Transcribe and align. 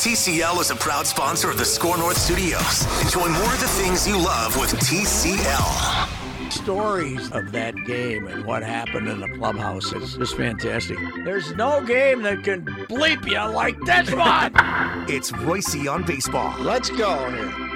TCL 0.00 0.58
is 0.62 0.70
a 0.70 0.76
proud 0.76 1.06
sponsor 1.06 1.50
of 1.50 1.58
the 1.58 1.64
SKOR 1.66 1.98
North 1.98 2.16
Studios. 2.16 2.86
Enjoy 3.02 3.28
more 3.28 3.52
of 3.52 3.60
the 3.60 3.68
things 3.68 4.08
you 4.08 4.16
love 4.16 4.58
with 4.58 4.70
TCL. 4.80 6.50
Stories 6.50 7.30
of 7.32 7.52
that 7.52 7.74
game 7.84 8.26
and 8.26 8.46
what 8.46 8.62
happened 8.62 9.08
in 9.08 9.20
the 9.20 9.28
clubhouse 9.28 9.92
is 9.92 10.16
just 10.16 10.38
fantastic. 10.38 10.96
There's 11.22 11.54
no 11.54 11.84
game 11.84 12.22
that 12.22 12.42
can 12.44 12.64
bleep 12.64 13.26
you 13.28 13.54
like 13.54 13.78
this 13.80 14.10
one. 14.10 14.54
It's 15.10 15.32
Reusse 15.32 15.92
on 15.92 16.04
baseball. 16.04 16.58
Let's 16.60 16.88
go 16.88 17.30
here. 17.30 17.70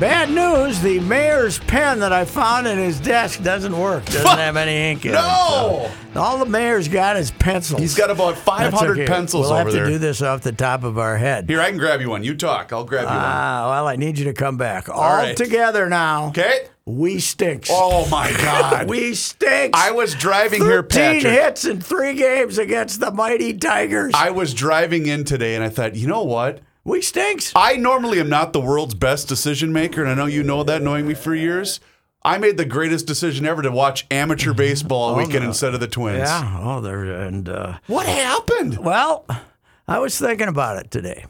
Bad 0.00 0.30
news, 0.30 0.80
the 0.80 0.98
mayor's 0.98 1.60
pen 1.60 2.00
that 2.00 2.12
I 2.12 2.24
found 2.24 2.66
in 2.66 2.78
his 2.78 2.98
desk 2.98 3.40
doesn't 3.44 3.78
work. 3.78 4.04
Doesn't 4.06 4.26
have 4.26 4.56
any 4.56 4.90
ink 4.90 5.04
in 5.04 5.12
it. 5.12 5.14
No! 5.14 5.88
So 5.88 6.03
all 6.16 6.38
the 6.38 6.46
mayor's 6.46 6.88
got 6.88 7.16
is 7.16 7.30
pencils. 7.32 7.80
He's 7.80 7.94
got 7.94 8.10
about 8.10 8.34
That's 8.34 8.44
500 8.44 8.98
okay. 9.00 9.06
pencils 9.06 9.48
we'll 9.48 9.58
over 9.58 9.70
have 9.70 9.84
to 9.84 9.90
do 9.92 9.98
this 9.98 10.22
off 10.22 10.42
the 10.42 10.52
top 10.52 10.84
of 10.84 10.98
our 10.98 11.16
head. 11.16 11.48
Here, 11.48 11.60
I 11.60 11.68
can 11.68 11.78
grab 11.78 12.00
you 12.00 12.10
one. 12.10 12.24
You 12.24 12.34
talk. 12.34 12.72
I'll 12.72 12.84
grab 12.84 13.02
you 13.02 13.08
one. 13.08 13.16
Ah, 13.18 13.70
well, 13.70 13.88
I 13.88 13.96
need 13.96 14.18
you 14.18 14.24
to 14.26 14.32
come 14.32 14.56
back. 14.56 14.88
All, 14.88 15.00
right. 15.02 15.36
together 15.36 15.88
now. 15.88 16.28
Okay? 16.28 16.68
We 16.86 17.18
stinks. 17.18 17.70
Oh, 17.72 18.08
my 18.10 18.30
God. 18.30 18.88
we 18.88 19.14
stinks. 19.14 19.78
I 19.78 19.90
was 19.90 20.14
driving 20.14 20.60
here, 20.60 20.82
13 20.82 20.88
Patrick. 20.90 21.32
hits 21.32 21.64
in 21.64 21.80
three 21.80 22.14
games 22.14 22.58
against 22.58 23.00
the 23.00 23.10
mighty 23.10 23.56
Tigers. 23.56 24.12
I 24.14 24.30
was 24.30 24.52
driving 24.52 25.06
in 25.06 25.24
today 25.24 25.54
and 25.54 25.64
I 25.64 25.68
thought, 25.68 25.94
you 25.96 26.06
know 26.06 26.22
what? 26.22 26.60
we 26.84 27.00
stinks. 27.00 27.52
I 27.56 27.76
normally 27.76 28.20
am 28.20 28.28
not 28.28 28.52
the 28.52 28.60
world's 28.60 28.94
best 28.94 29.26
decision 29.26 29.72
maker, 29.72 30.02
and 30.02 30.10
I 30.10 30.14
know 30.14 30.26
you 30.26 30.42
know 30.42 30.62
that 30.64 30.82
knowing 30.82 31.08
me 31.08 31.14
for 31.14 31.34
years. 31.34 31.80
I 32.24 32.38
made 32.38 32.56
the 32.56 32.64
greatest 32.64 33.06
decision 33.06 33.44
ever 33.44 33.60
to 33.62 33.70
watch 33.70 34.06
amateur 34.10 34.54
baseball 34.54 35.10
all 35.10 35.16
weekend 35.16 35.44
instead 35.44 35.74
of 35.74 35.80
the 35.80 35.88
Twins. 35.88 36.18
Yeah. 36.20 36.60
Oh, 36.62 36.80
there 36.80 37.04
and 37.04 37.48
uh, 37.48 37.78
What 37.86 38.06
happened? 38.06 38.78
well, 38.78 39.26
I 39.86 39.98
was 39.98 40.18
thinking 40.18 40.48
about 40.48 40.78
it 40.78 40.90
today. 40.90 41.26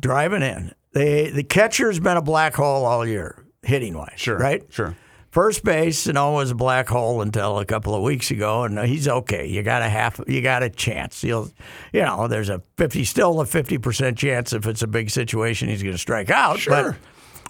Driving 0.00 0.42
in, 0.42 0.72
the 0.92 1.30
the 1.30 1.44
catcher's 1.44 2.00
been 2.00 2.16
a 2.16 2.22
black 2.22 2.54
hole 2.54 2.84
all 2.84 3.06
year, 3.06 3.44
hitting 3.62 3.94
wise. 3.96 4.14
Sure. 4.16 4.38
Right. 4.38 4.62
Sure. 4.70 4.96
First 5.30 5.64
base, 5.64 6.06
you 6.06 6.12
know, 6.12 6.32
was 6.32 6.52
a 6.52 6.54
black 6.54 6.88
hole 6.88 7.20
until 7.20 7.58
a 7.58 7.64
couple 7.64 7.94
of 7.94 8.02
weeks 8.02 8.30
ago, 8.30 8.62
and 8.62 8.78
he's 8.78 9.08
okay. 9.08 9.46
You 9.46 9.62
got 9.64 9.82
a 9.82 9.88
half, 9.88 10.20
you 10.28 10.40
got 10.42 10.62
a 10.62 10.70
chance. 10.70 11.20
He'll, 11.22 11.50
you 11.92 12.02
know, 12.02 12.28
there's 12.28 12.48
a 12.48 12.62
fifty, 12.76 13.04
still 13.04 13.40
a 13.40 13.46
fifty 13.46 13.76
percent 13.76 14.16
chance 14.16 14.52
if 14.52 14.66
it's 14.66 14.82
a 14.82 14.86
big 14.86 15.10
situation, 15.10 15.68
he's 15.68 15.82
going 15.82 15.94
to 15.94 15.98
strike 15.98 16.30
out. 16.30 16.60
Sure. 16.60 16.92
But 16.92 16.96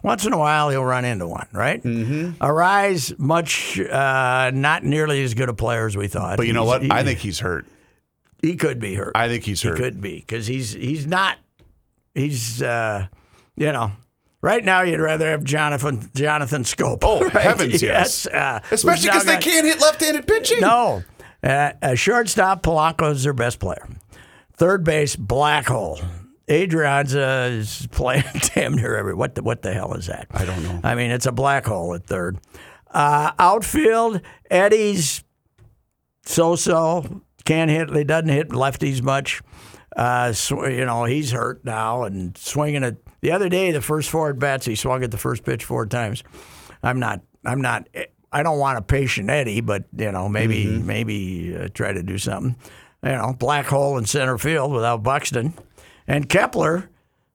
once 0.04 0.24
in 0.24 0.32
a 0.32 0.38
while, 0.38 0.70
he'll 0.70 0.84
run 0.84 1.04
into 1.04 1.26
one. 1.26 1.48
Right. 1.52 1.82
Mm-hmm. 1.82 2.42
Arraez, 2.44 3.18
much 3.18 3.80
uh, 3.80 4.52
not 4.54 4.84
nearly 4.84 5.24
as 5.24 5.34
good 5.34 5.48
a 5.48 5.54
player 5.54 5.86
as 5.86 5.96
we 5.96 6.06
thought. 6.06 6.36
But 6.36 6.46
you 6.46 6.52
know 6.52 6.62
He's- 6.62 6.68
what? 6.72 6.82
He, 6.82 6.90
I 6.92 7.02
think 7.02 7.18
he's 7.18 7.40
hurt. 7.40 7.66
he 8.42 8.54
could 8.56 8.78
be 8.78 8.94
hurt. 8.94 9.12
I 9.16 9.26
think 9.28 9.42
he's 9.44 9.62
he 9.62 9.68
hurt. 9.68 9.78
could 9.78 10.00
be 10.00 10.20
because 10.20 10.46
he's 10.46 10.72
he's 10.74 11.06
not. 11.06 11.38
He's 12.14 12.62
uh, 12.62 13.08
you 13.56 13.72
know. 13.72 13.90
Right 14.40 14.62
now, 14.62 14.82
you'd 14.82 15.00
rather 15.00 15.30
have 15.30 15.42
Jonathan 15.42 16.10
Jonathan 16.14 16.64
Schoop. 16.64 16.98
Oh, 17.02 17.20
right? 17.24 17.32
heavens, 17.32 17.82
yes. 17.82 18.26
uh, 18.26 18.60
Especially 18.70 19.08
because 19.08 19.24
they 19.24 19.38
can't 19.38 19.64
hit 19.66 19.80
left-handed 19.80 20.26
pitching. 20.26 20.60
No, 20.60 21.02
uh, 21.42 21.72
a 21.80 21.96
shortstop 21.96 22.62
Polanco 22.62 23.10
is 23.12 23.24
their 23.24 23.32
best 23.32 23.58
player. 23.58 23.88
Third 24.52 24.84
base 24.84 25.16
black 25.16 25.64
hole. 25.66 25.98
Adrianza 26.48 27.50
is 27.50 27.88
playing 27.90 28.24
damn 28.54 28.74
near 28.74 28.96
every. 28.96 29.14
What 29.14 29.34
the 29.34 29.42
what 29.42 29.62
the 29.62 29.72
hell 29.72 29.94
is 29.94 30.06
that? 30.06 30.26
I 30.30 30.44
don't 30.44 30.62
know. 30.62 30.80
I 30.82 30.94
mean, 30.94 31.10
it's 31.10 31.26
a 31.26 31.32
black 31.32 31.66
hole 31.66 31.94
at 31.94 32.04
third. 32.04 32.38
Uh, 32.90 33.32
outfield, 33.38 34.20
Eddie's 34.50 35.24
so-so. 36.24 37.22
Can't 37.44 37.70
hit. 37.70 37.90
He 37.94 38.04
doesn't 38.04 38.28
hit 38.28 38.50
lefties 38.50 39.02
much. 39.02 39.42
Uh, 39.96 40.32
you 40.50 40.84
know, 40.84 41.04
he's 41.04 41.32
hurt 41.32 41.64
now 41.64 42.04
and 42.04 42.36
swinging 42.36 42.82
it. 42.82 42.96
The 43.20 43.32
other 43.32 43.48
day, 43.48 43.70
the 43.70 43.80
first 43.80 44.10
four 44.10 44.30
at 44.30 44.38
bats, 44.38 44.66
he 44.66 44.74
swung 44.74 45.02
at 45.02 45.10
the 45.10 45.18
first 45.18 45.44
pitch 45.44 45.64
four 45.64 45.86
times. 45.86 46.22
I'm 46.82 46.98
not. 46.98 47.20
I'm 47.44 47.60
not. 47.60 47.88
I 48.32 48.42
don't 48.42 48.58
want 48.58 48.78
a 48.78 48.82
patient 48.82 49.30
Eddie, 49.30 49.60
but 49.60 49.84
you 49.96 50.10
know, 50.12 50.28
maybe 50.28 50.66
maybe 50.66 51.56
uh, 51.56 51.68
try 51.72 51.92
to 51.92 52.02
do 52.02 52.18
something. 52.18 52.56
You 53.02 53.12
know, 53.12 53.34
black 53.38 53.66
hole 53.66 53.96
in 53.98 54.06
center 54.06 54.38
field 54.38 54.72
without 54.72 55.02
Buxton, 55.02 55.54
and 56.06 56.28
Kepler, 56.28 56.90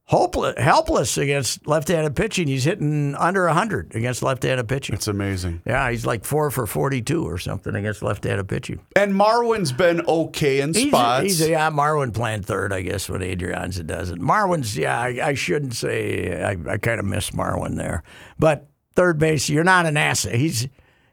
hopeless, 0.05 0.55
helpless 0.57 1.17
against 1.17 1.67
left-handed 1.67 2.15
pitching. 2.15 2.47
He's 2.47 2.63
hitting 2.63 3.15
under 3.15 3.45
100 3.45 3.95
against 3.95 4.23
left-handed 4.23 4.67
pitching. 4.67 4.95
It's 4.95 5.07
amazing. 5.07 5.61
Yeah, 5.65 5.89
he's 5.91 6.05
like 6.05 6.25
four 6.25 6.49
for 6.51 6.65
42 6.65 7.23
or 7.27 7.37
something 7.37 7.75
against 7.75 8.01
left-handed 8.01 8.47
pitching. 8.47 8.79
And 8.95 9.13
Marwin's 9.13 9.71
been 9.71 10.01
okay 10.07 10.61
in 10.61 10.73
He's, 10.73 10.87
spots. 10.87 11.23
he's 11.23 11.47
yeah, 11.47 11.69
Marwin 11.69 12.13
playing 12.13 12.41
third, 12.43 12.73
I 12.73 12.81
guess, 12.81 13.07
when 13.09 13.21
Adrianza 13.21 13.85
does 13.85 14.09
it. 14.09 14.19
Marwin's, 14.19 14.75
yeah, 14.77 14.99
I, 14.99 15.19
I 15.29 15.33
shouldn't 15.35 15.75
say 15.75 16.41
I, 16.41 16.57
I 16.73 16.77
kind 16.77 16.99
of 16.99 17.05
miss 17.05 17.31
Marwin 17.31 17.75
there, 17.75 18.03
but 18.37 18.67
third 18.95 19.19
base, 19.19 19.49
you're 19.49 19.63
not 19.63 19.85
an 19.85 19.95
asset. 19.95 20.35
He's 20.35 20.67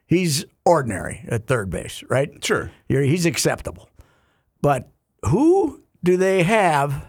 he's 0.07 0.45
ordinary 0.65 1.25
at 1.29 1.47
third 1.47 1.71
base, 1.71 2.03
right? 2.09 2.43
Sure. 2.45 2.71
You're, 2.89 3.03
he's 3.03 3.27
acceptable, 3.27 3.89
but 4.63 4.89
who 5.27 5.83
do 6.03 6.17
they 6.17 6.43
have 6.45 7.07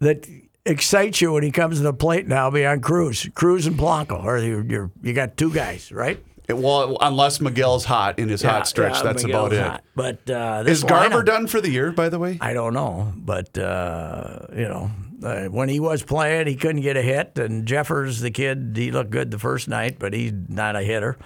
that 0.00 0.26
excites 0.66 1.20
you 1.20 1.32
when 1.32 1.42
he 1.42 1.50
comes 1.50 1.78
to 1.78 1.82
the 1.82 1.92
plate 1.94 2.26
now 2.28 2.50
beyond 2.50 2.82
Cruz, 2.82 3.28
Cruz 3.34 3.66
and 3.66 3.78
Polanco, 3.78 4.22
or 4.24 4.38
you're, 4.38 4.64
you're 4.64 4.90
you 5.02 5.12
got 5.12 5.36
two 5.36 5.52
guys, 5.52 5.90
right? 5.92 6.22
It- 6.48 6.58
well, 6.58 6.98
unless 7.00 7.40
Miguel's 7.40 7.84
hot 7.84 8.18
in 8.18 8.28
his 8.28 8.42
hot 8.42 8.66
stretch, 8.66 8.96
Yeah, 8.96 9.02
that's 9.04 9.22
Miguel's 9.24 9.52
about 9.52 9.66
it. 9.66 9.70
hot. 9.70 9.84
But 9.94 10.30
uh, 10.30 10.62
this 10.64 10.78
Is 10.78 10.84
Garver 10.84 11.22
lineup- 11.22 11.26
done 11.26 11.46
for 11.46 11.60
the 11.60 11.70
year, 11.70 11.92
by 11.92 12.08
the 12.08 12.18
way? 12.18 12.38
I 12.40 12.52
don't 12.54 12.74
know, 12.74 13.12
but 13.16 13.56
uh, 13.56 14.46
you 14.52 14.66
know, 14.68 14.90
uh, 15.22 15.44
when 15.44 15.68
he 15.68 15.78
was 15.78 16.02
playing, 16.02 16.46
he 16.48 16.56
couldn't 16.56 16.80
get 16.82 16.96
a 16.96 17.02
hit. 17.02 17.38
And 17.38 17.66
Jeffers, 17.66 18.20
the 18.20 18.30
kid, 18.32 18.72
he 18.76 18.90
looked 18.90 19.10
good 19.10 19.30
the 19.30 19.38
first 19.38 19.68
night, 19.68 19.98
but 20.00 20.12
he's 20.12 20.32
not 20.48 20.74
a 20.76 20.82
hitter 20.82 21.16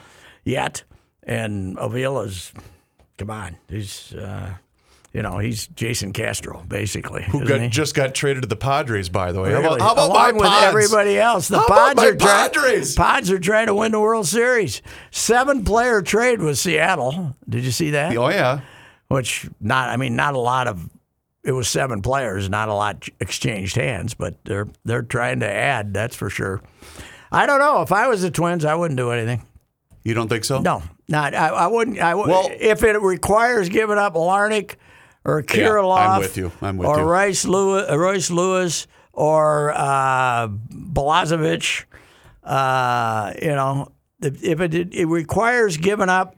yet. 0.45 0.83
And 1.23 1.79
Avila's, 1.79 2.53
come 3.17 3.31
on, 3.31 3.57
he's, 3.69 4.13
uh, 4.15 4.57
you 5.15 5.23
know, 5.23 5.39
he's 5.39 5.69
Jason 5.69 6.13
Castro 6.13 6.63
basically. 6.69 7.23
Who 7.23 7.45
got, 7.47 7.71
just 7.71 7.95
got 7.95 8.15
traded 8.15 8.43
to 8.43 8.49
the 8.49 8.57
Padres, 8.57 9.09
by 9.09 9.33
the 9.33 9.41
way. 9.41 9.53
How 9.53 9.61
about, 9.61 9.81
how 9.81 9.93
about 9.93 10.11
Along 10.11 10.17
my 10.17 10.33
with 10.33 10.43
Pods? 10.49 10.65
everybody 10.67 11.19
else? 11.19 11.49
The 11.49 11.61
How 11.61 11.67
Pods 11.69 12.03
are. 12.03 12.17
Padres? 12.17 12.95
Pods 12.97 13.31
are 13.31 13.39
trying 13.39 13.69
to 13.69 13.75
win 13.75 13.93
the 13.93 14.01
World 14.01 14.27
Series. 14.27 14.83
Seven 15.13 15.65
player 15.65 16.03
trade 16.03 16.43
with 16.43 16.59
Seattle. 16.59 17.37
Did 17.49 17.65
you 17.65 17.71
see 17.71 17.91
that? 17.91 18.15
Oh 18.17 18.29
yeah, 18.29 18.61
which 19.09 19.49
not 19.61 19.89
I 19.89 19.97
mean 19.97 20.17
not 20.17 20.35
a 20.35 20.39
lot 20.39 20.67
of 20.67 20.91
it 21.45 21.53
was 21.53 21.69
seven 21.69 22.01
players, 22.03 22.49
not 22.49 22.69
a 22.69 22.75
lot 22.75 23.07
exchanged 23.21 23.77
hands, 23.77 24.15
but 24.15 24.43
they're 24.45 24.67
they're 24.85 25.03
trying 25.03 25.41
to 25.41 25.49
add, 25.51 25.95
that's 25.95 26.17
for 26.17 26.29
sure. 26.31 26.61
I 27.31 27.47
don't 27.47 27.59
know. 27.61 27.83
If 27.83 27.93
I 27.93 28.09
was 28.09 28.23
the 28.23 28.31
Twins, 28.31 28.65
I 28.65 28.75
wouldn't 28.75 28.97
do 28.97 29.11
anything. 29.11 29.45
you 30.05 30.15
don't 30.15 30.29
think 30.29 30.45
so? 30.45 30.61
No, 30.61 30.83
not 31.09 31.35
I, 31.35 31.49
I 31.49 31.67
wouldn't. 31.69 31.99
I 32.01 32.15
would, 32.15 32.27
Well- 32.29 32.49
if 32.51 32.83
it 32.83 33.01
requires 33.01 33.69
giving 33.69 33.99
up 33.99 34.15
Larnach 34.15 34.75
or 35.25 35.43
Kirilloff, 35.43 35.99
I'm 35.99 36.21
with 36.21 36.37
you. 36.37 36.53
I'm 36.61 36.77
with 36.77 36.89
or 36.89 36.99
you. 36.99 37.05
Rice 37.05 37.45
Lewis, 37.45 37.91
Royce 37.91 38.31
Lewis 38.31 38.87
or 39.13 39.73
uh, 39.75 40.49
Balazovic. 40.49 41.85
Uh, 42.43 43.33
you 43.41 43.49
know, 43.49 43.91
if, 44.21 44.43
if 44.43 44.61
it 44.61 44.75
it 44.75 45.07
requires 45.07 45.77
giving 45.77 46.09
up 46.09 46.37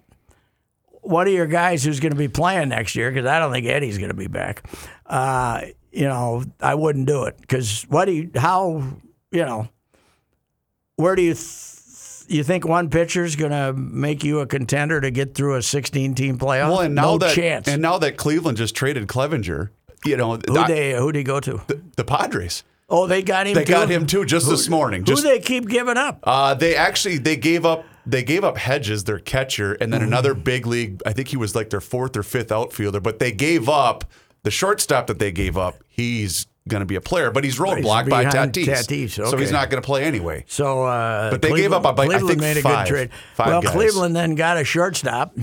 one 1.03 1.27
of 1.27 1.33
your 1.33 1.47
guys 1.47 1.85
who's 1.85 2.01
going 2.01 2.13
to 2.13 2.19
be 2.19 2.29
playing 2.29 2.69
next 2.69 2.95
year, 2.97 3.11
because 3.11 3.27
I 3.27 3.39
don't 3.39 3.53
think 3.53 3.67
Eddie's 3.67 3.99
going 3.99 4.11
to 4.11 4.15
be 4.17 4.29
back. 4.29 4.63
Uh, 5.05 5.63
you 5.93 6.05
know, 6.07 6.45
I 6.61 6.75
wouldn't 6.75 7.07
do 7.07 7.25
it 7.25 7.37
because 7.41 7.83
what 7.89 8.05
do 8.05 8.13
you? 8.13 8.31
How 8.37 8.85
you 9.33 9.45
know? 9.45 9.69
Where 10.97 11.17
do 11.17 11.23
you? 11.23 11.35
Th- 11.35 11.76
you 12.29 12.43
think 12.45 12.67
one 12.67 12.91
pitcher 12.91 13.25
is 13.25 13.37
going 13.37 13.53
to 13.53 13.73
make 13.73 14.25
you 14.25 14.41
a 14.41 14.47
contender 14.47 15.01
to 15.01 15.11
get 15.11 15.35
through 15.35 15.55
a 15.57 15.61
16-team 15.61 16.39
playoff? 16.39 16.69
Well, 16.71 16.81
and 16.81 16.95
now 16.95 17.03
no 17.13 17.19
that 17.19 17.35
chance. 17.35 17.69
and 17.69 17.81
now 17.83 17.99
that 17.99 18.17
Cleveland 18.17 18.59
just 18.59 18.75
traded 18.75 19.07
Clevinger, 19.07 19.71
you 20.05 20.17
know, 20.17 20.37
who 20.37 20.67
they 20.67 20.95
who 20.95 21.13
they 21.13 21.23
go 21.23 21.41
to? 21.41 21.61
the, 21.67 21.81
the 21.97 22.05
Padres. 22.05 22.65
Oh, 22.89 23.07
they 23.09 23.23
got 23.23 23.49
him. 23.49 23.55
They 23.55 23.65
too? 23.65 23.73
got 23.73 23.89
him 23.89 24.07
too 24.07 24.25
just 24.25 24.49
this 24.49 24.69
morning. 24.69 25.01
Who 25.01 25.07
Just 25.07 25.25
they 25.25 25.41
keep 25.41 25.69
giving 25.69 25.97
up? 25.97 26.21
uh, 26.23 26.55
they 26.55 26.77
actually 26.77 27.19
they 27.19 27.35
gave 27.37 27.67
up 27.67 27.85
they 28.07 28.23
gave 28.23 28.45
up 28.45 28.57
Hedges, 28.57 29.03
their 29.05 29.19
catcher, 29.19 29.73
and 29.75 29.93
then 29.93 30.03
another 30.03 30.35
big 30.35 30.67
league. 30.67 31.03
I 31.05 31.13
think 31.13 31.27
he 31.29 31.37
was 31.37 31.57
like 31.57 31.71
their 31.71 31.81
fourth 31.81 32.17
or 32.17 32.23
fifth 32.23 32.53
outfielder, 32.53 33.01
but 33.01 33.19
they 33.19 33.33
gave 33.33 33.69
up 33.69 34.05
the 34.45 34.53
shortstop 34.53 35.09
that 35.09 35.19
they 35.19 35.33
gave 35.33 35.57
up. 35.59 35.83
He's 35.89 36.47
going 36.69 36.81
to 36.81 36.87
be 36.87 36.97
a 36.97 37.01
player, 37.01 37.31
but 37.31 37.45
he's 37.45 37.59
roadblocked 37.59 38.09
by 38.11 38.25
Tatis, 38.25 38.67
Tatis, 38.67 39.11
so 39.31 39.37
he's 39.37 39.53
not 39.53 39.71
going 39.71 39.81
to 39.83 39.87
play 39.87 40.05
anyway. 40.05 40.45
So, 40.49 40.85
uh, 40.85 41.31
But 41.31 41.43
they 41.43 41.53
gave 41.55 41.73
up, 41.73 41.87
I- 41.87 41.91
I 41.91 42.07
Cleveland 42.07 42.29
think, 42.29 42.41
made 42.41 42.57
a 42.57 42.63
five- 42.63 42.87
good 42.87 42.91
trade. 42.93 43.11
well, 43.39 43.63
guys. 43.63 43.73
Cleveland 43.73 44.17
then 44.17 44.35
got 44.35 44.57
a 44.57 44.65
shortstop, 44.65 45.37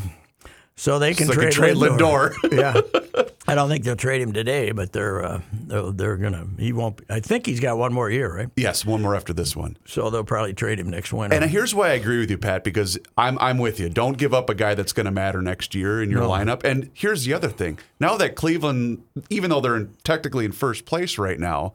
so 0.76 1.00
they 1.00 1.14
can 1.14 1.28
So 1.28 1.34
trade, 1.34 1.52
trade 1.52 1.76
Lindor. 1.78 2.32
Lindor. 2.34 2.52
yeah, 3.16 3.30
I 3.48 3.56
don't 3.56 3.70
think 3.70 3.84
they'll 3.84 3.96
trade 3.96 4.22
him 4.22 4.34
today, 4.34 4.72
but 4.72 4.92
they're 4.92 5.24
uh, 5.24 5.42
they're, 5.52 5.92
they're 5.92 6.18
gonna. 6.18 6.48
He 6.58 6.74
won't. 6.74 7.02
I 7.10 7.20
think 7.20 7.46
he's 7.46 7.60
got 7.60 7.78
one 7.78 7.94
more 7.94 8.10
year, 8.10 8.36
right? 8.36 8.50
Yes, 8.56 8.86
one 8.86 9.02
more 9.02 9.16
after 9.16 9.34
this 9.34 9.56
one. 9.56 9.78
So 9.86 10.10
they'll 10.10 10.24
probably 10.24 10.54
trade 10.54 10.80
him 10.80 10.90
next 10.90 11.14
winter. 11.14 11.36
And 11.36 11.46
here's 11.50 11.76
why 11.76 11.90
I 11.90 11.94
agree 11.94 12.20
with 12.20 12.32
you, 12.32 12.38
Pat, 12.38 12.64
because 12.64 12.98
I'm 13.18 13.38
I'm 13.40 13.58
with 13.60 13.80
you. 13.80 13.90
Don't 13.90 14.18
give 14.18 14.34
up 14.34 14.50
a 14.50 14.56
guy 14.56 14.74
that's 14.74 14.94
going 14.94 15.06
to 15.06 15.12
matter 15.12 15.42
next 15.42 15.76
year 15.76 16.02
in 16.02 16.10
your 16.10 16.22
lineup. 16.22 16.64
And 16.64 16.90
here's 16.94 17.26
the 17.26 17.34
other 17.34 17.50
thing: 17.50 17.78
now 18.00 18.18
that 18.18 18.36
Cleveland, 18.36 19.04
even 19.30 19.50
though 19.52 19.62
they're 19.62 19.76
in, 19.76 19.94
technically 20.04 20.46
in 20.46 20.52
first 20.52 20.86
place 20.86 21.18
right 21.18 21.40
now, 21.40 21.74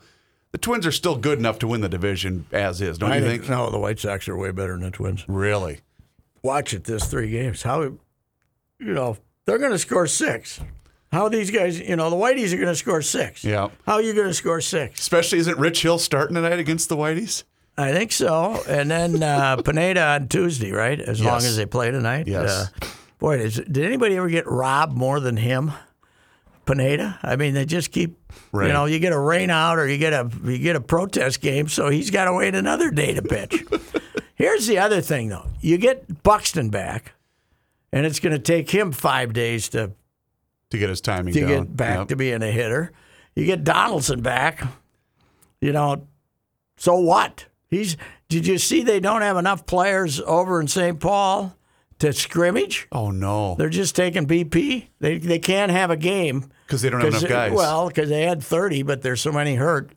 the 0.50 0.58
Twins 0.58 0.86
are 0.86 0.92
still 0.92 1.16
good 1.16 1.38
enough 1.38 1.58
to 1.60 1.68
win 1.68 1.82
the 1.82 1.88
division 1.88 2.46
as 2.50 2.80
is. 2.80 2.98
Don't 2.98 3.12
I 3.12 3.18
you 3.18 3.24
think, 3.24 3.42
think? 3.42 3.50
no, 3.50 3.70
the 3.70 3.78
White 3.78 4.00
Sox 4.00 4.28
are 4.28 4.36
way 4.36 4.50
better 4.50 4.72
than 4.72 4.82
the 4.82 4.90
Twins. 4.90 5.24
Really? 5.28 5.80
Watch 6.42 6.72
it 6.72 6.84
this 6.84 7.06
three 7.06 7.30
games. 7.30 7.62
How 7.62 7.92
you 8.78 8.92
know 8.92 9.16
they're 9.46 9.58
going 9.58 9.72
to 9.72 9.78
score 9.78 10.06
six. 10.06 10.60
How 11.10 11.30
these 11.30 11.50
guys, 11.50 11.80
you 11.80 11.96
know, 11.96 12.10
the 12.10 12.16
Whiteys 12.16 12.52
are 12.52 12.56
going 12.56 12.68
to 12.68 12.76
score 12.76 13.00
six. 13.00 13.42
Yeah. 13.42 13.68
How 13.86 13.94
are 13.94 14.02
you 14.02 14.12
going 14.12 14.28
to 14.28 14.34
score 14.34 14.60
six? 14.60 15.00
Especially 15.00 15.38
isn't 15.38 15.58
Rich 15.58 15.80
Hill 15.82 15.98
starting 15.98 16.34
tonight 16.34 16.58
against 16.58 16.90
the 16.90 16.96
Whiteys? 16.96 17.44
I 17.78 17.92
think 17.92 18.12
so. 18.12 18.62
And 18.68 18.90
then 18.90 19.22
uh, 19.22 19.56
Pineda 19.64 20.02
on 20.02 20.28
Tuesday, 20.28 20.70
right? 20.70 21.00
As 21.00 21.22
long 21.22 21.38
as 21.38 21.56
they 21.56 21.64
play 21.64 21.90
tonight. 21.90 22.26
Yes. 22.26 22.50
Uh, 22.50 22.86
boy, 23.18 23.38
is, 23.38 23.54
did 23.56 23.78
anybody 23.78 24.16
ever 24.16 24.28
get 24.28 24.46
robbed 24.46 24.96
more 24.96 25.18
than 25.18 25.38
him? 25.38 25.72
Pineda. 26.66 27.18
I 27.22 27.36
mean, 27.36 27.54
they 27.54 27.64
just 27.64 27.90
keep. 27.92 28.18
Right. 28.52 28.66
You 28.66 28.72
know, 28.74 28.84
you 28.84 28.98
get 28.98 29.14
a 29.14 29.18
rain 29.18 29.48
out 29.48 29.78
or 29.78 29.88
you 29.88 29.96
get 29.96 30.12
a 30.12 30.30
you 30.44 30.58
get 30.58 30.76
a 30.76 30.80
protest 30.80 31.40
game, 31.40 31.68
so 31.68 31.88
he's 31.88 32.10
got 32.10 32.26
to 32.26 32.34
wait 32.34 32.54
another 32.54 32.90
day 32.90 33.14
to 33.14 33.22
pitch. 33.22 33.64
Here's 34.34 34.66
the 34.66 34.78
other 34.78 35.00
thing, 35.00 35.28
though. 35.28 35.46
You 35.60 35.78
get 35.78 36.22
Buxton 36.22 36.68
back, 36.68 37.14
and 37.92 38.04
it's 38.06 38.20
going 38.20 38.32
to 38.32 38.38
take 38.38 38.70
him 38.70 38.92
five 38.92 39.32
days 39.32 39.68
to 39.70 39.92
To 40.70 40.78
get 40.78 40.88
his 40.90 41.00
timing 41.00 41.34
to 41.34 41.40
down. 41.40 41.48
get 41.48 41.76
back 41.76 41.98
Yep. 41.98 42.08
to 42.08 42.16
being 42.16 42.42
a 42.42 42.50
hitter. 42.50 42.92
You 43.34 43.44
get 43.46 43.64
Donaldson 43.64 44.20
back. 44.20 44.62
You 45.60 45.72
know, 45.72 46.06
so 46.76 46.98
what? 46.98 47.46
He's. 47.68 47.96
Did 48.28 48.46
you 48.46 48.58
see 48.58 48.82
they 48.82 49.00
don't 49.00 49.22
have 49.22 49.36
enough 49.36 49.64
players 49.66 50.20
over 50.20 50.60
in 50.60 50.68
St. 50.68 51.00
Paul 51.00 51.56
to 51.98 52.12
scrimmage? 52.12 52.86
Oh 52.92 53.10
no, 53.10 53.54
They're 53.56 53.68
just 53.70 53.96
taking 53.96 54.26
BP. 54.26 54.88
They 55.00 55.18
they 55.18 55.38
can't 55.38 55.72
have 55.72 55.90
a 55.90 55.96
game 55.96 56.50
because 56.66 56.82
they 56.82 56.90
don't 56.90 57.00
have 57.00 57.08
enough 57.14 57.28
guys. 57.28 57.52
Well, 57.52 57.88
because 57.88 58.08
they 58.10 58.22
had 58.24 58.42
thirty, 58.42 58.82
but 58.82 59.02
there's 59.02 59.20
so 59.20 59.32
many 59.32 59.54
hurt 59.56 59.92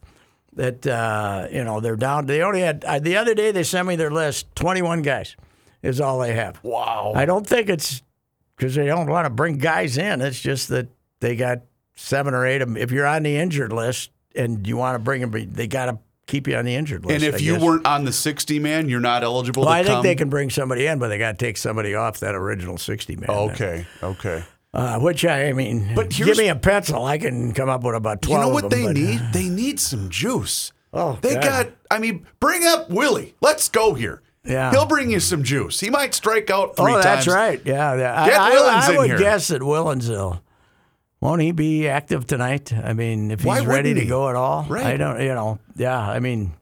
that 0.53 0.85
uh, 0.87 1.47
you 1.51 1.63
know 1.63 1.79
they're 1.79 1.95
down. 1.97 2.25
They 2.25 2.41
only 2.41 2.61
had 2.61 2.83
uh, 2.85 2.99
the 2.99 3.17
other 3.17 3.33
day 3.35 3.51
they 3.51 3.63
sent 3.63 3.87
me 3.87 3.95
their 3.95 4.11
list. 4.11 4.47
Twenty-one 4.55 5.01
guys 5.01 5.35
is 5.83 5.99
all 6.01 6.19
they 6.19 6.33
have. 6.33 6.59
wow. 6.63 7.13
I 7.15 7.25
don't 7.25 7.45
think 7.45 7.69
it's 7.69 8.01
because 8.55 8.75
they 8.75 8.85
don't 8.85 9.07
want 9.09 9.25
to 9.25 9.29
bring 9.29 9.57
guys 9.57 9.97
in. 9.97 10.21
It's 10.21 10.39
just 10.39 10.69
that 10.69 10.87
they 11.19 11.35
got 11.35 11.61
seven 11.95 12.33
or 12.33 12.45
eight 12.45 12.61
of 12.61 12.67
them. 12.69 12.77
If 12.77 12.91
you're 12.91 13.07
on 13.07 13.23
the 13.23 13.35
injured 13.37 13.73
list 13.73 14.11
and 14.35 14.65
you 14.67 14.77
want 14.77 14.95
to 14.95 14.99
bring 14.99 15.21
them, 15.21 15.31
they 15.53 15.67
got 15.67 15.85
to 15.85 15.99
keep 16.27 16.47
you 16.47 16.55
on 16.55 16.65
the 16.65 16.75
injured 16.75 17.03
list. 17.05 17.15
and 17.15 17.23
if 17.23 17.41
I 17.41 17.43
you 17.43 17.53
guess. 17.53 17.61
weren't 17.61 17.85
on 17.87 18.05
the 18.05 18.11
60 18.13 18.59
man, 18.59 18.87
you're 18.87 18.99
not 18.99 19.23
eligible 19.23 19.63
well, 19.65 19.71
to 19.73 19.79
I 19.79 19.83
think 19.83 20.03
they 20.03 20.15
can 20.15 20.29
bring 20.29 20.49
somebody 20.49 20.85
in, 20.85 20.99
but 20.99 21.07
they 21.09 21.17
got 21.17 21.37
to 21.37 21.45
take 21.45 21.57
somebody 21.57 21.95
off 21.95 22.19
that 22.19 22.35
original 22.35 22.77
sixty 22.77 23.15
man. 23.15 23.29
Okay, 23.29 23.85
okay. 24.03 24.43
Uh, 24.73 24.99
which 24.99 25.25
I, 25.25 25.49
I 25.49 25.53
mean, 25.53 25.93
But 25.95 26.09
give 26.09 26.37
me 26.37 26.47
a 26.47 26.55
pencil, 26.55 27.03
I 27.03 27.17
can 27.17 27.51
come 27.53 27.67
up 27.67 27.83
with 27.83 27.95
about 27.95 28.21
twelve. 28.21 28.43
You 28.45 28.47
know 28.47 28.53
what 28.53 28.69
them, 28.69 28.79
they 28.79 28.85
but- 28.85 28.95
need? 28.95 29.21
They 29.33 29.49
need 29.49 29.79
some 29.79 30.09
juice. 30.09 30.71
Oh, 30.93 31.17
they 31.21 31.33
God. 31.33 31.43
got. 31.43 31.67
I 31.89 31.99
mean, 31.99 32.25
bring 32.39 32.65
up 32.65 32.89
Willie. 32.89 33.33
Let's 33.41 33.67
go 33.69 33.93
here. 33.93 34.21
Yeah. 34.43 34.71
he'll 34.71 34.85
bring 34.87 35.11
you 35.11 35.19
some 35.19 35.43
juice. 35.43 35.79
He 35.79 35.89
might 35.89 36.13
strike 36.15 36.49
out 36.49 36.75
three 36.75 36.91
Oh, 36.93 37.01
times. 37.01 37.03
that's 37.03 37.27
right. 37.27 37.61
Yeah, 37.63 37.95
yeah. 37.95 38.25
Get 38.25 38.39
I, 38.39 38.47
I- 38.51 38.55
Willians 38.55 38.81
I 38.89 38.91
in 38.91 38.97
would 38.97 39.09
here. 39.11 39.19
guess 39.19 39.47
that 39.49 39.61
Willians 39.61 40.09
will. 40.09 40.41
Won't 41.19 41.41
he 41.43 41.51
be 41.51 41.87
active 41.87 42.25
tonight? 42.25 42.73
I 42.73 42.93
mean, 42.93 43.29
if 43.29 43.45
Why 43.45 43.59
he's 43.59 43.67
ready 43.67 43.93
to 43.93 43.99
he? 44.01 44.07
go 44.07 44.27
at 44.29 44.35
all, 44.35 44.65
Right. 44.67 44.85
I 44.87 44.97
don't. 44.97 45.21
You 45.21 45.35
know, 45.35 45.59
yeah. 45.75 45.99
I 45.99 46.19
mean, 46.19 46.53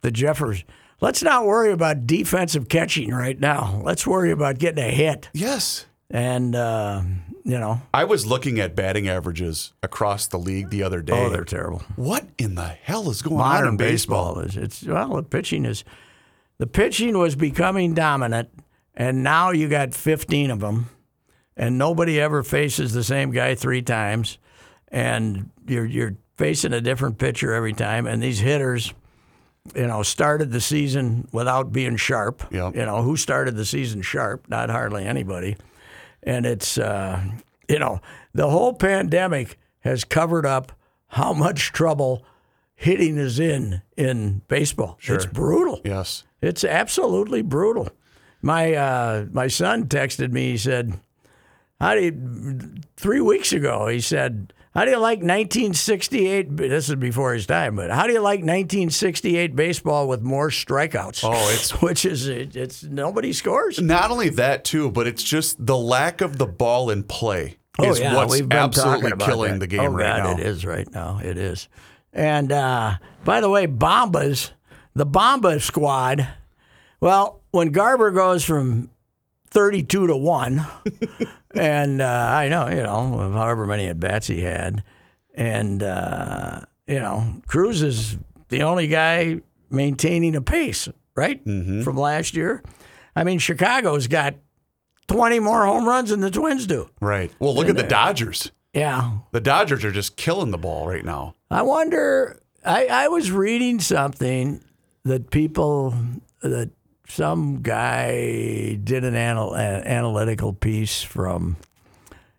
the 0.00 0.10
Jeffers. 0.10 0.64
Let's 1.00 1.22
not 1.22 1.46
worry 1.46 1.72
about 1.72 2.06
defensive 2.06 2.68
catching 2.68 3.10
right 3.12 3.38
now. 3.38 3.80
Let's 3.84 4.04
worry 4.06 4.30
about 4.32 4.58
getting 4.58 4.82
a 4.84 4.88
hit. 4.90 5.28
Yes. 5.32 5.86
And 6.10 6.54
uh, 6.56 7.02
you 7.44 7.58
know, 7.58 7.80
I 7.94 8.02
was 8.04 8.26
looking 8.26 8.58
at 8.58 8.74
batting 8.76 9.08
averages 9.08 9.72
across 9.82 10.26
the 10.26 10.38
league 10.38 10.70
the 10.70 10.82
other 10.82 11.00
day. 11.00 11.12
oh, 11.26 11.30
they're 11.30 11.44
terrible. 11.44 11.82
what 11.96 12.26
in 12.38 12.56
the 12.56 12.66
hell 12.66 13.08
is 13.10 13.22
going 13.22 13.36
on 13.36 13.48
Modern 13.48 13.68
in 13.70 13.76
baseball? 13.76 14.34
baseball 14.34 14.62
is 14.62 14.64
it's 14.64 14.82
well, 14.84 15.14
the 15.14 15.22
pitching 15.22 15.64
is 15.64 15.84
the 16.62 16.66
pitching 16.68 17.18
was 17.18 17.34
becoming 17.34 17.92
dominant, 17.92 18.48
and 18.94 19.24
now 19.24 19.50
you 19.50 19.68
got 19.68 19.94
15 19.94 20.52
of 20.52 20.60
them, 20.60 20.90
and 21.56 21.76
nobody 21.76 22.20
ever 22.20 22.44
faces 22.44 22.92
the 22.92 23.02
same 23.02 23.32
guy 23.32 23.56
three 23.56 23.82
times, 23.82 24.38
and 24.86 25.50
you're 25.66 25.84
you're 25.84 26.14
facing 26.36 26.72
a 26.72 26.80
different 26.80 27.18
pitcher 27.18 27.52
every 27.52 27.72
time, 27.72 28.06
and 28.06 28.22
these 28.22 28.38
hitters. 28.38 28.94
You 29.74 29.88
know, 29.88 30.04
started 30.04 30.52
the 30.52 30.60
season 30.60 31.26
without 31.32 31.72
being 31.72 31.96
sharp. 31.96 32.44
Yep. 32.52 32.76
You 32.76 32.86
know, 32.86 33.02
who 33.02 33.16
started 33.16 33.56
the 33.56 33.64
season 33.64 34.00
sharp? 34.02 34.48
Not 34.48 34.70
hardly 34.70 35.04
anybody. 35.04 35.56
And 36.22 36.46
it's, 36.46 36.78
uh, 36.78 37.22
you 37.68 37.78
know, 37.78 38.00
the 38.34 38.50
whole 38.50 38.72
pandemic 38.72 39.58
has 39.80 40.02
covered 40.02 40.46
up 40.46 40.72
how 41.08 41.32
much 41.32 41.70
trouble 41.70 42.24
hitting 42.82 43.16
is 43.16 43.38
in 43.38 43.82
in 43.96 44.42
baseball. 44.48 44.98
It's 45.02 45.26
brutal. 45.26 45.80
Yes. 45.84 46.24
It's 46.40 46.64
absolutely 46.64 47.42
brutal. 47.42 47.88
My 48.42 48.74
uh, 48.74 49.26
my 49.30 49.46
son 49.46 49.86
texted 49.86 50.32
me. 50.32 50.50
He 50.50 50.58
said, 50.58 50.98
"How 51.80 51.94
do 51.94 52.00
you?" 52.00 52.74
Three 52.96 53.20
weeks 53.20 53.52
ago, 53.52 53.86
he 53.86 54.00
said, 54.00 54.52
"How 54.74 54.84
do 54.84 54.90
you 54.90 54.98
like 54.98 55.20
1968?" 55.20 56.56
This 56.56 56.88
is 56.88 56.96
before 56.96 57.34
his 57.34 57.46
time, 57.46 57.76
but 57.76 57.90
how 57.92 58.08
do 58.08 58.12
you 58.12 58.18
like 58.20 58.40
1968 58.40 59.54
baseball 59.54 60.08
with 60.08 60.22
more 60.22 60.48
strikeouts? 60.50 61.22
Oh, 61.22 61.32
it's- 61.52 61.70
which 61.82 62.04
is 62.04 62.26
it, 62.26 62.56
it's 62.56 62.82
nobody 62.82 63.32
scores. 63.32 63.80
Not 63.80 64.10
only 64.10 64.30
that 64.30 64.64
too, 64.64 64.90
but 64.90 65.06
it's 65.06 65.22
just 65.22 65.64
the 65.64 65.76
lack 65.78 66.20
of 66.20 66.38
the 66.38 66.46
ball 66.46 66.90
in 66.90 67.04
play 67.04 67.58
is 67.80 68.00
what's 68.00 68.02
Oh, 68.02 68.26
we've 68.26 68.48
been 68.48 68.58
absolutely 68.58 69.12
killing 69.24 69.52
that. 69.52 69.60
the 69.60 69.66
game 69.68 69.80
oh, 69.80 69.86
right 69.86 70.22
God, 70.22 70.36
now. 70.36 70.42
It 70.42 70.46
is 70.46 70.66
right 70.66 70.90
now. 70.92 71.20
It 71.22 71.38
is. 71.38 71.68
And 72.12 72.52
uh, 72.52 72.96
by 73.24 73.40
the 73.40 73.48
way, 73.48 73.66
Bombas, 73.66 74.50
the 74.94 75.06
Bomba 75.06 75.60
squad. 75.60 76.28
Well, 77.00 77.40
when 77.50 77.68
Garver 77.72 78.10
goes 78.10 78.44
from 78.44 78.90
thirty-two 79.48 80.06
to 80.06 80.16
one, 80.16 80.66
and 81.54 82.00
uh, 82.02 82.06
I 82.30 82.48
know 82.48 82.68
you 82.68 82.82
know 82.82 83.32
however 83.32 83.66
many 83.66 83.86
at 83.86 83.98
bats 83.98 84.26
he 84.26 84.42
had, 84.42 84.82
and 85.34 85.82
uh, 85.82 86.60
you 86.86 87.00
know 87.00 87.40
Cruz 87.46 87.82
is 87.82 88.18
the 88.48 88.62
only 88.62 88.86
guy 88.88 89.40
maintaining 89.70 90.36
a 90.36 90.42
pace 90.42 90.88
right 91.14 91.42
Mm-hmm. 91.44 91.82
from 91.82 91.96
last 91.96 92.34
year. 92.34 92.62
I 93.16 93.24
mean, 93.24 93.38
Chicago's 93.38 94.06
got 94.06 94.34
twenty 95.08 95.40
more 95.40 95.64
home 95.66 95.86
runs 95.88 96.10
than 96.10 96.20
the 96.20 96.30
Twins 96.30 96.66
do. 96.66 96.88
Right. 97.00 97.32
Well, 97.38 97.54
look 97.54 97.68
at 97.68 97.76
the 97.76 97.82
Dodgers. 97.82 98.52
Yeah, 98.74 99.18
The 99.32 99.40
Dodgers 99.40 99.84
are 99.84 99.92
just 99.92 100.16
killing 100.16 100.50
the 100.50 100.56
ball 100.56 100.88
right 100.88 101.04
now. 101.04 101.34
I 101.52 101.60
wonder. 101.60 102.40
I, 102.64 102.86
I 102.86 103.08
was 103.08 103.30
reading 103.30 103.78
something 103.78 104.64
that 105.04 105.30
people 105.30 105.94
that 106.40 106.70
some 107.06 107.60
guy 107.60 108.78
did 108.82 109.04
an 109.04 109.14
anal, 109.14 109.54
an 109.54 109.84
analytical 109.86 110.54
piece 110.54 111.02
from 111.02 111.58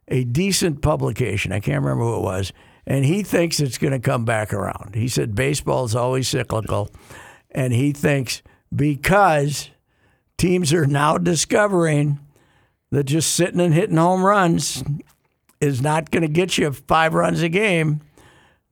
a 0.08 0.24
decent 0.24 0.82
publication. 0.82 1.51
I 1.51 1.60
can't 1.60 1.84
remember 1.84 2.05
who 2.05 2.15
it 2.15 2.24
was, 2.24 2.53
and 2.88 3.05
he 3.05 3.22
thinks 3.22 3.60
it's 3.60 3.77
going 3.77 3.93
to 3.93 4.00
come 4.00 4.25
back 4.25 4.51
around. 4.51 4.96
He 4.96 5.08
said 5.08 5.36
baseball 5.36 5.86
is 5.86 5.96
always 5.96 6.27
cyclical, 6.27 6.89
and 7.51 7.72
he 7.72 7.91
thinks 7.91 8.41
because 8.75 9.70
teams 10.39 10.74
are 10.74 10.88
now 10.88 11.20
discovering 11.20 12.17
that 12.89 13.03
just 13.03 13.36
sitting 13.36 13.60
and 13.60 13.75
hitting 13.75 13.98
home 13.98 14.25
runs 14.25 14.84
is 15.62 15.84
not 15.84 16.10
going 16.10 16.24
to 16.24 16.27
get 16.27 16.58
you 16.58 16.72
five 16.72 17.13
runs 17.13 17.43
a 17.43 17.50
game 17.50 18.01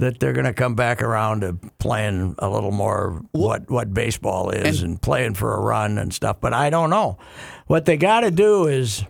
that 0.01 0.19
they're 0.19 0.33
going 0.33 0.45
to 0.45 0.53
come 0.53 0.73
back 0.73 1.03
around 1.03 1.41
to 1.41 1.53
playing 1.77 2.33
a 2.39 2.49
little 2.49 2.71
more 2.71 3.21
what 3.33 3.69
what 3.69 3.93
baseball 3.93 4.49
is 4.49 4.81
and, 4.81 4.99
playing 4.99 5.35
for 5.35 5.53
a 5.53 5.61
run 5.61 5.99
and 5.99 6.11
stuff. 6.11 6.37
But 6.41 6.53
I 6.53 6.71
don't 6.71 6.89
know. 6.89 7.19
What 7.67 7.85
they 7.85 7.97
got 7.97 8.21
to 8.21 8.31
do 8.31 8.65
is, 8.65 9.05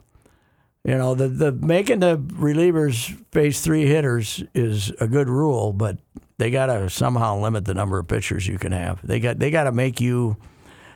you 0.83 0.97
know, 0.97 1.15
the 1.15 1.29
the 1.29 1.53
making 1.53 2.01
the 2.01 2.17
relievers 2.17 3.17
face 3.31 3.61
three 3.61 3.85
hitters 3.85 4.43
is 4.53 4.89
a 4.99 5.07
good 5.07 5.29
rule, 5.29 5.71
but 5.71 5.97
they 6.37 6.51
got 6.51 6.65
to 6.65 6.89
somehow 6.89 7.39
limit 7.39 7.63
the 7.63 7.73
number 7.73 7.97
of 7.97 8.09
pitchers 8.09 8.45
you 8.45 8.57
can 8.57 8.73
have. 8.73 8.99
They 9.01 9.21
got 9.21 9.39
they 9.39 9.49
got 9.49 9.63
to 9.63 9.71
make 9.71 10.01
you. 10.01 10.35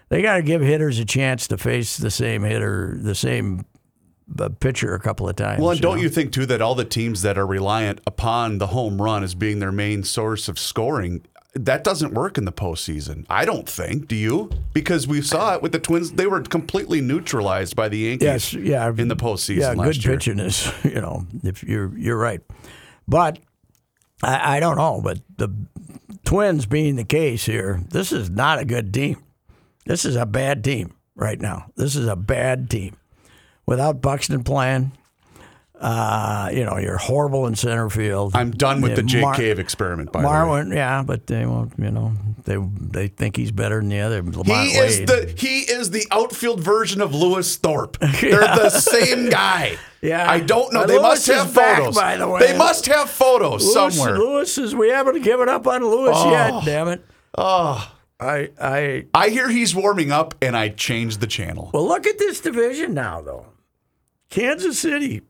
They 0.10 0.22
got 0.22 0.36
to 0.36 0.42
give 0.42 0.62
hitters 0.62 1.00
a 1.00 1.06
chance 1.06 1.48
to 1.48 1.58
face 1.58 1.96
the 1.96 2.12
same 2.12 2.44
hitter, 2.44 2.98
the 3.00 3.16
same 3.16 3.66
uh, 4.40 4.50
pitcher 4.60 4.94
a 4.94 5.00
couple 5.00 5.28
of 5.30 5.36
times. 5.36 5.62
Well, 5.62 5.72
and 5.72 5.82
don't 5.82 5.98
know? 5.98 6.02
you 6.04 6.10
think 6.10 6.32
too 6.32 6.46
that 6.48 6.62
all 6.62 6.76
the 6.76 6.86
teams 6.86 7.22
that 7.22 7.38
are 7.38 7.46
reliant 7.46 8.02
upon 8.08 8.58
the 8.58 8.68
home 8.68 9.02
run 9.02 9.24
as 9.24 9.36
being 9.36 9.60
their 9.60 9.72
main 9.72 10.04
source 10.04 10.48
of 10.48 10.58
scoring, 10.58 11.26
that 11.54 11.84
doesn't 11.84 12.14
work 12.14 12.38
in 12.38 12.46
the 12.46 12.52
postseason. 12.52 13.26
I 13.30 13.46
don't 13.46 13.68
think. 13.68 14.08
Do 14.08 14.16
you? 14.16 14.50
Because 14.74 15.08
we 15.08 15.22
saw 15.22 15.56
it 15.56 15.62
with 15.62 15.72
the 15.72 15.80
Twins; 15.80 16.12
they 16.14 16.28
were 16.28 16.42
completely 16.42 17.02
neutralized 17.02 17.76
by 17.76 17.88
the 17.88 17.98
Yankees. 18.00 18.54
Yes, 18.54 18.54
yeah. 18.54 18.90
in 18.90 19.08
the 19.08 19.16
postseason 19.16 19.60
Yeah, 19.60 19.70
last 19.74 19.86
good 19.86 20.06
year. 20.06 20.14
pitching 20.16 20.40
is, 20.40 20.72
you 20.84 21.02
know, 21.02 21.26
if 21.44 21.64
you're 21.64 21.98
you're 21.98 22.18
right. 22.18 22.42
But 23.08 23.40
I, 24.22 24.58
I 24.58 24.60
don't 24.60 24.78
know. 24.78 25.02
But 25.04 25.20
the 25.38 25.50
Twins 26.26 26.66
being 26.66 26.96
the 26.96 27.06
case 27.06 27.46
here, 27.46 27.82
this 27.90 28.12
is 28.12 28.30
not 28.30 28.60
a 28.60 28.66
good 28.66 28.94
team. 28.94 29.24
This 29.86 30.04
is 30.04 30.16
a 30.16 30.26
bad 30.26 30.64
team 30.64 30.96
right 31.16 31.40
now. 31.40 31.72
This 31.76 31.96
is 31.96 32.08
a 32.08 32.16
bad 32.16 32.70
team. 32.70 32.98
Without 33.66 34.02
Buxton 34.02 34.44
playing, 34.44 34.92
uh, 35.80 36.50
you 36.54 36.64
know, 36.64 36.78
you're 36.78 36.98
horrible 36.98 37.48
in 37.48 37.56
center 37.56 37.90
field. 37.90 38.36
I'm 38.36 38.52
done 38.52 38.82
with 38.82 38.92
Yeah, 38.92 38.96
the 38.96 39.04
Jake 39.04 39.22
Mar- 39.22 39.36
Cave 39.36 39.60
experiment. 39.60 40.12
By 40.12 40.22
the 40.22 40.28
way, 40.28 40.34
Marwin, 40.34 40.74
yeah, 40.74 41.04
but 41.04 41.28
they 41.28 41.46
won't. 41.46 41.74
You 41.78 41.92
know, 41.92 42.14
they 42.46 42.58
they 42.58 43.08
think 43.10 43.36
he's 43.36 43.52
better 43.52 43.80
than 43.82 43.90
the 43.90 44.00
other. 44.00 44.24
Lamont 44.24 44.46
he 44.70 44.78
is 44.78 45.00
the 45.06 45.34
he 45.38 45.60
is 45.62 45.92
the 45.92 46.06
outfield 46.12 46.62
version 46.62 47.02
of 47.02 47.14
Lewis 47.14 47.58
Thorpe. 47.58 47.98
They're 48.22 48.40
the 48.40 48.70
same 48.70 49.30
guy. 49.30 49.78
Yeah. 50.02 50.30
I 50.30 50.40
don't 50.40 50.72
know. 50.72 50.82
Uh, 50.82 50.86
they 50.86 50.94
Lewis 50.94 51.04
must 51.04 51.28
have 51.28 51.48
is 51.48 51.54
back, 51.54 51.78
photos. 51.80 51.96
by 51.96 52.18
the 52.18 52.30
way. 52.30 52.40
They 52.40 52.58
must 52.58 52.86
have 52.86 53.10
photos 53.10 53.64
Lewis, 53.64 53.96
somewhere. 53.98 54.18
Lewis 54.18 54.58
is. 54.58 54.74
We 54.76 54.90
haven't 54.90 55.24
given 55.24 55.50
up 55.50 55.68
on 55.68 55.84
Lewis 55.84 56.18
yet. 56.26 56.64
Damn 56.64 56.88
it. 56.88 57.06
Oh, 57.38 57.92
I 58.18 58.50
I 58.62 59.06
I 59.14 59.30
hear 59.30 59.50
he's 59.50 59.76
warming 59.76 60.12
up, 60.12 60.36
and 60.42 60.56
I 60.56 60.70
changed 60.70 61.20
the 61.20 61.28
channel. 61.28 61.70
Well, 61.74 61.86
look 61.86 62.08
at 62.08 62.18
this 62.18 62.40
division 62.40 62.94
now, 62.94 63.20
though. 63.22 63.46
Kansas 64.36 64.78
City, 64.80 65.22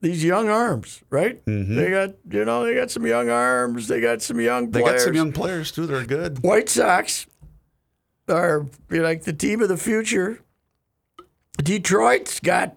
these 0.00 0.22
young 0.22 0.48
arms, 0.48 1.02
right? 1.10 1.42
They 1.44 1.90
got, 1.90 2.10
you 2.30 2.44
know, 2.44 2.64
they 2.64 2.74
got 2.74 2.90
some 2.90 3.04
young 3.06 3.28
arms. 3.28 3.88
They 3.88 4.00
got 4.00 4.22
some 4.22 4.40
young 4.40 4.64
Mm-hmm. 4.66 4.72
They 4.72 4.80
players. 4.82 5.00
got 5.02 5.04
some 5.06 5.14
young 5.14 5.32
players 5.32 5.72
too. 5.72 5.86
They're 5.86 6.04
good. 6.06 6.42
White 6.44 6.68
Sox 6.68 7.26
are 8.28 8.66
like 8.90 9.24
the 9.24 9.32
team 9.32 9.60
of 9.60 9.68
the 9.68 9.76
future. 9.76 10.40
Detroit's 11.58 12.38
got 12.38 12.76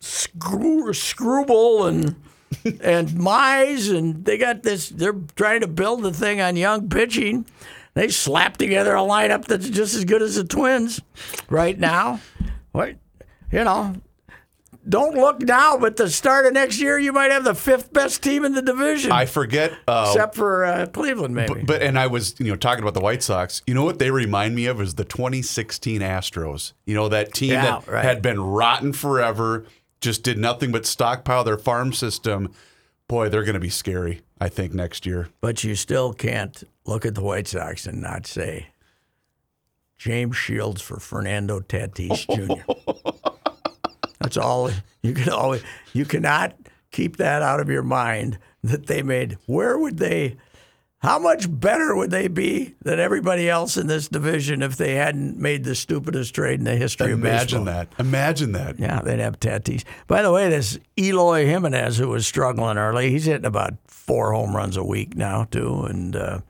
Screw, 0.00 0.92
Screwball 0.92 1.86
and 1.86 2.16
and 2.82 3.08
Mize, 3.10 3.96
and 3.96 4.24
they 4.24 4.36
got 4.36 4.62
this. 4.64 4.88
They're 4.88 5.14
trying 5.36 5.60
to 5.60 5.68
build 5.68 6.02
the 6.02 6.12
thing 6.12 6.40
on 6.40 6.56
young 6.56 6.88
pitching. 6.88 7.46
They 7.94 8.08
slapped 8.08 8.58
together 8.58 8.96
a 8.96 9.00
lineup 9.00 9.44
that's 9.44 9.68
just 9.68 9.94
as 9.94 10.04
good 10.04 10.22
as 10.22 10.34
the 10.34 10.44
Twins 10.44 11.00
right 11.48 11.78
now. 11.78 12.20
What 12.72 12.96
you 13.52 13.64
know? 13.64 13.94
Don't 14.88 15.14
look 15.14 15.40
now, 15.40 15.78
but 15.78 15.96
the 15.96 16.10
start 16.10 16.44
of 16.44 16.54
next 16.54 16.80
year, 16.80 16.98
you 16.98 17.12
might 17.12 17.30
have 17.30 17.44
the 17.44 17.54
fifth 17.54 17.92
best 17.92 18.20
team 18.20 18.44
in 18.44 18.52
the 18.52 18.62
division, 18.62 19.12
I 19.12 19.26
forget. 19.26 19.72
Uh, 19.86 20.06
except 20.08 20.34
for 20.34 20.64
uh, 20.64 20.86
Cleveland, 20.86 21.36
maybe. 21.36 21.62
But 21.62 21.82
and 21.82 21.96
I 21.96 22.08
was 22.08 22.34
you 22.40 22.46
know 22.46 22.56
talking 22.56 22.82
about 22.82 22.94
the 22.94 23.00
White 23.00 23.22
Sox. 23.22 23.62
You 23.64 23.74
know 23.74 23.84
what 23.84 24.00
they 24.00 24.10
remind 24.10 24.56
me 24.56 24.66
of 24.66 24.80
is 24.80 24.94
the 24.94 25.04
2016 25.04 26.00
Astros. 26.00 26.72
You 26.84 26.96
know 26.96 27.08
that 27.10 27.32
team 27.32 27.50
Yeah, 27.52 27.78
that 27.78 27.86
right. 27.86 28.04
had 28.04 28.22
been 28.22 28.40
rotten 28.40 28.92
forever, 28.92 29.66
just 30.00 30.24
did 30.24 30.36
nothing 30.36 30.72
but 30.72 30.84
stockpile 30.84 31.44
their 31.44 31.58
farm 31.58 31.92
system. 31.92 32.52
Boy, 33.06 33.28
they're 33.28 33.44
going 33.44 33.54
to 33.54 33.60
be 33.60 33.70
scary. 33.70 34.22
I 34.40 34.48
think 34.48 34.74
next 34.74 35.06
year. 35.06 35.28
But 35.40 35.62
you 35.62 35.76
still 35.76 36.12
can't 36.12 36.64
look 36.86 37.06
at 37.06 37.14
the 37.14 37.22
White 37.22 37.46
Sox 37.46 37.86
and 37.86 38.02
not 38.02 38.26
say 38.26 38.70
James 39.96 40.36
Shields 40.36 40.82
for 40.82 40.98
Fernando 40.98 41.60
Tatis 41.60 42.26
Jr. 42.26 43.10
That's 44.34 44.46
all 44.46 44.70
you 45.02 45.12
can 45.12 45.30
always 45.30 45.62
you 45.92 46.04
cannot 46.04 46.56
keep 46.90 47.16
that 47.16 47.42
out 47.42 47.60
of 47.60 47.68
your 47.68 47.82
mind 47.82 48.38
that 48.62 48.86
they 48.86 49.02
made. 49.02 49.36
Where 49.46 49.76
would 49.78 49.98
they 49.98 50.36
how 50.98 51.18
much 51.18 51.46
better 51.50 51.96
would 51.96 52.12
they 52.12 52.28
be 52.28 52.76
than 52.82 53.00
everybody 53.00 53.50
else 53.50 53.76
in 53.76 53.88
this 53.88 54.06
division 54.08 54.62
if 54.62 54.76
they 54.76 54.94
hadn't 54.94 55.36
made 55.36 55.64
the 55.64 55.74
stupidest 55.74 56.32
trade 56.32 56.60
in 56.60 56.64
the 56.64 56.76
history 56.76 57.10
Imagine 57.10 57.26
of 57.26 57.42
baseball? 57.42 57.62
Imagine 57.62 57.88
that. 57.88 58.00
Imagine 58.00 58.52
that. 58.52 58.78
Yeah, 58.78 59.00
they'd 59.02 59.18
have 59.18 59.40
Tatis. 59.40 59.82
By 60.06 60.22
the 60.22 60.30
way, 60.32 60.48
this 60.48 60.78
Eloy 60.96 61.44
Jimenez, 61.44 61.98
who 61.98 62.08
was 62.08 62.24
struggling 62.24 62.78
early, 62.78 63.10
he's 63.10 63.24
hitting 63.24 63.44
about 63.44 63.74
four 63.88 64.32
home 64.32 64.54
runs 64.54 64.76
a 64.76 64.84
week 64.84 65.16
now 65.16 65.44
too, 65.44 65.82
and 65.82 66.14
uh, 66.14 66.40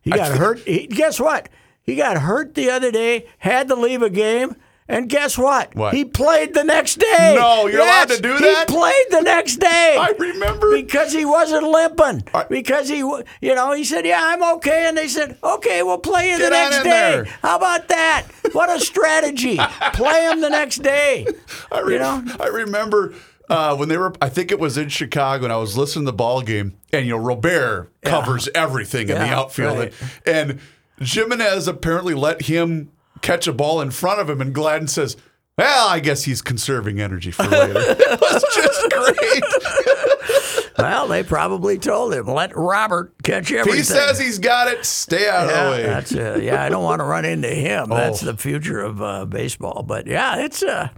he 0.00 0.10
got 0.10 0.30
hurt. 0.30 0.60
He, 0.60 0.86
guess 0.86 1.18
what? 1.18 1.48
He 1.82 1.96
got 1.96 2.18
hurt 2.18 2.54
the 2.54 2.70
other 2.70 2.92
day, 2.92 3.26
had 3.38 3.66
to 3.66 3.74
leave 3.74 4.02
a 4.02 4.10
game, 4.10 4.54
and 4.88 5.08
guess 5.08 5.36
what? 5.36 5.74
What? 5.74 5.94
He 5.94 6.04
played 6.04 6.54
the 6.54 6.64
next 6.64 6.96
day. 6.98 7.34
No, 7.36 7.66
you're 7.66 7.82
allowed 7.82 8.08
to 8.08 8.20
do 8.20 8.38
that? 8.38 8.68
He 8.68 8.74
played 8.74 9.06
the 9.10 9.20
next 9.20 9.56
day. 9.56 9.96
I 10.00 10.12
remember. 10.18 10.74
Because 10.74 11.12
he 11.12 11.24
wasn't 11.24 11.64
limping. 11.68 12.24
I- 12.32 12.44
because 12.44 12.88
he, 12.88 12.98
you 12.98 13.24
know, 13.54 13.72
he 13.72 13.84
said, 13.84 14.06
"Yeah, 14.06 14.20
I'm 14.20 14.42
okay," 14.56 14.86
and 14.88 14.96
they 14.96 15.08
said, 15.08 15.36
"Okay, 15.42 15.82
we'll 15.82 15.98
play 15.98 16.30
you 16.30 16.38
the 16.38 16.50
next 16.50 16.78
day." 16.78 16.88
there. 16.88 17.24
How 17.42 17.56
about 17.56 17.88
that? 17.88 18.26
What 18.52 18.74
a 18.74 18.80
strategy! 18.80 19.58
play 19.92 20.24
him 20.30 20.40
the 20.40 20.50
next 20.50 20.78
day. 20.78 21.26
I, 21.72 21.80
re- 21.80 21.94
you 21.94 21.98
know, 21.98 22.24
I 22.40 22.46
remember 22.46 23.14
uh, 23.48 23.76
when 23.76 23.88
they 23.88 23.98
were. 23.98 24.14
I 24.22 24.28
think 24.28 24.50
it 24.50 24.58
was 24.58 24.78
in 24.78 24.88
Chicago, 24.88 25.44
and 25.44 25.52
I 25.52 25.56
was 25.58 25.76
listening 25.76 26.06
to 26.06 26.12
the 26.12 26.16
ball 26.16 26.42
game, 26.42 26.78
and 26.92 27.06
you 27.06 27.12
know 27.12 27.22
Robert 27.22 27.92
covers 28.02 28.48
everything 28.54 29.08
in 29.08 29.16
the 29.16 29.28
outfield, 29.28 29.78
right. 29.78 29.92
and 30.26 30.60
Jimenez 31.00 31.68
apparently 31.68 32.14
let 32.14 32.42
him 32.42 32.90
catch 33.22 33.46
a 33.46 33.52
ball 33.52 33.80
in 33.80 33.90
front 33.90 34.20
of 34.20 34.28
him, 34.30 34.40
and 34.40 34.54
Gladden 34.54 34.88
says. 34.88 35.16
Well, 35.56 35.88
I 35.88 35.98
guess 35.98 36.22
he's 36.22 36.40
conserving 36.40 37.00
energy 37.00 37.32
for 37.32 37.42
later. 37.42 37.72
it 37.80 38.20
was 38.20 38.44
just 38.54 38.90
great. 38.92 40.72
well, 40.78 41.08
they 41.08 41.24
probably 41.24 41.78
told 41.78 42.14
him 42.14 42.26
let 42.26 42.56
Robert 42.56 43.12
catch 43.24 43.50
everything. 43.50 43.78
He 43.78 43.82
says 43.82 44.20
he's 44.20 44.38
got 44.38 44.68
it. 44.68 44.84
Stay 44.84 45.28
out 45.28 45.48
of 45.48 45.52
the 45.52 45.70
way. 45.72 45.82
that's 45.82 46.14
uh, 46.14 46.38
yeah. 46.40 46.62
I 46.62 46.68
don't 46.68 46.84
want 46.84 47.00
to 47.00 47.04
run 47.04 47.24
into 47.24 47.48
him. 47.48 47.88
That's 47.88 48.22
Oh. 48.22 48.26
the 48.26 48.36
future 48.36 48.80
of 48.80 49.02
uh, 49.02 49.24
baseball. 49.24 49.82
But 49.82 50.06
yeah, 50.06 50.44
it's 50.44 50.62
uh, 50.62 50.90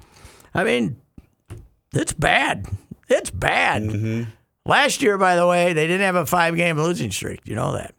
I 0.53 0.65
mean, 0.65 1.01
it's 1.95 2.13
bad. 2.13 2.67
It's 3.09 3.31
bad. 3.31 3.85
Mm-hmm. 3.85 4.31
Last 4.67 5.01
year, 5.01 5.17
by 5.17 5.37
the 5.37 5.47
way, 5.47 5.73
they 5.73 5.87
didn't 5.87 6.05
have 6.05 6.17
a 6.17 6.27
five-game 6.27 6.77
losing 6.79 7.11
streak. 7.13 7.41
You 7.45 7.55
know 7.55 7.73
that. 7.73 7.95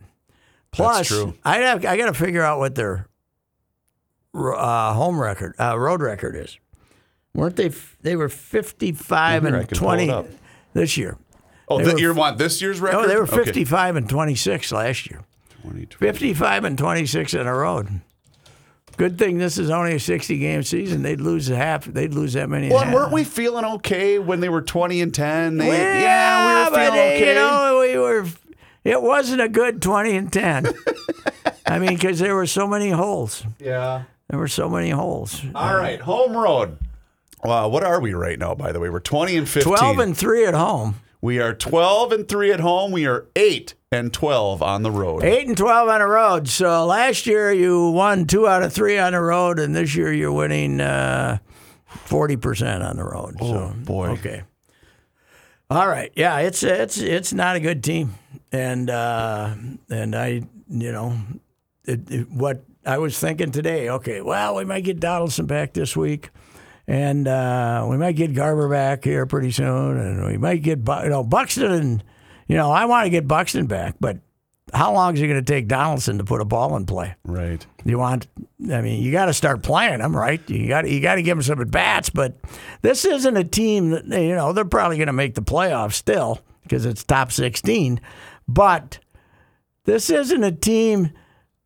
Plus, 0.72 1.08
true. 1.08 1.34
I 1.44 1.58
have 1.58 1.84
I 1.86 1.98
got 1.98 2.06
to 2.06 2.13
figure 2.13 2.44
out 2.44 2.60
what 2.60 2.75
their 2.75 3.08
uh, 4.33 4.93
home 4.93 5.19
record, 5.19 5.55
uh, 5.59 5.77
road 5.77 6.01
record 6.01 6.35
is. 6.35 6.57
Weren't 7.33 7.55
they? 7.55 7.67
f- 7.67 7.97
They 8.01 8.15
were 8.15 8.29
fifty-five 8.29 9.43
Here, 9.43 9.55
I 9.55 9.59
and 9.59 9.67
can 9.69 9.77
pull 9.77 9.91
it 9.91 10.05
twenty 10.07 10.27
this 10.73 10.97
year. 10.97 11.17
oh, 11.69 11.77
they 11.77 11.85
that 11.85 11.93
were- 11.95 12.00
you 12.00 12.13
want 12.13 12.38
this 12.38 12.61
year's 12.61 12.79
record? 12.81 13.01
No, 13.01 13.07
they 13.07 13.15
were 13.15 13.23
Okay. 13.23 13.35
55 13.45 13.95
and 13.95 14.09
26 14.09 14.71
last 14.71 15.09
year. 15.09 15.21
20, 15.63 15.85
55 15.97 16.63
and 16.65 16.77
26 16.77 17.33
in 17.35 17.47
a 17.47 17.53
row. 17.55 17.83
Good 18.97 19.17
thing 19.17 19.38
this 19.38 19.57
is 19.57 19.69
only 19.69 19.93
a 19.95 20.00
60 20.00 20.38
game 20.39 20.63
season. 20.63 21.01
They'd 21.03 21.21
lose 21.21 21.47
half. 21.47 21.85
They'd 21.85 22.13
lose 22.13 22.33
that 22.33 22.50
many. 22.50 22.67
in 22.67 22.73
Well, 22.73 22.83
half. 22.83 22.93
weren't 22.93 23.11
we 23.13 23.23
feeling 23.23 23.63
okay 23.63 24.19
when 24.19 24.41
they 24.41 24.50
were 24.50 24.61
20 24.61 25.01
and 25.01 25.13
10? 25.13 25.57
They, 25.57 25.67
Well, 25.69 25.77
yeah, 26.01 26.47
we 26.65 26.69
were 26.71 26.77
feeling 26.77 27.00
okay. 27.00 27.29
You 27.29 27.35
know, 27.35 27.79
we 27.79 27.97
were. 27.97 28.25
It 28.83 29.01
wasn't 29.01 29.41
a 29.41 29.47
good 29.50 29.81
20 29.81 30.15
and 30.17 30.33
10. 30.33 30.67
I 31.65 31.79
mean, 31.79 31.93
because 31.93 32.19
there 32.19 32.35
were 32.35 32.47
so 32.47 32.67
many 32.67 32.89
holes. 32.89 33.43
yeah. 33.59 34.03
There 34.31 34.39
were 34.39 34.47
so 34.47 34.69
many 34.69 34.89
holes. 34.91 35.41
All 35.53 35.75
right, 35.75 36.00
home 36.00 36.35
road. 36.38 36.77
Wow, 37.43 37.67
what 37.67 37.83
are 37.83 38.00
we 38.00 38.13
right 38.13 38.39
now, 38.39 38.55
by 38.55 38.71
the 38.71 38.79
way? 38.79 38.89
We're 38.89 39.01
20 39.01 39.35
and 39.35 39.50
15. 39.50 39.73
12 39.75 40.00
and 40.00 40.17
3 40.17 40.45
at 40.45 40.53
home. 40.53 41.01
we 41.21 41.39
are 41.41 41.53
12 41.53 42.13
and 42.13 42.27
3 42.29 42.53
at 42.53 42.61
home. 42.61 42.91
We 42.93 43.05
are 43.07 43.25
8 43.35 43.73
and 43.91 44.13
12 44.13 44.63
on 44.63 44.83
the 44.83 44.91
road. 44.91 45.25
8 45.25 45.47
and 45.50 45.57
12 45.57 45.89
on 45.89 46.00
the 46.00 46.07
road. 46.07 46.47
So 46.47 46.85
last 46.85 47.27
year 47.27 47.51
you 47.51 47.89
won 47.89 48.25
two 48.25 48.47
out 48.47 48.63
of 48.63 48.71
three 48.71 48.97
on 48.97 49.11
the 49.11 49.19
road, 49.19 49.59
and 49.59 49.75
this 49.75 49.95
year 49.95 50.13
you're 50.13 50.31
winning 50.31 50.79
uh, 50.79 51.39
40% 52.07 52.89
on 52.89 52.95
the 52.95 53.03
road. 53.03 53.35
so, 53.38 53.45
Oh, 53.45 53.73
boy. 53.83 54.11
Okay. 54.11 54.43
All 55.69 55.89
right. 55.89 56.11
Yeah, 56.15 56.38
it's 56.39 56.63
it's 56.63 56.97
it's 57.00 57.33
not 57.33 57.55
a 57.57 57.59
good 57.59 57.81
team, 57.83 58.15
and 58.51 58.89
uh, 58.89 59.55
and 59.89 60.15
I 60.15 60.41
you 60.69 60.91
know 60.91 61.17
it, 61.85 62.11
it, 62.11 62.29
what 62.29 62.63
I 62.85 62.97
was 62.97 63.17
thinking 63.19 63.51
today. 63.51 63.89
Okay, 63.89 64.21
well 64.21 64.55
we 64.55 64.65
might 64.65 64.83
get 64.83 65.00
Donaldson 65.00 65.45
back 65.45 65.73
this 65.73 65.95
week, 65.95 66.29
and 66.88 67.27
uh, 67.27 67.88
we 67.89 67.97
might 67.97 68.15
get 68.15 68.33
Garver 68.33 68.69
back 68.69 69.03
here 69.03 69.25
pretty 69.25 69.51
soon, 69.51 69.97
and 69.97 70.25
we 70.25 70.38
might 70.38 70.61
get 70.63 70.79
you 70.79 71.09
know 71.09 71.23
Buxton, 71.23 71.71
and 71.71 72.03
you 72.47 72.55
know 72.55 72.71
I 72.71 72.85
want 72.85 73.05
to 73.05 73.09
get 73.09 73.27
Buxton 73.27 73.67
back, 73.67 73.95
but 74.00 74.17
how 74.73 74.93
long 74.93 75.15
is 75.15 75.21
it 75.21 75.27
going 75.27 75.43
to 75.43 75.53
take 75.53 75.67
Donaldson 75.67 76.17
to 76.17 76.23
put 76.23 76.41
a 76.41 76.45
ball 76.45 76.75
in 76.77 76.85
play? 76.85 77.15
Right. 77.25 77.65
You 77.83 77.97
want, 77.97 78.27
I 78.71 78.81
mean, 78.81 79.03
you 79.03 79.11
got 79.11 79.25
to 79.25 79.33
start 79.33 79.63
playing 79.63 80.00
them, 80.00 80.15
right? 80.15 80.41
You 80.50 80.67
got 80.67 80.89
you 80.89 81.01
got 81.01 81.15
to 81.15 81.23
give 81.23 81.38
them 81.38 81.43
some 81.43 81.59
at 81.59 81.71
bats. 81.71 82.09
But 82.09 82.38
this 82.81 83.03
isn't 83.05 83.35
a 83.35 83.43
team 83.43 83.89
that 83.91 84.07
you 84.09 84.35
know 84.35 84.53
they're 84.53 84.65
probably 84.65 84.97
going 84.97 85.07
to 85.07 85.13
make 85.13 85.35
the 85.35 85.41
playoffs 85.41 85.93
still 85.93 86.39
because 86.63 86.85
it's 86.85 87.03
top 87.03 87.31
sixteen. 87.31 88.00
But 88.47 89.00
this 89.85 90.09
isn't 90.09 90.43
a 90.43 90.51
team 90.51 91.11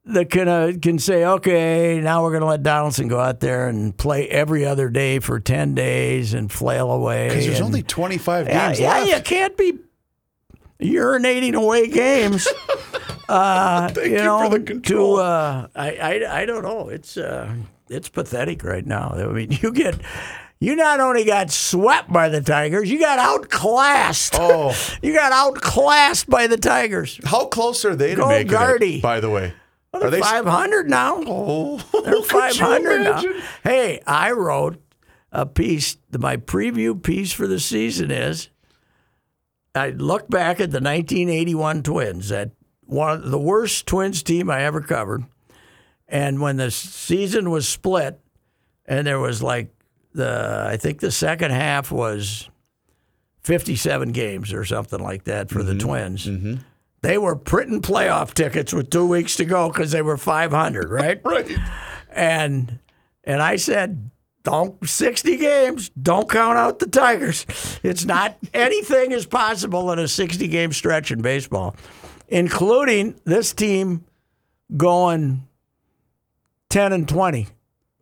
that 0.08 0.30
can 0.30 0.48
uh, 0.48 0.72
can 0.82 1.00
say, 1.00 1.26
okay, 1.26 2.00
now 2.02 2.24
we're 2.24 2.32
going 2.32 2.42
to 2.42 2.48
let 2.48 2.64
Donaldson 2.64 3.08
go 3.08 3.20
out 3.20 3.40
there 3.40 3.68
and 3.68 3.96
play 3.98 4.28
every 4.28 4.66
other 4.66 4.90
day 4.90 5.20
for 5.20 5.40
ten 5.40 5.74
days 5.74 6.34
and 6.34 6.52
flail 6.52 6.92
away. 6.92 7.30
Because 7.30 7.46
there's 7.46 7.58
and- 7.60 7.66
only 7.66 7.84
25 7.84 8.48
games 8.48 8.80
yeah, 8.80 8.90
left. 9.00 9.08
you 9.10 9.22
can't 9.22 9.58
be 9.58 9.74
urinating 10.82 11.54
away 11.56 11.88
games. 11.88 12.48
Uh, 13.28 13.88
Thank 13.88 14.06
you 14.12 14.18
you 14.18 14.24
know, 14.24 14.52
for 14.52 14.60
the 14.60 14.64
control. 14.64 15.16
to 15.18 15.24
uh, 15.24 15.68
I, 15.76 15.96
I 15.96 16.42
I 16.42 16.46
don't 16.46 16.62
know. 16.62 16.90
It's 16.90 17.18
uh, 17.18 17.56
it's 17.90 18.08
pathetic 18.08 18.64
right 18.64 18.86
now. 18.86 19.16
I 19.16 19.26
mean, 19.26 19.52
you 19.64 19.72
get 19.72 19.96
You 20.60 20.76
not 20.76 21.00
only 21.00 21.26
got 21.26 21.50
swept 21.50 22.14
by 22.14 22.30
the 22.30 22.40
Tigers, 22.40 22.88
you 22.92 23.00
got 23.00 23.18
outclassed. 23.18 24.36
Oh. 24.40 24.76
you 25.02 25.12
got 25.12 25.32
outclassed 25.32 26.30
by 26.30 26.46
the 26.46 26.58
Tigers. 26.58 27.20
How 27.26 27.46
close 27.46 27.84
are 27.84 27.96
they 27.96 28.12
to 28.12 28.18
Go 28.18 28.28
making 28.30 28.52
Gardy. 28.52 28.98
it? 28.98 29.02
By 29.02 29.20
the 29.20 29.32
way, 29.32 29.54
Well, 29.96 30.08
are 30.08 30.12
they're 30.12 30.20
they? 30.20 30.26
500 30.26 30.90
now. 30.90 31.24
Oh, 31.26 31.78
They're 32.04 32.22
500 32.22 33.04
now. 33.04 33.24
Hey, 33.64 34.02
I 34.06 34.32
wrote 34.32 34.82
a 35.32 35.46
piece. 35.46 35.98
My 36.18 36.38
preview 36.38 37.02
piece 37.02 37.32
for 37.32 37.48
the 37.48 37.60
season 37.60 38.12
is 38.12 38.50
I 39.74 39.90
look 39.92 40.30
back 40.30 40.60
at 40.60 40.72
the 40.72 40.82
1981 40.82 41.84
Twins, 41.84 42.30
that 42.30 42.52
one 42.86 43.12
of 43.12 43.32
the 43.32 43.40
worst 43.40 43.86
Twins 43.86 44.22
team 44.22 44.50
I 44.50 44.64
ever 44.64 44.82
covered. 44.82 45.26
And 46.08 46.40
when 46.40 46.58
the 46.58 46.72
season 46.72 47.50
was 47.50 47.68
split, 47.68 48.20
and 48.86 49.08
there 49.08 49.20
was 49.20 49.42
like 49.42 49.70
the, 50.14 50.68
I 50.70 50.78
think 50.78 51.00
the 51.00 51.12
second 51.12 51.52
half 51.52 51.92
was 51.92 52.50
57 53.42 54.12
games 54.12 54.54
or 54.54 54.66
something 54.66 55.00
like 55.00 55.24
that 55.24 55.50
for 55.50 55.64
the 55.64 55.72
mm-hmm. 55.72 55.88
Twins. 55.88 56.28
Mm-hmm. 56.28 56.56
They 57.06 57.20
were 57.20 57.36
printing 57.36 57.84
playoff 57.84 58.34
tickets 58.34 58.74
with 58.74 58.90
two 58.90 59.06
weeks 59.06 59.36
to 59.36 59.46
go 59.46 59.68
because 59.70 59.92
they 59.92 60.02
were 60.02 60.18
500, 60.18 60.90
right? 60.90 61.22
Right. 61.26 61.52
and 62.12 62.80
and 63.24 63.42
I 63.44 63.58
said, 63.58 64.10
"Don't 64.44 64.88
60 64.90 65.38
games. 65.38 65.90
Don't 65.90 66.28
count 66.28 66.58
out 66.58 66.80
the 66.80 66.88
Tigers. 66.88 67.46
It's 67.84 68.06
not 68.06 68.38
anything 68.56 69.12
is 69.12 69.28
possible 69.28 69.92
in 69.92 70.00
a 70.00 70.08
60 70.08 70.48
game 70.48 70.72
stretch 70.74 71.12
in 71.12 71.22
baseball, 71.22 71.76
including 72.28 73.20
this 73.24 73.54
team 73.54 74.06
going 74.76 75.48
10 76.70 76.92
and 76.94 77.08
20." 77.08 77.48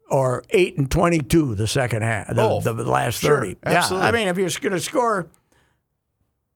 Or 0.10 0.44
eight 0.52 0.78
and 0.78 0.92
twenty-two 0.92 1.56
the 1.56 1.66
second 1.66 2.04
half, 2.04 2.28
the, 2.28 2.42
Oh, 2.44 2.60
the 2.60 2.74
last 2.84 3.20
sure, 3.22 3.38
thirty. 3.40 3.58
absolutely. 3.66 4.04
Yeah, 4.06 4.10
I 4.10 4.12
mean, 4.12 4.28
if 4.28 4.38
you're 4.38 4.50
going 4.62 4.74
to 4.74 4.80
score 4.80 5.28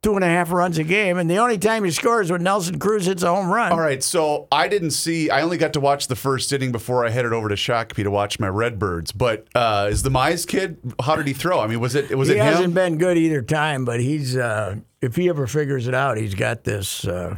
two 0.03 0.15
and 0.15 0.23
a 0.23 0.27
half 0.27 0.51
runs 0.51 0.77
a 0.77 0.83
game, 0.83 1.17
and 1.17 1.29
the 1.29 1.37
only 1.37 1.57
time 1.57 1.83
he 1.83 1.91
scores 1.91 2.31
when 2.31 2.43
Nelson 2.43 2.77
Cruz 2.79 3.05
hits 3.07 3.23
a 3.23 3.27
home 3.33 3.49
run. 3.49 3.71
All 3.71 3.79
right, 3.79 4.01
so 4.03 4.47
I 4.51 4.67
didn't 4.67 4.91
see. 4.91 5.29
I 5.29 5.41
only 5.41 5.57
got 5.57 5.73
to 5.73 5.79
watch 5.79 6.07
the 6.07 6.15
first 6.15 6.53
inning 6.53 6.71
before 6.71 7.05
I 7.05 7.09
headed 7.09 7.33
over 7.33 7.49
to 7.49 7.55
Shakopee 7.55 8.03
to 8.03 8.11
watch 8.11 8.39
my 8.39 8.47
Redbirds. 8.47 9.11
But 9.11 9.47
uh, 9.55 9.87
is 9.91 10.03
the 10.03 10.09
Mize 10.11 10.47
kid? 10.47 10.77
How 11.01 11.15
did 11.15 11.27
he 11.27 11.33
throw? 11.33 11.59
I 11.59 11.67
mean, 11.67 11.79
was 11.79 11.95
it 11.95 12.15
was 12.17 12.29
he 12.29 12.35
it 12.35 12.41
hasn't 12.43 12.65
him? 12.65 12.73
been 12.73 12.97
good 12.97 13.17
either 13.17 13.41
time, 13.41 13.85
but 13.85 13.99
he's 13.99 14.37
uh, 14.37 14.75
if 15.01 15.15
he 15.15 15.29
ever 15.29 15.47
figures 15.47 15.87
it 15.87 15.93
out, 15.95 16.17
he's 16.17 16.35
got 16.35 16.63
this. 16.63 17.05
Uh, 17.05 17.37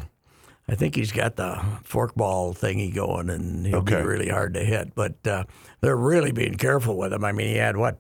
I 0.68 0.76
think 0.76 0.96
he's 0.96 1.12
got 1.12 1.36
the 1.36 1.60
forkball 1.84 2.56
thingy 2.56 2.94
going, 2.94 3.30
and 3.32 3.66
he'll 3.66 3.78
Okay. 3.80 3.96
be 3.96 4.04
really 4.04 4.30
hard 4.30 4.54
to 4.54 4.64
hit. 4.64 4.94
But 4.94 5.26
uh, 5.26 5.46
they're 5.82 5.98
really 5.98 6.32
being 6.32 6.56
careful 6.56 6.96
with 6.98 7.12
him. 7.12 7.24
I 7.26 7.32
mean, 7.32 7.48
he 7.48 7.56
had 7.56 7.76
what 7.78 7.98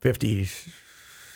fifty 0.00 0.48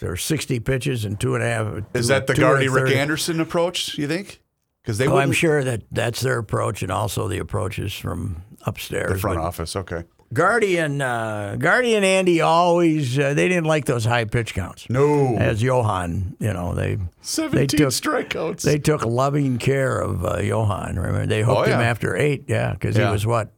or 0.02 0.16
sixty 0.16 0.60
pitches 0.60 1.04
and 1.04 1.18
two 1.20 1.34
and 1.34 1.44
a 1.44 1.46
half. 1.46 1.66
Is 1.94 2.06
two- 2.06 2.12
that 2.12 2.26
the 2.26 2.32
and 2.34 2.40
Gardy 2.40 2.68
Rick. 2.68 2.94
Anderson 2.94 3.40
approach? 3.40 3.96
You 3.98 4.06
think? 4.08 4.40
Because 4.82 4.98
they 4.98 5.06
Oh, 5.06 5.18
I'm 5.18 5.32
sure 5.32 5.62
that 5.62 5.82
that's 5.92 6.20
their 6.20 6.38
approach, 6.38 6.82
and 6.82 6.90
also 6.90 7.28
the 7.28 7.38
approaches 7.38 7.92
from 7.92 8.42
upstairs. 8.66 9.12
the 9.12 9.18
front 9.18 9.38
But 9.38 9.44
office. 9.44 9.76
Okay. 9.76 10.04
Guardian, 10.32 11.02
uh, 11.02 11.56
Guardian 11.58 12.04
Andy 12.04 12.40
always 12.40 13.18
uh, 13.18 13.34
they 13.34 13.48
didn't 13.48 13.64
like 13.66 13.84
those 13.86 14.04
high 14.04 14.24
pitch 14.24 14.54
counts. 14.54 14.88
No. 14.88 15.34
as 15.36 15.60
Johan, 15.60 16.36
you 16.38 16.52
know 16.52 16.72
they 16.72 16.98
Seventeen 17.20 17.58
they 17.58 17.66
took 17.66 17.88
strikeouts. 17.88 18.62
they 18.62 18.78
took 18.78 19.04
loving 19.04 19.58
care 19.58 19.98
of 19.98 20.24
uh, 20.24 20.38
Johan. 20.38 20.96
Remember 21.00 21.26
they 21.26 21.42
hooked 21.42 21.58
Oh, 21.58 21.64
him 21.64 21.80
after 21.80 22.16
eight, 22.16 22.44
yeah, 22.46 22.72
because 22.72 22.96
Yeah. 22.96 23.06
he 23.06 23.12
was 23.12 23.26
what 23.26 23.52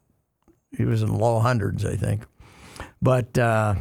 he 0.76 0.84
was 0.86 1.02
in 1.02 1.12
low 1.14 1.40
hundreds, 1.40 1.84
I 1.84 1.94
think. 1.96 2.22
But 3.02 3.36
uh, 3.36 3.74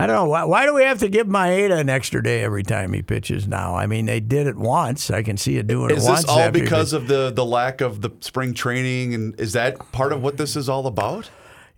I 0.00 0.06
don't 0.06 0.14
know 0.14 0.28
why, 0.28 0.44
why 0.44 0.64
do 0.64 0.74
we 0.74 0.84
have 0.84 1.00
to 1.00 1.08
give 1.08 1.26
Maeda 1.26 1.76
an 1.76 1.88
extra 1.88 2.22
day 2.22 2.44
every 2.44 2.62
time 2.62 2.92
he 2.92 3.02
pitches 3.02 3.48
now? 3.48 3.74
I 3.74 3.86
mean 3.86 4.06
they 4.06 4.20
did 4.20 4.46
it 4.46 4.56
once. 4.56 5.10
I 5.10 5.24
can 5.24 5.36
see 5.36 5.56
it 5.56 5.66
doing 5.66 5.90
is 5.90 6.04
it 6.04 6.08
once. 6.08 6.22
this 6.22 6.30
all 6.30 6.50
because 6.52 6.92
of 6.92 7.08
the 7.08 7.32
the 7.34 7.44
lack 7.44 7.80
of 7.80 8.00
the 8.00 8.10
spring 8.20 8.54
training, 8.54 9.12
and 9.12 9.38
is 9.40 9.54
that 9.54 9.90
part 9.90 10.12
of 10.12 10.22
what 10.22 10.36
this 10.36 10.54
is 10.54 10.68
all 10.68 10.86
about? 10.86 11.28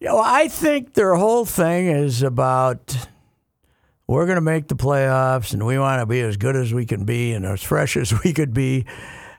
Yeah, 0.01 0.13
well, 0.13 0.25
I 0.25 0.49
think 0.49 0.95
their 0.95 1.15
whole 1.15 1.45
thing 1.45 1.87
is 1.89 2.23
about 2.23 2.97
we're 4.07 4.27
going 4.27 4.37
to 4.37 4.43
make 4.43 4.69
the 4.69 4.75
playoffs 4.77 5.53
and 5.53 5.65
we 5.65 5.79
want 5.79 6.01
to 6.01 6.07
be 6.07 6.21
as 6.21 6.37
good 6.37 6.57
as 6.57 6.75
we 6.75 6.85
can 6.85 7.05
be 7.05 7.33
and 7.33 7.47
as 7.47 7.63
fresh 7.63 7.97
as 7.97 8.13
we 8.25 8.33
could 8.33 8.53
be 8.53 8.85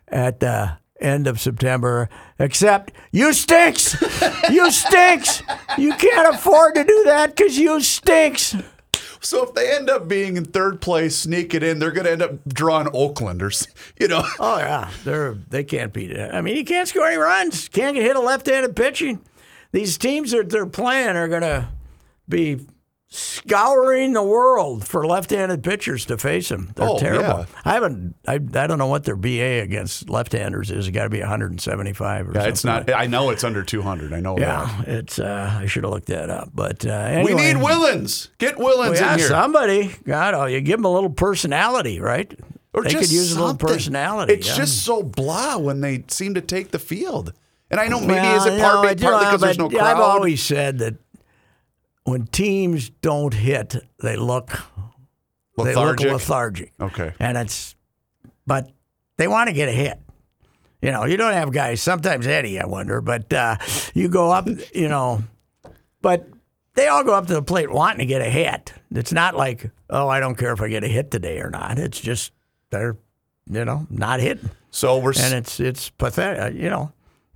at 0.08 0.40
the 0.40 0.78
end 1.00 1.28
of 1.28 1.40
September. 1.40 2.10
Except 2.40 2.94
you 3.12 3.34
stinks, 3.34 4.00
you 4.50 4.72
stinks. 4.72 5.44
You 5.78 5.94
can't 5.96 6.34
afford 6.34 6.76
to 6.76 6.84
do 6.84 7.04
that 7.06 7.36
because 7.36 7.58
you 7.58 7.82
stinks. 7.82 8.56
So 9.24 9.44
if 9.44 9.54
they 9.54 9.72
end 9.74 9.90
up 9.90 10.08
being 10.08 10.36
in 10.36 10.46
third 10.46 10.82
place, 10.82 11.16
sneak 11.16 11.54
it 11.54 11.62
in, 11.64 11.78
they're 11.80 11.92
going 11.92 12.06
to 12.06 12.12
end 12.12 12.22
up 12.24 12.44
drawing 12.48 12.88
Oaklanders. 12.88 13.68
you 14.00 14.08
know. 14.08 14.24
Oh 14.40 14.58
yeah, 14.58 14.90
they're 15.04 15.34
they 15.50 15.64
can't 15.64 15.94
beat 15.94 16.12
it. 16.12 16.34
I 16.34 16.42
mean, 16.42 16.58
you 16.58 16.66
can't 16.66 16.88
score 16.88 17.06
any 17.06 17.18
runs. 17.18 17.70
Can't 17.70 17.96
hit 17.96 18.16
a 18.16 18.20
left-handed 18.20 18.76
pitching. 18.76 19.22
These 19.72 19.98
teams 20.00 20.32
that 20.32 20.50
they're 20.50 20.66
playing 20.66 21.16
are 21.16 21.28
going 21.28 21.44
to 21.44 21.70
be 22.28 22.66
scouring 23.14 24.14
the 24.14 24.24
world 24.24 24.88
for 24.88 25.06
left-handed 25.06 25.62
pitchers 25.64 26.06
to 26.06 26.18
face 26.18 26.48
them. 26.50 26.72
They're 26.76 26.88
Oh, 26.88 26.98
terrible. 26.98 27.40
yeah. 27.40 27.46
I 27.66 27.74
haven't. 27.74 28.16
I, 28.26 28.36
I 28.36 28.38
don't 28.68 28.78
know 28.78 28.88
what 28.88 29.04
their 29.04 29.18
BA 29.18 29.62
against 29.62 30.10
left-handers 30.10 30.72
is. 30.72 30.88
It 30.88 30.92
got 30.94 31.04
to 31.04 31.10
be 31.10 31.20
175 31.20 32.30
or 32.30 32.32
Yeah, 32.32 32.34
something. 32.40 32.52
it's 32.52 32.64
not. 32.64 32.90
I 32.94 33.08
know 33.08 33.30
it's 33.30 33.44
under 33.44 33.64
200. 33.64 34.14
I 34.14 34.22
know 34.22 34.36
that. 34.36 34.42
Yeah, 34.42 34.82
it's. 34.88 35.20
Uh, 35.20 35.58
I 35.60 35.66
should 35.66 35.84
have 35.84 35.92
looked 35.92 36.08
that 36.08 36.30
up. 36.30 36.50
But 36.54 36.86
uh, 36.86 36.90
anyway, 36.92 37.34
We 37.34 37.42
need 37.42 37.56
Willians. 37.58 38.30
Get 38.38 38.56
Willians 38.56 38.92
Well, 38.92 38.96
yeah, 38.96 39.14
in 39.14 39.20
here. 39.20 39.28
somebody. 39.28 39.96
God, 40.06 40.34
oh, 40.34 40.46
you 40.46 40.62
give 40.62 40.78
them 40.80 40.86
a 40.86 40.92
little 40.94 41.10
personality, 41.10 42.00
right? 42.00 42.34
Or 42.74 42.84
they 42.84 42.92
just 42.92 43.04
could 43.10 43.12
use 43.12 43.34
a 43.36 43.40
little 43.42 43.58
personality. 43.58 44.34
It's 44.34 44.48
yeah. 44.48 44.56
just 44.56 44.86
so 44.86 45.04
blah 45.04 45.58
when 45.58 45.82
they 45.82 46.06
seem 46.08 46.36
to 46.36 46.42
take 46.42 46.72
the 46.72 46.80
field. 46.80 47.34
And 47.70 47.80
I 47.80 47.88
know 47.88 48.00
maybe 48.00 48.14
Well, 48.14 48.38
is 48.38 48.46
it 48.46 48.62
part, 48.62 48.74
know, 49.00 49.10
partly 49.10 49.26
because 49.26 49.42
there's 49.42 49.58
no 49.58 49.70
crowd. 49.70 49.82
I've 49.82 50.00
always 50.00 50.42
said 50.42 50.80
that 50.80 50.96
when 52.04 52.28
teams 52.28 52.90
don't 52.90 53.34
hit, 53.34 53.76
they 54.02 54.16
look 54.16 54.50
they 55.58 55.76
look 55.76 56.00
Lethargic? 56.00 56.12
lethargic. 56.12 56.74
Okay. 56.80 57.14
and 57.20 57.38
it's 57.38 57.76
but 58.48 58.72
they 59.18 59.28
want 59.28 59.48
to 59.50 59.54
get 59.54 59.70
a 59.70 59.72
hit. 59.72 60.00
You 60.82 60.92
know, 60.92 61.06
you 61.06 61.16
don't 61.16 61.34
have 61.34 61.52
guys. 61.52 61.82
Sometimes 61.82 62.26
Eddie, 62.26 62.60
I 62.60 62.66
wonder, 62.66 63.02
but 63.02 63.32
uh, 63.32 63.58
you 63.94 64.10
go 64.10 64.32
up. 64.32 64.48
You 64.74 64.90
know, 64.90 65.24
but 66.02 66.28
they 66.74 66.88
all 66.88 67.04
go 67.04 67.14
up 67.14 67.28
to 67.28 67.34
the 67.34 67.44
plate 67.44 67.70
wanting 67.70 68.00
to 68.00 68.06
get 68.06 68.22
a 68.22 68.30
hit. 68.30 68.74
It's 68.90 69.14
not 69.14 69.36
like, 69.36 69.70
oh, 69.90 70.08
I 70.08 70.20
don't 70.20 70.36
care 70.36 70.54
if 70.54 70.62
I 70.62 70.70
get 70.70 70.84
a 70.84 70.88
hit 70.88 71.12
today 71.12 71.40
or 71.40 71.52
not. 71.52 71.78
It's 71.78 72.00
just 72.00 72.32
they're, 72.72 72.98
you 73.48 73.64
know, 73.64 73.86
not 73.92 74.22
hitting 74.22 74.50
So 74.72 74.98
we're 74.98 75.14
and 75.18 75.36
it's 75.36 75.60
it's 75.60 75.90
pathetic. 75.90 76.60
You 76.60 76.70
know, 76.72 76.92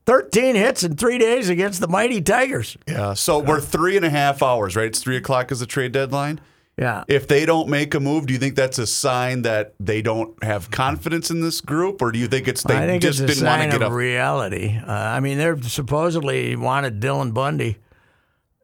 thirteen 0.06 0.56
hits 0.56 0.84
in 0.84 0.96
three 0.96 1.18
days 1.18 1.50
against 1.50 1.80
the 1.82 1.88
mighty 1.88 2.22
Tigers. 2.22 2.78
yeah. 2.88 3.13
So 3.13 3.39
we're 3.39 3.60
three 3.62 3.96
and 3.98 4.06
a 4.06 4.10
half 4.10 4.41
hours, 4.44 4.76
right? 4.76 4.88
It's 4.88 5.00
three 5.00 5.18
o'clock 5.18 5.52
is 5.52 5.60
the 5.60 5.65
trade 5.65 5.91
deadline. 5.91 6.39
Yeah, 6.78 7.06
If 7.08 7.30
they 7.30 7.46
don't 7.46 7.70
make 7.70 7.94
a 7.94 8.02
move, 8.02 8.26
do 8.26 8.34
you 8.34 8.39
think 8.39 8.56
that's 8.56 8.78
a 8.80 8.86
sign 8.86 9.44
that 9.44 9.76
they 9.80 10.02
don't 10.02 10.44
have 10.44 10.70
confidence 10.72 11.32
in 11.32 11.39
this 11.39 11.62
group, 11.62 12.02
or 12.02 12.12
do 12.12 12.20
you 12.20 12.28
think 12.28 12.50
it's 12.50 12.63
they 12.63 12.76
I 12.76 12.86
think 12.86 13.02
just 13.02 13.22
it's 13.22 13.32
a 13.32 13.36
didn't 13.36 13.48
want 13.48 13.62
to 13.62 13.68
get 13.70 13.82
of 13.82 13.94
up? 13.94 13.98
reality. 13.98 14.78
Uh, 14.86 14.91
I 14.91 15.22
mean, 15.22 15.38
they're 15.38 15.62
supposedly 15.62 16.54
wanted 16.58 17.00
Dylan 17.00 17.34
Bundy, 17.34 17.78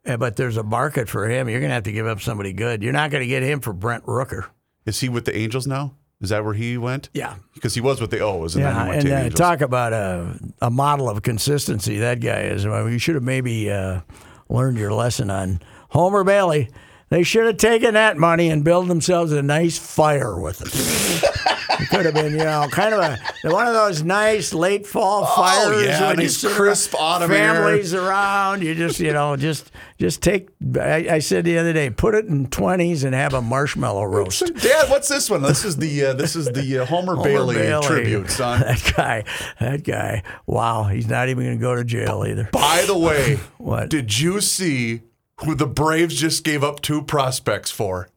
uh, 0.05 0.17
but 0.17 0.35
there's 0.35 0.57
a 0.57 0.63
market 0.63 1.07
for 1.07 1.29
him. 1.29 1.47
You're 1.47 1.61
going 1.61 1.69
to 1.69 1.73
have 1.75 1.83
to 1.83 1.93
give 1.93 2.05
up 2.05 2.19
somebody 2.19 2.51
good. 2.51 2.83
You're 2.83 2.91
not 2.91 3.11
going 3.11 3.21
to 3.23 3.27
get 3.29 3.43
him 3.43 3.61
for 3.61 3.71
Brent 3.71 4.05
Rooker. 4.05 4.47
Is 4.85 4.99
he 4.99 5.07
with 5.07 5.23
the 5.23 5.37
Angels 5.37 5.65
now? 5.65 5.95
Is 6.21 6.29
that 6.29 6.45
where 6.45 6.53
he 6.53 6.77
went? 6.77 7.09
Yeah. 7.13 7.35
Because 7.53 7.73
he 7.73 7.81
was 7.81 7.99
with 7.99 8.11
the 8.11 8.19
O's, 8.19 8.55
and 8.55 8.63
then 8.63 8.75
Yeah, 8.75 8.83
he 8.83 8.89
went 8.89 8.99
and 9.01 9.09
to 9.09 9.15
uh, 9.15 9.19
Angels. 9.23 9.39
talk 9.39 9.61
about 9.61 9.91
a, 9.93 10.39
a 10.61 10.69
model 10.69 11.09
of 11.09 11.21
consistency. 11.23 11.97
That 11.99 12.19
guy 12.21 12.41
is. 12.41 12.65
Well, 12.65 12.87
you 12.89 12.99
should 12.99 13.15
have 13.15 13.23
maybe 13.23 13.71
uh, 13.71 14.01
learned 14.47 14.77
your 14.77 14.93
lesson 14.93 15.29
on 15.31 15.59
Homer 15.89 16.23
Bailey. 16.23 16.69
They 17.11 17.23
should 17.23 17.45
have 17.45 17.57
taken 17.57 17.93
that 17.95 18.17
money 18.17 18.49
and 18.49 18.63
built 18.63 18.87
themselves 18.87 19.33
a 19.33 19.41
nice 19.41 19.77
fire 19.77 20.39
with 20.39 20.61
it. 20.61 21.81
it 21.81 21.89
could 21.89 22.05
have 22.05 22.13
been, 22.13 22.31
you 22.31 22.37
know, 22.37 22.69
kind 22.71 22.93
of 22.93 23.01
a 23.01 23.19
one 23.51 23.67
of 23.67 23.73
those 23.73 24.01
nice 24.01 24.53
late 24.53 24.87
fall 24.87 25.25
fires. 25.25 25.75
Oh, 25.75 25.81
yeah, 25.81 26.07
when 26.07 26.21
you 26.21 26.29
crisp 26.55 26.95
autumn 26.95 27.29
air. 27.29 27.53
families 27.53 27.93
around. 27.93 28.63
You 28.63 28.75
just, 28.75 29.01
you 29.01 29.11
know, 29.11 29.35
just 29.35 29.73
just 29.99 30.23
take. 30.23 30.47
I, 30.79 31.07
I 31.15 31.19
said 31.19 31.43
the 31.43 31.57
other 31.57 31.73
day, 31.73 31.89
put 31.89 32.15
it 32.15 32.27
in 32.27 32.47
twenties 32.47 33.03
and 33.03 33.13
have 33.13 33.33
a 33.33 33.41
marshmallow 33.41 34.05
roast. 34.05 34.45
Dad, 34.55 34.89
what's 34.89 35.09
this 35.09 35.29
one? 35.29 35.41
This 35.41 35.65
is 35.65 35.75
the 35.75 36.05
uh, 36.05 36.13
this 36.13 36.37
is 36.37 36.45
the 36.45 36.79
uh, 36.79 36.85
Homer, 36.85 37.15
Homer 37.17 37.27
Bailey, 37.27 37.55
Bailey. 37.55 37.87
tribute, 37.87 38.29
son. 38.29 38.61
That 38.65 38.93
guy, 38.95 39.23
that 39.59 39.83
guy. 39.83 40.23
Wow, 40.45 40.83
he's 40.85 41.09
not 41.09 41.27
even 41.27 41.43
going 41.43 41.57
to 41.57 41.61
go 41.61 41.75
to 41.75 41.83
jail 41.83 42.23
either. 42.25 42.47
By 42.53 42.85
the 42.87 42.97
way, 42.97 43.35
What? 43.57 43.89
did 43.89 44.17
you 44.17 44.39
see 44.39 45.01
who 45.43 45.55
the 45.55 45.67
Braves 45.67 46.15
just 46.15 46.43
gave 46.43 46.63
up 46.63 46.81
two 46.81 47.01
prospects 47.01 47.71
for? 47.71 48.09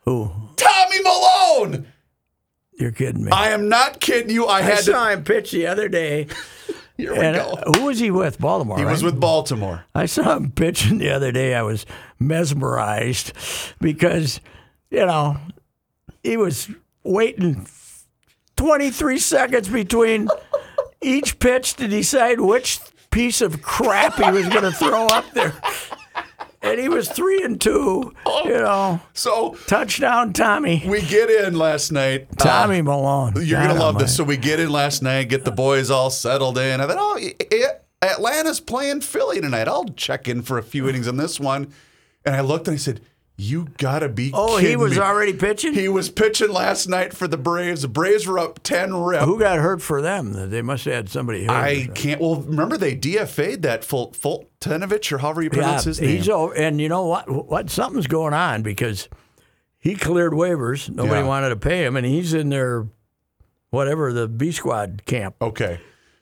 Who? 0.00 0.30
Tommy 0.56 1.02
Milone. 1.02 1.86
You're 2.78 2.92
kidding 2.92 3.24
me. 3.24 3.32
I 3.32 3.48
am 3.50 3.68
not 3.68 4.00
kidding 4.00 4.30
you. 4.30 4.46
I 4.46 4.58
I 4.58 4.62
had 4.62 4.78
to. 4.78 4.84
saw 4.84 5.08
him 5.08 5.24
pitch 5.24 5.50
the 5.50 5.66
other 5.66 5.88
day, 5.88 6.26
Here 6.96 7.12
we 7.12 7.18
And 7.18 7.36
go. 7.36 7.50
uh, 7.50 7.72
who 7.78 7.86
was 7.86 7.98
he 7.98 8.10
with? 8.10 8.38
Baltimore. 8.38 8.78
He 8.78 8.84
was 8.84 9.02
with 9.02 9.18
Baltimore. 9.20 9.84
I 9.94 10.06
saw 10.06 10.36
him 10.36 10.50
pitching 10.50 10.98
the 10.98 11.10
other 11.10 11.32
day. 11.32 11.54
I 11.54 11.62
was 11.62 11.84
mesmerized 12.18 13.32
because, 13.80 14.40
you 14.90 15.04
know, 15.06 15.36
he 16.22 16.36
was 16.36 16.70
waiting 17.02 17.66
23 18.56 19.18
seconds 19.18 19.68
between 19.68 20.28
each 21.02 21.38
pitch 21.38 21.74
to 21.74 21.86
decide 21.88 22.40
which 22.40 22.80
piece 23.10 23.40
of 23.40 23.60
crap 23.62 24.14
he 24.16 24.30
was 24.30 24.48
going 24.48 24.62
to 24.62 24.72
throw 24.72 25.06
up 25.06 25.24
there. 25.32 25.54
And 26.66 26.80
he 26.80 26.88
was 26.88 27.08
three 27.08 27.42
and 27.42 27.60
two, 27.60 28.12
you 28.44 28.50
know, 28.50 29.00
So 29.14 29.56
touchdown 29.66 30.32
Tommy. 30.32 30.82
we 30.86 31.00
get 31.02 31.30
in 31.30 31.56
last 31.56 31.92
night. 31.92 32.26
Uh, 32.32 32.44
Tommy 32.44 32.82
Milone. 32.82 33.34
You're 33.36 33.60
gonna 33.62 33.74
love 33.78 33.98
this. 33.98 34.16
So 34.16 34.24
we 34.24 34.36
get 34.36 34.58
in 34.60 34.70
last 34.70 35.02
night, 35.02 35.28
get 35.28 35.44
the 35.44 35.52
boys 35.52 35.90
all 35.90 36.10
settled 36.10 36.58
in. 36.58 36.80
I 36.80 36.86
thought, 36.86 36.96
oh, 36.98 37.18
i- 37.20 37.34
i- 37.52 38.06
Atlanta's 38.06 38.60
playing 38.60 39.00
Philly 39.00 39.40
tonight. 39.40 39.68
I'll 39.68 39.84
check 39.90 40.28
in 40.28 40.42
for 40.42 40.58
a 40.58 40.62
few 40.62 40.88
innings 40.88 41.08
on 41.08 41.16
this 41.16 41.40
one. 41.40 41.72
And 42.24 42.34
I 42.34 42.40
looked 42.40 42.68
and 42.68 42.74
I 42.74 42.78
said, 42.78 43.00
"You 43.36 43.68
gotta 43.78 44.08
be 44.08 44.30
Oh, 44.32 44.56
he 44.56 44.76
was 44.76 44.92
me. 44.92 44.98
already 45.00 45.32
pitching? 45.34 45.74
He 45.74 45.88
was 45.88 46.08
pitching 46.08 46.50
last 46.52 46.88
night 46.88 47.12
for 47.14 47.28
the 47.28 47.36
Braves. 47.36 47.82
The 47.82 47.88
Braves 47.88 48.26
were 48.26 48.38
up 48.38 48.62
ten 48.62 48.94
rip. 48.94 49.22
Who 49.22 49.38
got 49.38 49.58
hurt 49.58 49.82
for 49.82 50.00
them? 50.00 50.50
They 50.50 50.62
must 50.62 50.84
have 50.86 50.94
had 50.94 51.08
somebody 51.10 51.44
hurt. 51.44 51.50
I 51.52 51.86
can't. 51.94 52.20
Well, 52.20 52.36
remember 52.36 52.76
they 52.78 52.96
DFA'd 52.96 53.62
that 53.62 53.84
Ful- 53.84 54.12
Foltynewicz 54.12 55.12
or 55.12 55.18
however 55.18 55.42
you 55.42 55.50
pronounce 55.50 55.84
his 55.84 56.00
name. 56.00 56.16
He's 56.16 56.28
over, 56.28 56.54
and 56.54 56.80
you 56.80 56.88
know 56.88 57.04
what? 57.06 57.28
What 57.48 57.68
something's 57.70 58.06
going 58.06 58.32
on 58.34 58.62
because 58.62 59.08
he 59.78 59.94
cleared 59.96 60.32
waivers. 60.32 60.88
Nobody 60.88 61.20
Yeah. 61.20 61.26
wanted 61.26 61.50
to 61.50 61.56
pay 61.56 61.84
him, 61.84 61.96
and 61.96 62.06
he's 62.06 62.32
in 62.32 62.48
their 62.48 62.86
whatever 63.70 64.12
the 64.12 64.28
B 64.28 64.50
squad 64.52 65.02
camp. 65.04 65.34
Okay. 65.42 65.78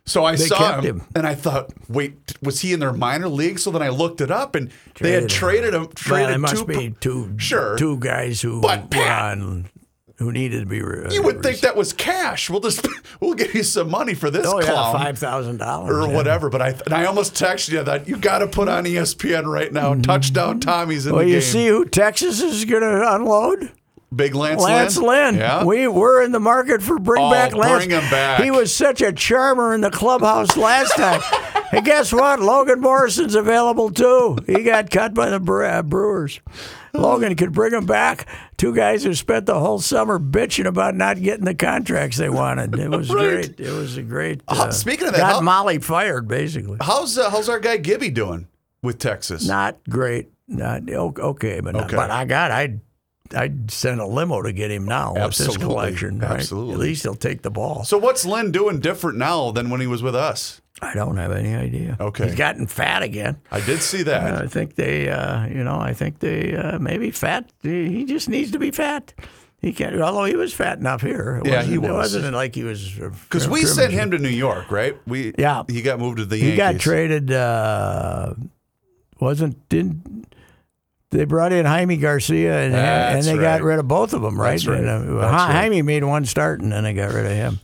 So 0.06 0.24
I 0.24 0.36
They 0.36 0.44
saw 0.46 0.80
him, 0.80 0.84
him. 0.84 1.02
and 1.16 1.26
I 1.26 1.34
thought, 1.34 1.70
wait, 1.88 2.34
was 2.42 2.60
he 2.60 2.74
in 2.74 2.80
their 2.80 2.92
minor 2.92 3.28
league? 3.28 3.58
So 3.58 3.70
then 3.70 3.80
I 3.82 3.88
looked 3.88 4.20
it 4.20 4.30
up, 4.30 4.54
and 4.54 4.70
they 5.00 5.12
had 5.12 5.30
traded 5.30 5.72
him. 5.72 5.82
Well, 5.84 5.92
Traded 5.94 6.34
it 6.34 6.38
must 6.38 6.56
two, 6.56 6.64
be 6.66 6.94
two 7.00 7.34
Sure. 7.38 7.76
two 7.78 7.96
guys 7.98 8.42
who 8.42 8.60
But 8.60 8.90
Pat- 8.90 9.38
on 9.38 9.70
who 10.18 10.30
needed 10.30 10.60
to 10.60 10.66
be. 10.66 10.82
Re- 10.82 11.08
You 11.10 11.22
would 11.22 11.42
think 11.42 11.60
that 11.60 11.74
was 11.74 11.92
cash. 11.94 12.48
We'll 12.50 12.60
just 12.60 12.86
we'll 13.20 13.32
give 13.34 13.54
you 13.54 13.62
some 13.62 13.90
money 13.90 14.12
for 14.14 14.30
this 14.30 14.46
Oh 14.46 14.60
yeah, 14.60 14.92
five 14.92 15.18
thousand 15.18 15.56
dollars 15.56 15.96
or 15.96 16.08
whatever. 16.08 16.50
But 16.50 16.60
I 16.62 16.68
and 16.84 16.92
I 16.92 17.06
almost 17.06 17.34
texted 17.34 17.70
you 17.72 17.82
that 17.82 18.06
you 18.06 18.16
got 18.18 18.38
to 18.40 18.46
put 18.46 18.68
on 18.68 18.84
ESPN 18.84 19.46
right 19.46 19.72
now. 19.72 19.94
Touchdown 19.94 20.60
Tommy's 20.60 21.06
in 21.06 21.12
Mm-hmm. 21.12 21.18
Well, 21.18 21.26
you 21.28 21.40
see 21.40 21.66
who 21.66 21.84
Texas 21.86 22.42
is 22.42 22.64
going 22.66 22.82
to 22.82 23.14
unload? 23.14 23.72
Big 24.14 24.34
Lance, 24.34 24.62
Lance 24.62 24.96
Lynn. 24.96 25.36
Yeah. 25.36 25.64
We 25.64 25.88
we're 25.88 26.22
in 26.22 26.32
the 26.32 26.40
market 26.40 26.82
for 26.82 26.98
bring 26.98 27.22
Oh, 27.24 27.30
back 27.30 27.54
Lance. 27.54 27.84
bring 27.86 27.90
him 27.90 28.08
back. 28.10 28.42
He 28.42 28.50
was 28.50 28.74
such 28.74 29.00
a 29.02 29.12
charmer 29.12 29.74
in 29.74 29.80
the 29.80 29.90
clubhouse 29.90 30.56
last 30.56 30.94
time. 30.96 31.20
and 31.72 31.84
guess 31.84 32.12
what? 32.12 32.40
Logan 32.40 32.80
Morrison's 32.80 33.34
available 33.34 33.90
too. 33.90 34.36
He 34.46 34.62
got 34.62 34.90
cut 34.90 35.14
by 35.14 35.30
the 35.30 35.36
uh, 35.36 35.82
Brewers. 35.82 36.40
Logan 36.92 37.34
could 37.34 37.52
bring 37.52 37.72
him 37.72 37.86
back. 37.86 38.28
Two 38.56 38.72
guys 38.74 39.02
who 39.02 39.14
spent 39.14 39.46
the 39.46 39.58
whole 39.58 39.80
summer 39.80 40.20
bitching 40.20 40.66
about 40.66 40.94
not 40.94 41.20
getting 41.20 41.44
the 41.44 41.54
contracts 41.54 42.16
they 42.18 42.28
wanted. 42.28 42.78
It 42.78 42.88
was 42.88 43.10
Right. 43.12 43.54
great. 43.56 43.60
It 43.60 43.72
was 43.72 43.96
a 43.96 44.02
great. 44.02 44.42
How- 44.48 44.66
uh, 44.66 44.70
speaking 44.70 45.08
of 45.08 45.14
that, 45.14 45.20
got 45.20 45.32
how- 45.34 45.40
Molly 45.40 45.78
fired 45.80 46.28
basically. 46.28 46.78
how's 46.80 47.18
uh, 47.18 47.30
how's 47.30 47.48
our 47.48 47.58
guy 47.58 47.78
Gibby 47.78 48.10
doing 48.10 48.46
with 48.82 48.98
Texas? 48.98 49.46
Not 49.46 49.78
great. 49.88 50.30
Not 50.46 50.88
okay, 50.90 51.60
but 51.60 51.74
not, 51.74 51.84
Okay. 51.86 51.96
but 51.96 52.10
I 52.10 52.26
got 52.26 52.50
I. 52.50 52.78
I'd 53.34 53.70
send 53.70 54.00
a 54.00 54.06
limo 54.06 54.42
to 54.42 54.52
get 54.52 54.70
him 54.70 54.84
now 54.84 55.14
with 55.14 55.22
Absolutely. 55.22 55.56
this 55.56 55.64
collection. 55.66 56.18
Right? 56.18 56.30
Absolutely. 56.32 56.74
At 56.74 56.78
least 56.80 57.02
he'll 57.04 57.14
take 57.14 57.42
the 57.42 57.50
ball. 57.50 57.84
So 57.84 57.96
what's 57.96 58.26
Lynn 58.26 58.50
doing 58.52 58.80
different 58.80 59.16
now 59.18 59.50
than 59.50 59.70
when 59.70 59.80
he 59.80 59.86
was 59.86 60.02
with 60.02 60.14
us? 60.14 60.60
I 60.82 60.92
don't 60.94 61.16
have 61.16 61.32
any 61.32 61.54
idea. 61.54 61.96
Okay. 61.98 62.26
He's 62.26 62.34
gotten 62.34 62.66
fat 62.66 63.02
again. 63.02 63.40
I 63.50 63.60
did 63.60 63.80
see 63.80 64.02
that. 64.02 64.42
I 64.42 64.46
think 64.46 64.74
they, 64.74 65.08
uh, 65.08 65.46
you 65.46 65.64
know, 65.64 65.78
I 65.78 65.94
think 65.94 66.18
they 66.18 66.54
uh, 66.54 66.78
maybe 66.78 67.10
fat. 67.12 67.50
He 67.62 68.04
just 68.04 68.28
needs 68.28 68.50
to 68.50 68.58
be 68.58 68.70
fat. 68.70 69.14
He 69.62 69.72
can't. 69.72 69.98
Although 69.98 70.24
he 70.24 70.36
was 70.36 70.52
fat 70.52 70.78
enough 70.78 71.00
here. 71.00 71.40
It 71.42 71.48
Yeah, 71.48 71.62
he 71.62 71.78
wasn't- 71.78 71.84
It 71.84 71.96
was. 71.96 72.14
wasn't 72.14 72.34
like 72.34 72.54
he 72.54 72.64
was. 72.64 72.90
Because 72.92 73.48
we 73.48 73.62
sent 73.64 73.92
him 73.92 74.10
to 74.10 74.18
New 74.18 74.28
York, 74.28 74.70
right? 74.70 74.96
We 75.06 75.32
Yeah. 75.38 75.62
He 75.68 75.80
got 75.80 75.98
moved 75.98 76.18
to 76.18 76.26
the 76.26 76.36
He 76.36 76.48
Yankees. 76.54 76.58
got 76.58 76.78
traded. 76.80 77.32
Uh, 77.32 78.34
wasn't 79.20 79.66
didn't. 79.70 80.26
They 81.14 81.24
brought 81.24 81.52
in 81.52 81.64
Jaime 81.64 81.96
Garcia 81.96 82.60
and, 82.60 82.74
and 82.74 83.24
they 83.24 83.34
right. 83.36 83.58
got 83.58 83.62
rid 83.62 83.78
of 83.78 83.86
both 83.86 84.12
of 84.14 84.20
them, 84.22 84.38
right? 84.38 84.50
That's 84.50 84.66
right. 84.66 84.80
And, 84.80 84.88
uh, 84.88 85.20
That's 85.20 85.32
Ja- 85.32 85.46
right. 85.46 85.52
Jaime 85.52 85.82
made 85.82 86.02
one 86.02 86.24
start 86.24 86.60
and 86.60 86.72
then 86.72 86.82
they 86.82 86.92
got 86.92 87.12
rid 87.12 87.24
of 87.24 87.30
him. 87.30 87.60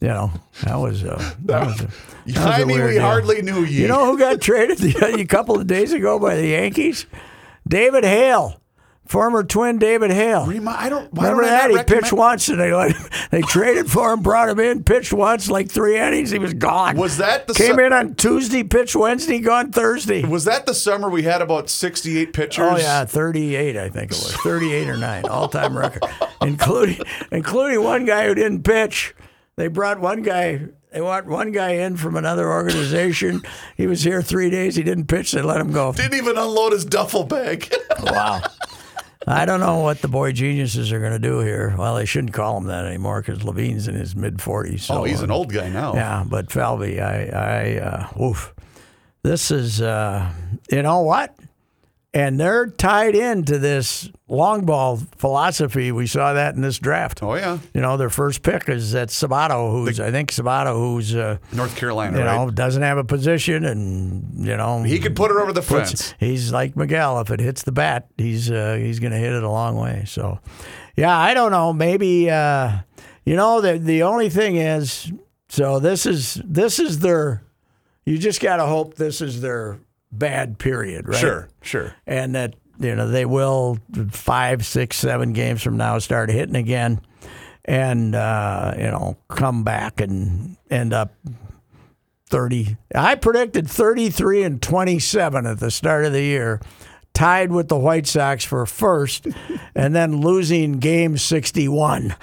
You 0.00 0.08
know, 0.08 0.30
that 0.62 0.76
was 0.76 1.02
uh, 1.02 1.34
that 1.46 1.66
was. 1.66 1.80
A, 1.80 1.84
that 1.86 1.92
was 2.26 2.36
a 2.36 2.40
Jaime, 2.40 2.74
we 2.80 2.90
deal. 2.92 3.02
hardly 3.02 3.42
knew 3.42 3.64
you. 3.64 3.82
You 3.82 3.88
know 3.88 4.04
who 4.06 4.16
got 4.16 4.40
traded 4.40 4.78
the, 4.78 5.16
a 5.20 5.24
couple 5.24 5.58
of 5.58 5.66
days 5.66 5.92
ago 5.92 6.20
by 6.20 6.36
the 6.36 6.46
Yankees? 6.46 7.06
David 7.66 8.04
Hale, 8.04 8.60
former 9.08 9.42
Twin 9.44 9.78
David 9.78 10.10
Hale. 10.10 10.46
Remi- 10.46 10.66
I 10.68 10.88
don't. 10.88 11.12
Why 11.12 11.24
Remember 11.24 11.42
don't 11.42 11.50
that? 11.50 11.70
He 11.70 11.76
recommend- 11.76 12.02
pitched 12.04 12.12
once, 12.12 12.48
and 12.48 12.60
they 12.60 12.72
let 12.72 12.92
him, 12.92 13.08
they 13.30 13.40
traded 13.42 13.90
for 13.90 14.12
him, 14.12 14.20
brought 14.22 14.48
him 14.48 14.60
in, 14.60 14.84
pitched 14.84 15.12
once, 15.12 15.48
like 15.50 15.70
three 15.70 15.98
innings, 15.98 16.30
he 16.30 16.38
was 16.38 16.54
gone. 16.54 16.96
Was 16.96 17.18
that 17.18 17.46
the 17.46 17.54
came 17.54 17.74
su- 17.76 17.80
in 17.84 17.92
on 17.92 18.14
Tuesday, 18.14 18.62
pitched 18.62 18.96
Wednesday, 18.96 19.38
gone 19.38 19.72
Thursday? 19.72 20.22
Was 20.24 20.44
that 20.44 20.66
the 20.66 20.74
summer 20.74 21.08
we 21.08 21.22
had 21.22 21.42
about 21.42 21.68
sixty-eight 21.70 22.32
pitchers? 22.32 22.64
Oh 22.72 22.76
yeah, 22.76 23.04
thirty-eight, 23.04 23.76
I 23.76 23.88
think 23.88 24.10
it 24.12 24.16
was 24.16 24.32
thirty-eight 24.36 24.88
or 24.88 24.96
nine, 24.96 25.24
all-time 25.26 25.76
record, 25.76 26.02
including 26.42 27.00
including 27.32 27.82
one 27.82 28.04
guy 28.04 28.26
who 28.26 28.34
didn't 28.34 28.62
pitch. 28.62 29.14
They 29.56 29.68
brought 29.68 30.00
one 30.00 30.22
guy. 30.22 30.60
They 30.92 31.00
brought 31.00 31.26
one 31.26 31.52
guy 31.52 31.72
in 31.72 31.96
from 31.98 32.16
another 32.16 32.50
organization. 32.50 33.42
He 33.76 33.86
was 33.86 34.02
here 34.02 34.22
three 34.22 34.48
days. 34.48 34.76
He 34.76 34.82
didn't 34.82 35.06
pitch. 35.08 35.32
They 35.32 35.42
let 35.42 35.60
him 35.60 35.70
go. 35.72 35.92
Didn't 35.92 36.14
even 36.14 36.38
unload 36.38 36.72
his 36.72 36.84
duffel 36.84 37.24
bag. 37.24 37.72
Wow. 38.02 38.42
I 39.28 39.44
don't 39.44 39.58
know 39.58 39.80
what 39.80 40.02
the 40.02 40.08
boy 40.08 40.32
geniuses 40.32 40.92
are 40.92 41.00
going 41.00 41.12
to 41.12 41.18
do 41.18 41.40
here. 41.40 41.74
Well, 41.76 41.96
they 41.96 42.04
shouldn't 42.04 42.32
call 42.32 42.56
him 42.58 42.64
that 42.66 42.84
anymore 42.84 43.22
because 43.22 43.42
Levine's 43.42 43.88
in 43.88 43.96
his 43.96 44.14
mid 44.14 44.36
40s. 44.36 44.80
So, 44.80 44.98
oh, 44.98 45.04
he's 45.04 45.22
an 45.22 45.32
uh, 45.32 45.34
old 45.34 45.52
guy 45.52 45.68
now. 45.68 45.94
Yeah, 45.94 46.24
but 46.26 46.52
Falvey, 46.52 47.00
I, 47.00 47.24
I, 47.26 47.78
uh, 47.78 48.22
oof. 48.22 48.54
This 49.22 49.50
is, 49.50 49.82
uh, 49.82 50.30
you 50.70 50.82
know 50.82 51.00
what? 51.00 51.34
And 52.16 52.40
they're 52.40 52.66
tied 52.66 53.14
into 53.14 53.58
this 53.58 54.08
long 54.26 54.64
ball 54.64 54.96
philosophy. 55.18 55.92
We 55.92 56.06
saw 56.06 56.32
that 56.32 56.54
in 56.54 56.62
this 56.62 56.78
draft. 56.78 57.22
Oh 57.22 57.34
yeah, 57.34 57.58
You 57.74 57.82
know, 57.82 57.98
their 57.98 58.08
first 58.08 58.42
pick 58.42 58.70
is 58.70 58.92
that 58.92 59.08
Sabato, 59.08 59.70
who's, 59.70 60.00
I 60.00 60.10
think 60.10 60.30
Sabato, 60.32 60.72
who's, 60.78 61.14
uh, 61.14 61.36
North 61.52 61.76
Carolina, 61.76 62.16
you 62.18 62.24
right? 62.24 62.36
know, 62.46 62.50
doesn't 62.50 62.80
have 62.82 62.96
a 62.96 63.04
position 63.04 63.66
and, 63.66 64.46
you 64.46 64.56
know, 64.56 64.82
he 64.82 64.98
could 64.98 65.14
put 65.14 65.30
it 65.30 65.36
over 65.36 65.52
the 65.52 65.60
puts- 65.60 65.90
fence. 65.90 66.14
He's 66.18 66.52
like 66.54 66.74
Miguel. 66.74 67.20
If 67.20 67.30
it 67.30 67.38
hits 67.40 67.64
the 67.64 67.72
bat, 67.72 68.08
he's 68.16 68.50
uh, 68.50 68.76
he's 68.80 68.98
going 68.98 69.12
to 69.12 69.18
hit 69.18 69.32
it 69.34 69.42
a 69.42 69.50
long 69.50 69.76
way. 69.76 70.04
So, 70.06 70.40
yeah, 70.96 71.14
I 71.14 71.34
don't 71.34 71.50
know. 71.50 71.74
Maybe 71.74 72.30
uh, 72.30 72.78
you 73.26 73.36
know 73.36 73.60
the 73.60 73.76
the 73.76 74.04
only 74.04 74.30
thing 74.30 74.56
is, 74.56 75.12
so 75.50 75.80
this 75.80 76.06
is 76.06 76.40
this 76.46 76.78
is 76.78 77.00
their. 77.00 77.42
You 78.06 78.16
just 78.16 78.40
got 78.40 78.56
to 78.56 78.64
hope 78.64 78.94
this 78.94 79.20
is 79.20 79.42
their 79.42 79.80
bad 80.18 80.58
period, 80.58 81.08
right? 81.08 81.18
Sure, 81.18 81.48
sure. 81.62 81.94
and 82.06 82.34
that 82.34 82.54
you 82.78 82.94
know 82.94 83.08
they 83.08 83.24
will 83.24 83.78
five, 84.10 84.64
six, 84.66 84.96
seven 84.96 85.32
games 85.32 85.62
from 85.62 85.76
now 85.76 85.98
start 85.98 86.30
hitting 86.30 86.56
again, 86.56 87.00
and 87.64 88.14
uh, 88.14 88.74
you 88.76 88.84
know 88.84 89.16
come 89.28 89.64
back 89.64 90.00
and 90.00 90.56
end 90.70 90.92
up 90.92 91.14
thirty. 92.28 92.76
I 92.94 93.14
predicted 93.14 93.68
thirty-three 93.68 94.42
and 94.42 94.60
twenty-seven 94.60 95.46
at 95.46 95.60
the 95.60 95.70
start 95.70 96.04
of 96.04 96.12
the 96.12 96.22
year. 96.22 96.60
Tied 97.16 97.50
with 97.50 97.68
the 97.68 97.78
White 97.78 98.06
Sox 98.06 98.44
for 98.44 98.66
first, 98.66 99.26
and 99.74 99.96
then 99.96 100.20
losing 100.20 100.72
game 100.80 101.16
sixty-one. 101.16 102.14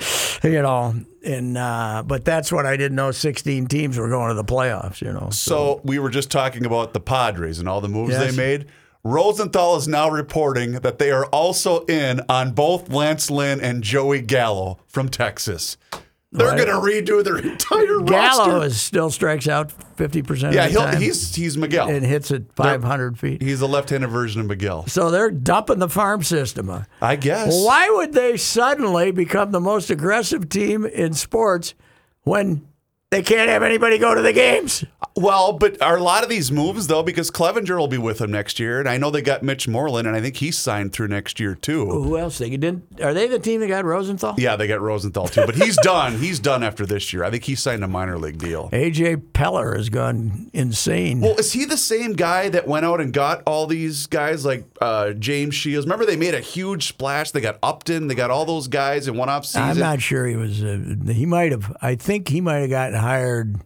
You 0.43 0.61
know, 0.61 0.93
and 1.25 1.57
uh, 1.57 2.03
but 2.05 2.23
that's 2.25 2.51
what 2.51 2.65
I 2.67 2.77
didn't 2.77 2.95
know. 2.95 3.09
Sixteen 3.11 3.65
teams 3.65 3.97
were 3.97 4.07
going 4.09 4.27
to 4.29 4.35
the 4.35 4.43
playoffs. 4.43 5.01
You 5.01 5.11
know, 5.11 5.29
So 5.31 5.81
we 5.83 5.97
were 5.97 6.09
just 6.11 6.29
talking 6.29 6.63
about 6.65 6.93
the 6.93 6.99
Padres 6.99 7.57
and 7.59 7.67
all 7.67 7.81
the 7.81 7.89
moves 7.89 8.11
Yes. 8.11 8.29
they 8.31 8.37
made. 8.37 8.67
Rosenthal 9.03 9.75
is 9.77 9.87
now 9.87 10.09
reporting 10.09 10.73
that 10.73 10.99
they 10.99 11.11
are 11.11 11.25
also 11.25 11.83
in 11.85 12.21
on 12.29 12.51
both 12.51 12.89
Lance 12.89 13.31
Lynn 13.31 13.59
and 13.61 13.83
Joey 13.83 14.21
Gallo 14.21 14.79
from 14.87 15.09
Texas. 15.09 15.75
They're 16.33 16.47
Right. 16.47 16.65
going 16.65 16.69
to 17.05 17.13
redo 17.13 17.23
their 17.23 17.37
entire 17.51 17.99
Gallo 18.01 18.53
roster. 18.53 18.65
is, 18.65 18.81
still 18.81 19.09
strikes 19.11 19.47
out 19.47 19.71
fifty 19.95 20.21
percent. 20.23 20.53
yeah, 20.55 20.65
of 20.65 20.73
the 20.73 20.79
he'll, 20.79 20.89
time. 20.91 21.01
he's 21.01 21.35
he's 21.35 21.57
Miguel. 21.57 21.87
and 21.89 22.03
hits 22.03 22.31
it 22.31 22.45
500 22.55 23.19
feet. 23.19 23.41
He's 23.41 23.61
a 23.61 23.67
left-handed 23.67 24.07
version 24.09 24.41
of 24.41 24.47
Miguel. 24.47 24.87
So 24.87 25.11
they're 25.11 25.29
dumping 25.29 25.77
the 25.79 25.89
farm 25.89 26.23
system. 26.23 26.71
I 27.01 27.15
guess. 27.15 27.53
Why 27.63 27.87
would 27.89 28.13
they 28.13 28.35
suddenly 28.37 29.11
become 29.11 29.51
the 29.51 29.59
most 29.61 29.89
aggressive 29.91 30.49
team 30.49 30.85
in 30.85 31.13
sports 31.13 31.75
when 32.23 32.67
they 33.11 33.21
can't 33.21 33.49
have 33.49 33.61
anybody 33.61 33.99
go 33.99 34.15
to 34.15 34.21
the 34.23 34.33
games? 34.33 34.83
Well, 35.15 35.53
but 35.53 35.79
are 35.81 35.97
a 35.97 36.03
lot 36.03 36.23
of 36.23 36.29
these 36.29 36.51
moves 36.51 36.87
though? 36.87 37.03
Because 37.03 37.29
Clevinger 37.29 37.77
will 37.77 37.87
be 37.87 37.97
with 37.97 38.17
them 38.17 38.31
next 38.31 38.59
year, 38.59 38.79
and 38.79 38.89
I 38.89 38.97
know 38.97 39.11
they 39.11 39.21
got 39.21 39.43
Mitch 39.43 39.67
Moreland, 39.67 40.07
and 40.07 40.17
I 40.17 40.21
think 40.21 40.37
he's 40.37 40.57
signed 40.57 40.91
through 40.93 41.09
next 41.09 41.39
year 41.39 41.53
too. 41.55 41.85
Who 41.85 42.17
else? 42.17 42.39
They 42.39 42.49
didn't. 42.49 43.01
Are 43.01 43.13
they 43.13 43.27
the 43.27 43.37
team 43.39 43.61
that 43.61 43.67
got 43.67 43.85
Rosenthal? 43.85 44.35
Yeah, 44.37 44.55
they 44.55 44.67
got 44.67 44.81
Rosenthal 44.81 45.27
too, 45.27 45.45
but 45.45 45.55
he's 45.55 45.77
done. 45.83 46.17
He's 46.17 46.39
done 46.39 46.63
after 46.63 46.85
this 46.85 47.13
year. 47.13 47.23
I 47.23 47.29
think 47.29 47.43
he 47.43 47.55
signed 47.55 47.83
a 47.83 47.87
minor 47.87 48.17
league 48.17 48.39
deal. 48.39 48.69
AJ 48.71 49.17
Preller 49.33 49.77
has 49.77 49.89
gone 49.89 50.49
insane. 50.53 51.21
Well, 51.21 51.37
is 51.37 51.53
he 51.53 51.65
the 51.65 51.77
same 51.77 52.13
guy 52.13 52.49
that 52.49 52.67
went 52.67 52.85
out 52.85 52.99
and 52.99 53.13
got 53.13 53.43
all 53.45 53.67
these 53.67 54.07
guys 54.07 54.45
like 54.45 54.65
uh, 54.81 55.11
James 55.11 55.53
Shields? 55.53 55.85
Remember 55.85 56.05
they 56.05 56.17
made 56.17 56.33
a 56.33 56.39
huge 56.41 56.87
splash. 56.87 57.31
They 57.31 57.41
got 57.41 57.59
Upton. 57.61 58.07
They 58.07 58.15
got 58.15 58.31
all 58.31 58.45
those 58.45 58.67
guys 58.67 59.07
in 59.07 59.15
one 59.15 59.29
off 59.29 59.45
season. 59.45 59.61
I'm 59.61 59.77
not 59.79 60.01
sure 60.01 60.25
he 60.25 60.35
was. 60.35 60.63
Uh, 60.63 60.79
he 61.11 61.25
might 61.27 61.51
have. 61.51 61.75
I 61.81 61.95
think 61.95 62.29
he 62.29 62.41
might 62.41 62.59
have 62.59 62.69
gotten 62.71 62.95
hired 62.97 63.61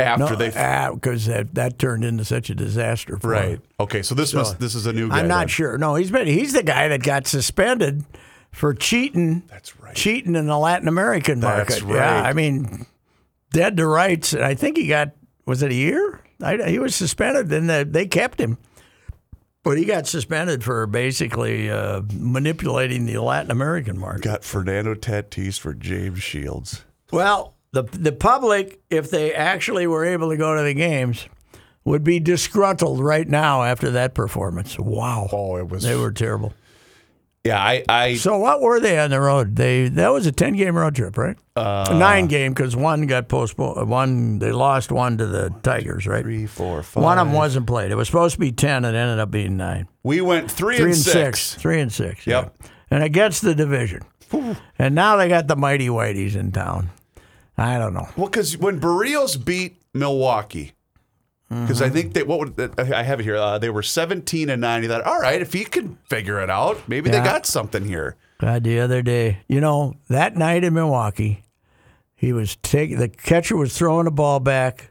after 0.00 0.30
no, 0.30 0.36
they 0.36 0.48
because 0.94 1.26
that 1.26 1.54
that 1.54 1.78
turned 1.78 2.04
into 2.04 2.24
such 2.24 2.50
a 2.50 2.54
disaster. 2.54 3.18
For 3.18 3.30
right. 3.30 3.48
him. 3.50 3.62
Okay, 3.80 4.02
so 4.02 4.14
this 4.14 4.34
must 4.34 4.58
this 4.58 4.74
is 4.74 4.86
a 4.86 4.92
new 4.92 5.08
guy. 5.08 5.20
I'm 5.20 5.28
not 5.28 5.40
then. 5.40 5.48
sure. 5.48 5.78
No, 5.78 5.94
he's 5.94 6.10
been. 6.10 6.26
He's 6.26 6.52
the 6.52 6.62
guy 6.62 6.88
that 6.88 7.02
got 7.02 7.26
suspended 7.26 8.04
for 8.52 8.74
cheating. 8.74 9.42
That's 9.48 9.78
right. 9.80 9.94
Cheating 9.94 10.36
in 10.36 10.46
the 10.46 10.58
Latin 10.58 10.88
American 10.88 11.40
market. 11.40 11.80
That's 11.80 11.82
Yeah. 11.82 12.22
I 12.22 12.32
mean, 12.32 12.86
dead 13.52 13.76
to 13.76 13.86
rights. 13.86 14.32
And 14.32 14.44
I 14.44 14.54
think 14.54 14.76
he 14.76 14.86
got. 14.86 15.12
Was 15.46 15.62
it 15.62 15.70
a 15.70 15.74
year? 15.74 16.20
I, 16.42 16.56
he 16.68 16.78
was 16.78 16.94
suspended, 16.94 17.50
and 17.52 17.68
the, 17.70 17.86
they 17.88 18.06
kept 18.06 18.40
him. 18.40 18.58
But 19.64 19.76
he 19.76 19.84
got 19.84 20.06
suspended 20.06 20.62
for 20.62 20.86
basically 20.86 21.70
uh, 21.70 22.02
manipulating 22.12 23.06
the 23.06 23.18
Latin 23.18 23.50
American 23.50 23.98
market. 23.98 24.22
Got 24.22 24.44
Fernando 24.44 24.94
Tatis 24.94 25.58
for 25.58 25.74
James 25.74 26.22
Shields. 26.22 26.84
Well, 27.10 27.54
the 27.72 27.82
the 27.82 28.12
public, 28.12 28.80
if 28.90 29.10
they 29.10 29.32
actually 29.34 29.86
were 29.86 30.04
able 30.04 30.30
to 30.30 30.36
go 30.36 30.54
to 30.56 30.62
the 30.62 30.74
games, 30.74 31.26
would 31.84 32.04
be 32.04 32.20
disgruntled 32.20 33.00
right 33.00 33.28
now 33.28 33.62
after 33.62 33.90
that 33.92 34.14
performance. 34.14 34.78
Wow. 34.78 35.28
Oh, 35.32 35.56
it 35.56 35.68
was. 35.68 35.82
They 35.82 35.96
were 35.96 36.12
terrible. 36.12 36.54
Yeah, 37.44 37.62
I. 37.62 37.84
I 37.88 38.14
So 38.16 38.36
what 38.38 38.60
were 38.60 38.80
they 38.80 38.98
on 38.98 39.10
the 39.10 39.20
road? 39.20 39.56
They 39.56 39.88
that 39.90 40.08
was 40.08 40.26
a 40.26 40.32
ten 40.32 40.54
game 40.54 40.76
road 40.76 40.94
trip, 40.96 41.16
right? 41.16 41.36
Uh, 41.56 41.96
Nine 41.98 42.26
game 42.26 42.52
because 42.52 42.74
one 42.76 43.06
got 43.06 43.28
postponed. 43.28 43.88
One 43.88 44.38
they 44.38 44.52
lost 44.52 44.90
one 44.92 45.16
to 45.18 45.26
the 45.26 45.50
Tigers, 45.62 46.06
right? 46.06 46.22
three, 46.22 46.46
four, 46.46 46.82
five. 46.82 47.02
One 47.02 47.18
of 47.18 47.28
them 47.28 47.34
wasn't 47.36 47.66
played. 47.66 47.90
It 47.90 47.94
was 47.94 48.08
supposed 48.08 48.34
to 48.34 48.40
be 48.40 48.52
ten. 48.52 48.84
It 48.84 48.88
ended 48.94 49.18
up 49.18 49.30
being 49.30 49.56
nine. 49.56 49.88
We 50.02 50.20
went 50.20 50.50
three, 50.50 50.76
Three 50.76 50.86
and, 50.86 50.94
and 50.94 51.02
six. 51.02 51.40
six. 51.40 51.62
Three 51.62 51.80
and 51.80 51.92
six. 51.92 52.26
Yep. 52.26 52.54
yeah. 52.60 52.66
And 52.90 53.02
against 53.04 53.42
the 53.42 53.54
division. 53.54 54.02
And 54.78 54.94
now 54.94 55.16
they 55.16 55.28
got 55.28 55.46
the 55.46 55.56
mighty 55.56 55.88
whiteys 55.88 56.34
in 56.36 56.52
town. 56.52 56.90
I 57.58 57.76
don't 57.78 57.92
know. 57.92 58.08
Well, 58.16 58.28
because 58.28 58.56
when 58.56 58.80
Berrios 58.80 59.42
beat 59.42 59.82
Milwaukee, 59.92 60.72
because. 61.50 61.80
I 61.80 61.88
think 61.88 62.12
that 62.12 62.26
what 62.26 62.38
would 62.38 62.78
I 62.78 63.02
have 63.02 63.20
it 63.20 63.24
here? 63.24 63.36
Uh, 63.36 63.58
they 63.58 63.70
were 63.70 63.82
seventeen 63.82 64.50
and 64.50 64.60
nine. 64.60 64.82
He 64.82 64.88
thought, 64.88 65.02
all 65.02 65.18
right, 65.20 65.40
if 65.40 65.52
he 65.54 65.64
could 65.64 65.96
figure 66.04 66.40
it 66.40 66.50
out, 66.50 66.88
maybe 66.88 67.10
they 67.10 67.18
got 67.20 67.46
something 67.46 67.84
here. 67.84 68.16
God, 68.38 68.64
the 68.64 68.78
other 68.78 69.02
day, 69.02 69.38
you 69.48 69.60
know, 69.60 69.94
that 70.08 70.36
night 70.36 70.62
in 70.62 70.74
Milwaukee, 70.74 71.42
he 72.14 72.32
was 72.32 72.56
taking 72.56 72.98
the 72.98 73.08
catcher 73.08 73.56
was 73.56 73.76
throwing 73.76 74.04
the 74.04 74.10
ball 74.10 74.40
back. 74.40 74.90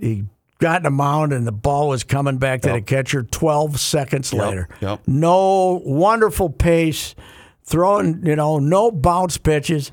He 0.00 0.24
got 0.58 0.78
in 0.78 0.82
the 0.84 0.90
mound 0.90 1.32
and 1.32 1.46
the 1.46 1.52
ball 1.52 1.88
was 1.88 2.04
coming 2.04 2.38
back 2.38 2.62
to 2.62 2.72
the 2.72 2.80
catcher 2.80 3.22
12 3.22 3.78
seconds 3.78 4.32
later. 4.32 4.68
yep. 4.80 5.00
No 5.06 5.82
wonderful 5.84 6.48
pace, 6.48 7.14
throwing, 7.64 8.24
you 8.24 8.34
know, 8.36 8.58
no 8.58 8.90
bounce 8.90 9.36
pitches. 9.36 9.92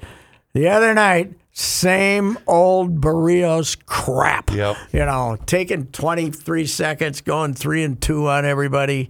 The 0.54 0.70
other 0.70 0.94
night, 0.94 1.34
same 1.54 2.38
old 2.48 3.00
Berrios 3.00 3.78
crap. 3.86 4.52
Yep. 4.52 4.76
You 4.92 5.06
know, 5.06 5.38
taking 5.46 5.86
23 5.88 6.66
seconds, 6.66 7.22
going 7.22 7.54
three 7.54 7.84
and 7.84 8.02
two 8.02 8.28
on 8.28 8.44
everybody. 8.46 9.10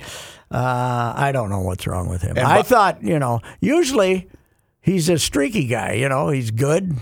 Uh, 0.51 1.13
I 1.15 1.31
don't 1.31 1.49
know 1.49 1.61
what's 1.61 1.87
wrong 1.87 2.09
with 2.09 2.21
him. 2.21 2.37
And 2.37 2.45
I 2.45 2.57
bu- 2.61 2.67
thought, 2.67 3.01
you 3.01 3.17
know, 3.17 3.39
usually 3.59 4.29
he's 4.81 5.09
a 5.09 5.17
streaky 5.17 5.65
guy. 5.67 5.93
You 5.93 6.09
know, 6.09 6.29
he's 6.29 6.51
good 6.51 6.93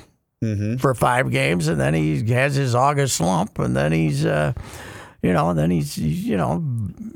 Mm-hmm. 0.44 0.78
for 0.78 0.96
five 0.96 1.30
games, 1.30 1.68
and 1.68 1.80
then 1.80 1.94
he 1.94 2.26
has 2.32 2.56
his 2.56 2.74
August 2.74 3.18
slump, 3.18 3.60
and 3.60 3.76
then 3.78 3.92
he's, 3.92 4.26
uh, 4.26 4.54
you 5.22 5.34
know, 5.34 5.54
then 5.54 5.70
he's, 5.70 5.96
he's, 5.96 6.26
you 6.26 6.36
know, 6.36 6.64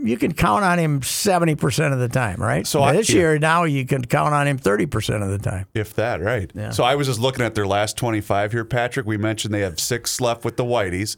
you 0.03 0.17
can 0.17 0.33
count 0.33 0.63
on 0.63 0.77
him 0.77 1.01
seventy 1.01 1.55
percent 1.55 1.93
of 1.93 1.99
the 1.99 2.07
time, 2.09 2.39
right? 2.41 2.67
So 2.67 2.83
I- 2.83 2.93
this 2.93 3.09
yeah. 3.09 3.15
year 3.15 3.39
now 3.39 3.63
you 3.63 3.85
can 3.85 4.05
count 4.05 4.33
on 4.33 4.47
him 4.47 4.57
thirty 4.57 4.85
percent 4.85 5.23
of 5.23 5.29
the 5.29 5.39
time. 5.39 5.65
If 5.73 5.93
that, 5.95 6.21
right. 6.21 6.51
So 6.73 6.83
I 6.83 6.95
was 6.95 7.07
just 7.07 7.19
looking 7.19 7.43
at 7.43 7.55
their 7.55 7.67
last 7.67 7.97
25 7.97 8.51
here, 8.51 8.65
Patrick. 8.65 9.05
We 9.05 9.17
mentioned 9.17 9.53
they 9.53 9.61
have 9.61 9.79
six 9.79 10.21
left 10.21 10.45
with 10.45 10.57
the 10.57 10.63
Whiteys, 10.63 11.17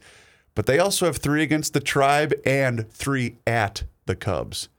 but 0.55 0.65
they 0.65 0.79
also 0.79 1.05
have 1.05 1.17
three 1.17 1.43
against 1.43 1.73
the 1.73 1.79
Tribe 1.81 2.33
and 2.45 2.89
three 2.91 3.37
at 3.45 3.83
the 4.05 4.15
Cubs. 4.15 4.69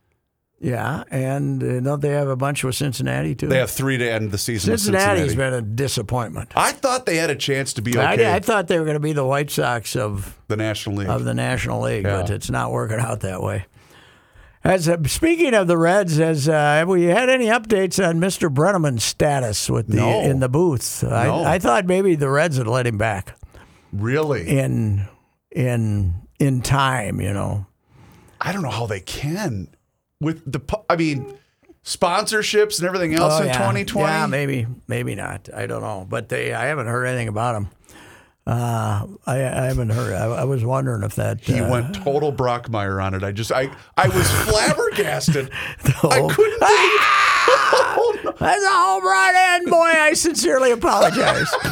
Yeah, 0.60 1.04
and 1.10 1.62
uh, 1.62 1.78
don't 1.80 2.00
they 2.02 2.08
have 2.08 2.26
a 2.28 2.34
bunch 2.34 2.64
with 2.64 2.74
Cincinnati 2.74 3.36
too? 3.36 3.46
They 3.46 3.58
have 3.58 3.70
three 3.70 3.96
to 3.96 4.10
end 4.12 4.32
the 4.32 4.38
season. 4.38 4.72
with 4.72 4.80
Cincinnati's 4.80 5.30
Cincinnati. 5.30 5.50
been 5.50 5.54
a 5.54 5.62
disappointment. 5.62 6.50
I 6.56 6.72
thought 6.72 7.06
they 7.06 7.16
had 7.16 7.30
a 7.30 7.36
chance 7.36 7.72
to 7.74 7.82
be 7.82 7.96
I- 7.96 8.14
okay. 8.14 8.32
I, 8.34 8.40
thought 8.40 8.66
they 8.66 8.76
were 8.78 8.84
going 8.84 8.96
to 8.96 9.00
be 9.00 9.12
the 9.12 9.24
White 9.24 9.50
Sox 9.52 9.94
of 9.94 10.36
the 10.48 10.56
National 10.56 10.96
League. 10.96 11.08
of 11.08 11.24
the 11.24 11.32
National 11.34 11.80
League, 11.82 12.02
but 12.02 12.28
it's 12.30 12.50
not 12.50 12.72
working 12.72 12.98
out 12.98 13.20
that 13.20 13.40
way. 13.40 13.66
As 14.64 14.88
uh, 14.88 14.96
speaking 15.06 15.54
of 15.54 15.68
the 15.68 15.78
Reds, 15.78 16.16
has 16.16 16.48
uh, 16.48 16.52
have 16.52 16.88
we 16.88 17.04
had 17.04 17.30
any 17.30 17.46
updates 17.46 18.04
on 18.04 18.18
Mr. 18.18 18.52
Brennaman's 18.52 19.04
status 19.04 19.70
with 19.70 19.86
the 19.86 19.96
No. 19.98 20.20
in 20.22 20.40
the 20.40 20.48
booth? 20.48 21.04
No. 21.04 21.10
I, 21.10 21.54
I 21.54 21.58
thought 21.60 21.86
maybe 21.86 22.16
the 22.16 22.28
Reds 22.28 22.58
would 22.58 22.66
let 22.66 22.84
him 22.84 22.98
back 22.98 23.38
really? 23.92 24.48
in 24.48 25.06
in 25.52 26.14
in 26.40 26.62
time. 26.62 27.20
You 27.20 27.32
know, 27.32 27.66
I 28.40 28.52
don't 28.52 28.62
know 28.62 28.70
how 28.70 28.86
they 28.86 29.00
can 29.00 29.68
with 30.20 30.50
the. 30.50 30.61
I 30.90 30.96
mean, 30.96 31.38
sponsorships 31.85 32.78
and 32.78 32.87
everything 32.87 33.14
else 33.14 33.35
Oh, 33.38 33.42
in 33.42 33.46
yeah. 33.48 33.52
2020. 33.59 34.07
Yeah, 34.09 34.26
maybe, 34.26 34.66
maybe 34.87 35.14
not. 35.14 35.48
I 35.54 35.66
don't 35.66 35.83
know, 35.83 36.07
but 36.09 36.28
they. 36.28 36.52
I 36.52 36.66
haven't 36.66 36.87
heard 36.87 37.07
anything 37.07 37.28
about 37.28 37.52
them. 37.54 37.70
Uh, 38.46 39.07
I, 39.26 39.37
I 39.37 39.64
haven't 39.66 39.90
heard. 39.90 40.14
I, 40.14 40.24
I 40.26 40.44
was 40.44 40.64
wondering 40.64 41.02
if 41.02 41.16
that 41.16 41.40
He 41.40 41.61
uh, 41.61 41.70
went 41.70 41.94
total 41.94 42.33
Brockmeyer 42.33 43.02
on 43.04 43.12
it. 43.12 43.22
I 43.22 43.31
just, 43.31 43.52
I, 43.52 43.70
I 43.94 44.09
was 44.09 44.31
flabbergasted. 44.48 45.50
I 45.52 45.92
Oh. 46.02 46.28
couldn't 46.31 46.59
believe. 46.61 47.00
That's 48.38 48.64
a 48.64 48.70
home 48.70 49.04
run, 49.04 49.35
and 49.37 49.66
boy, 49.66 49.76
I 49.92 50.12
sincerely 50.14 50.70
apologize. 50.70 51.50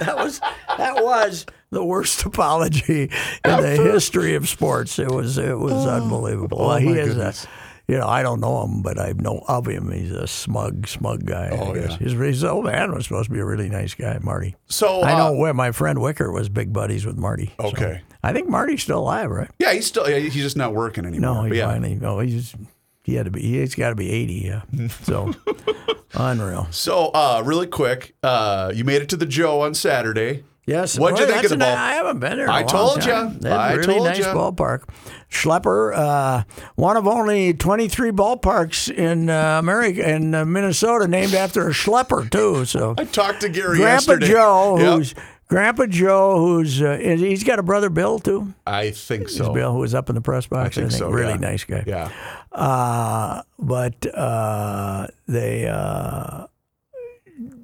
that 0.00 0.14
was 0.16 0.40
that 0.78 1.02
was 1.02 1.44
the 1.70 1.84
worst 1.84 2.24
apology 2.24 3.02
in 3.44 3.60
the 3.60 3.76
history 3.92 4.34
of 4.34 4.48
sports. 4.48 4.98
It 4.98 5.10
was 5.10 5.36
it 5.38 5.58
was 5.58 5.86
unbelievable. 5.86 6.58
well, 6.58 6.76
he 6.78 6.88
Oh. 6.90 6.94
is 7.02 7.08
goodness. 7.08 7.44
a, 7.44 7.48
you 7.88 7.96
know, 7.98 8.06
I 8.06 8.22
don't 8.22 8.40
know 8.40 8.62
him, 8.64 8.82
but 8.82 8.98
I 9.00 9.12
know 9.16 9.42
of 9.48 9.66
him. 9.66 9.90
He's 9.90 10.12
a 10.12 10.26
smug, 10.26 10.86
smug 10.86 11.24
guy. 11.24 11.48
Oh, 11.52 11.74
yeah. 11.74 11.96
His, 11.96 12.12
his 12.12 12.44
old 12.44 12.66
man 12.66 12.92
was 12.94 13.04
supposed 13.04 13.28
to 13.28 13.32
be 13.34 13.40
a 13.40 13.44
really 13.44 13.68
nice 13.68 13.94
guy, 13.94 14.18
Marty. 14.20 14.56
So 14.66 15.02
I 15.02 15.16
know 15.16 15.28
uh, 15.28 15.32
where 15.32 15.54
my 15.54 15.72
friend 15.72 16.00
Wicker 16.00 16.30
was 16.30 16.48
big 16.48 16.72
buddies 16.72 17.06
with 17.06 17.16
Marty. 17.16 17.54
so 17.58 17.68
Okay. 17.68 18.02
I 18.22 18.32
think 18.32 18.48
Marty's 18.48 18.82
still 18.82 18.98
alive, 18.98 19.30
right? 19.30 19.50
Yeah, 19.58 19.72
he's 19.72 19.86
still. 19.86 20.08
yeah, 20.08 20.18
He's 20.18 20.34
just 20.34 20.56
not 20.56 20.74
working 20.74 21.06
anymore. 21.06 21.34
No, 21.34 21.42
he 21.44 21.56
yeah. 21.58 21.66
finally. 21.66 21.94
No, 21.94 22.18
he's 22.18 22.54
he 23.04 23.14
had 23.14 23.24
to 23.24 23.30
be. 23.30 23.40
He's 23.40 23.74
got 23.74 23.90
to 23.90 23.94
be 23.94 24.10
eighty. 24.10 24.44
Yeah. 24.46 24.62
So 25.04 25.32
unreal. 26.14 26.66
So, 26.70 27.08
uh, 27.14 27.42
really 27.44 27.66
quick, 27.66 28.14
uh, 28.22 28.72
you 28.74 28.84
made 28.84 29.02
it 29.02 29.08
to 29.10 29.16
the 29.16 29.26
Joe 29.26 29.60
on 29.60 29.74
Saturday. 29.74 30.44
Yes. 30.66 30.98
What'd 30.98 31.18
you 31.18 31.26
think 31.26 31.44
of 31.44 31.50
the 31.50 31.56
ball? 31.56 31.74
I 31.74 31.92
haven't 31.94 32.18
been 32.18 32.36
there. 32.36 32.44
in 32.44 32.50
a 32.50 32.54
I 32.54 32.62
told 32.62 33.04
ya. 33.04 33.30
That's 33.40 33.46
I 33.54 33.72
really 33.74 33.94
told 33.94 34.04
nice 34.06 34.18
ya. 34.18 34.34
ballpark. 34.34 34.82
Schlepper, 35.30 35.94
uh, 35.94 36.42
one 36.76 36.96
of 36.96 37.06
only 37.06 37.52
23 37.54 38.10
ballparks 38.12 38.90
in 38.92 39.28
uh, 39.28 39.58
America, 39.58 40.08
in 40.14 40.34
uh, 40.34 40.44
Minnesota, 40.44 41.06
named 41.06 41.34
after 41.34 41.68
a 41.68 41.72
Schlepper 41.72 42.30
too. 42.30 42.64
So 42.64 42.94
I 42.96 43.04
talked 43.04 43.42
to 43.42 43.48
Gary 43.48 43.76
Grandpa 43.76 44.12
yesterday. 44.12 44.26
Joe, 44.28 44.78
Yep. 44.78 44.94
who's 44.94 45.14
Grandpa 45.48 45.86
Joe, 45.86 46.38
who's 46.38 46.80
uh, 46.82 46.98
is- 47.00 47.20
he's 47.20 47.44
got 47.44 47.58
a 47.58 47.62
brother 47.62 47.90
Bill 47.90 48.18
too. 48.18 48.54
I 48.66 48.90
think 48.90 49.28
so. 49.28 49.52
Bill, 49.52 49.72
who 49.72 49.78
was 49.80 49.94
up 49.94 50.08
in 50.08 50.14
the 50.14 50.20
press 50.22 50.46
box. 50.46 50.76
I 50.78 50.80
think 50.82 50.92
so, 50.92 51.10
Really 51.10 51.32
yeah. 51.32 51.36
nice 51.38 51.64
guy. 51.64 51.84
Yeah. 51.86 52.10
Uh, 52.52 53.42
but 53.58 54.06
uh, 54.14 55.06
they 55.26 55.66
uh, 55.68 56.46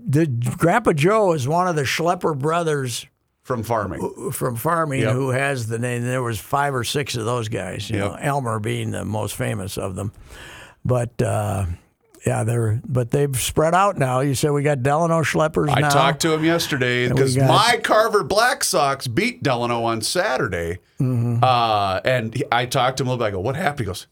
the 0.06 0.26
Grandpa 0.26 0.92
Joe 0.92 1.32
is 1.32 1.48
one 1.48 1.66
of 1.66 1.76
the 1.76 1.82
Schlepper 1.82 2.38
brothers 2.38 3.06
From 3.44 3.62
farming. 3.62 4.30
from 4.32 4.56
farming 4.56 5.02
Yep. 5.02 5.12
who 5.12 5.28
has 5.30 5.66
the 5.68 5.78
name. 5.78 6.02
There 6.02 6.22
was 6.22 6.40
five 6.40 6.74
or 6.74 6.82
six 6.82 7.14
of 7.14 7.24
those 7.26 7.48
guys. 7.48 7.88
You 7.90 7.98
Yep. 7.98 8.10
know, 8.12 8.16
Elmer 8.18 8.58
being 8.58 8.90
the 8.90 9.04
most 9.04 9.36
famous 9.36 9.76
of 9.78 9.94
them. 9.96 10.12
But 10.84 11.20
uh, 11.22 11.66
yeah, 12.26 12.42
they're 12.44 12.80
but 12.88 13.10
they've 13.10 13.36
spread 13.38 13.74
out 13.74 13.98
now. 13.98 14.20
You 14.20 14.34
said 14.34 14.52
we 14.52 14.62
got 14.62 14.82
Delano 14.82 15.20
Schleppers 15.22 15.68
I 15.70 15.80
now. 15.80 15.90
talked 15.90 16.22
to 16.22 16.32
him 16.32 16.42
yesterday 16.42 17.06
because 17.08 17.36
got- 17.36 17.48
my 17.48 17.76
Carver 17.82 18.24
Black 18.24 18.64
Sox 18.64 19.06
beat 19.06 19.42
Delano 19.42 19.84
on 19.84 20.00
Saturday. 20.00 20.78
Mm-hmm. 20.98 21.44
Uh, 21.44 22.00
and 22.04 22.34
he, 22.34 22.44
I 22.50 22.64
talked 22.64 22.96
to 22.96 23.02
him 23.02 23.08
a 23.08 23.10
little 23.12 23.24
bit. 23.24 23.28
I 23.28 23.30
go, 23.32 23.40
what 23.40 23.56
happened? 23.56 23.80
He 23.80 23.84
goes, 23.84 24.06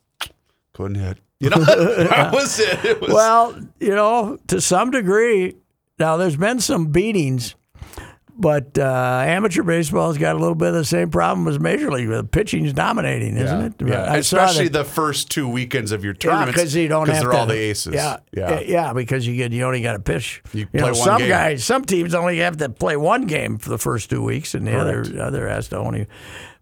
couldn't 0.75 0.97
hit. 0.97 1.17
You 1.41 1.49
know, 1.51 1.57
that 1.65 2.33
was 2.35 2.61
it. 2.61 2.85
it 2.85 3.01
was, 3.01 3.11
Well, 3.11 3.59
you 3.81 3.95
know, 3.95 4.39
to 4.49 4.61
some 4.61 4.91
degree, 4.91 5.57
now 5.99 6.19
there's 6.19 6.37
been 6.37 6.61
some 6.61 6.87
beatings, 6.89 7.55
but 8.37 8.79
uh, 8.79 9.23
amateur 9.27 9.63
baseball's 9.63 10.19
got 10.19 10.35
a 10.35 10.39
little 10.39 10.55
bit 10.55 10.69
of 10.69 10.75
the 10.75 10.85
same 10.85 11.11
problem 11.11 11.47
as 11.49 11.61
major 11.61 11.91
league. 11.91 12.09
The 12.09 12.25
pitching's 12.25 12.73
dominating, 12.73 13.37
isn't 13.37 13.61
it? 13.61 13.75
Yeah. 13.87 14.05
I 14.05 14.17
Especially 14.17 14.69
the 14.69 14.85
first 14.85 15.31
two 15.31 15.49
weekends 15.49 15.93
of 15.93 16.03
your 16.05 16.15
yeah, 16.15 16.19
tournaments. 16.31 16.53
because 16.55 16.75
you 16.75 16.89
don't 16.89 17.09
have 17.09 17.23
they're 17.23 17.33
to, 17.33 17.37
all 17.39 17.47
the 17.47 17.55
aces. 17.59 17.95
Yeah, 17.95 18.19
yeah. 18.33 18.61
yeah, 18.61 18.93
because 18.93 19.27
you 19.27 19.37
get 19.37 19.53
you 19.53 19.63
only 19.65 19.83
got 19.83 19.93
to 19.93 20.01
pitch. 20.01 20.43
You 20.53 20.67
know, 20.73 20.81
play 20.83 20.93
one 20.93 20.95
some 20.95 21.19
game. 21.19 21.29
guys, 21.29 21.65
some 21.65 21.85
teams 21.85 22.15
only 22.15 22.39
have 22.39 22.57
to 22.59 22.69
play 22.69 22.97
one 22.97 23.27
game 23.27 23.59
for 23.59 23.69
the 23.71 23.79
first 23.79 24.11
two 24.11 24.23
weeks, 24.23 24.55
and 24.55 24.67
the 24.67 24.77
other 24.79 25.05
other 25.21 25.49
has 25.49 25.69
to 25.69 25.77
only 25.79 26.07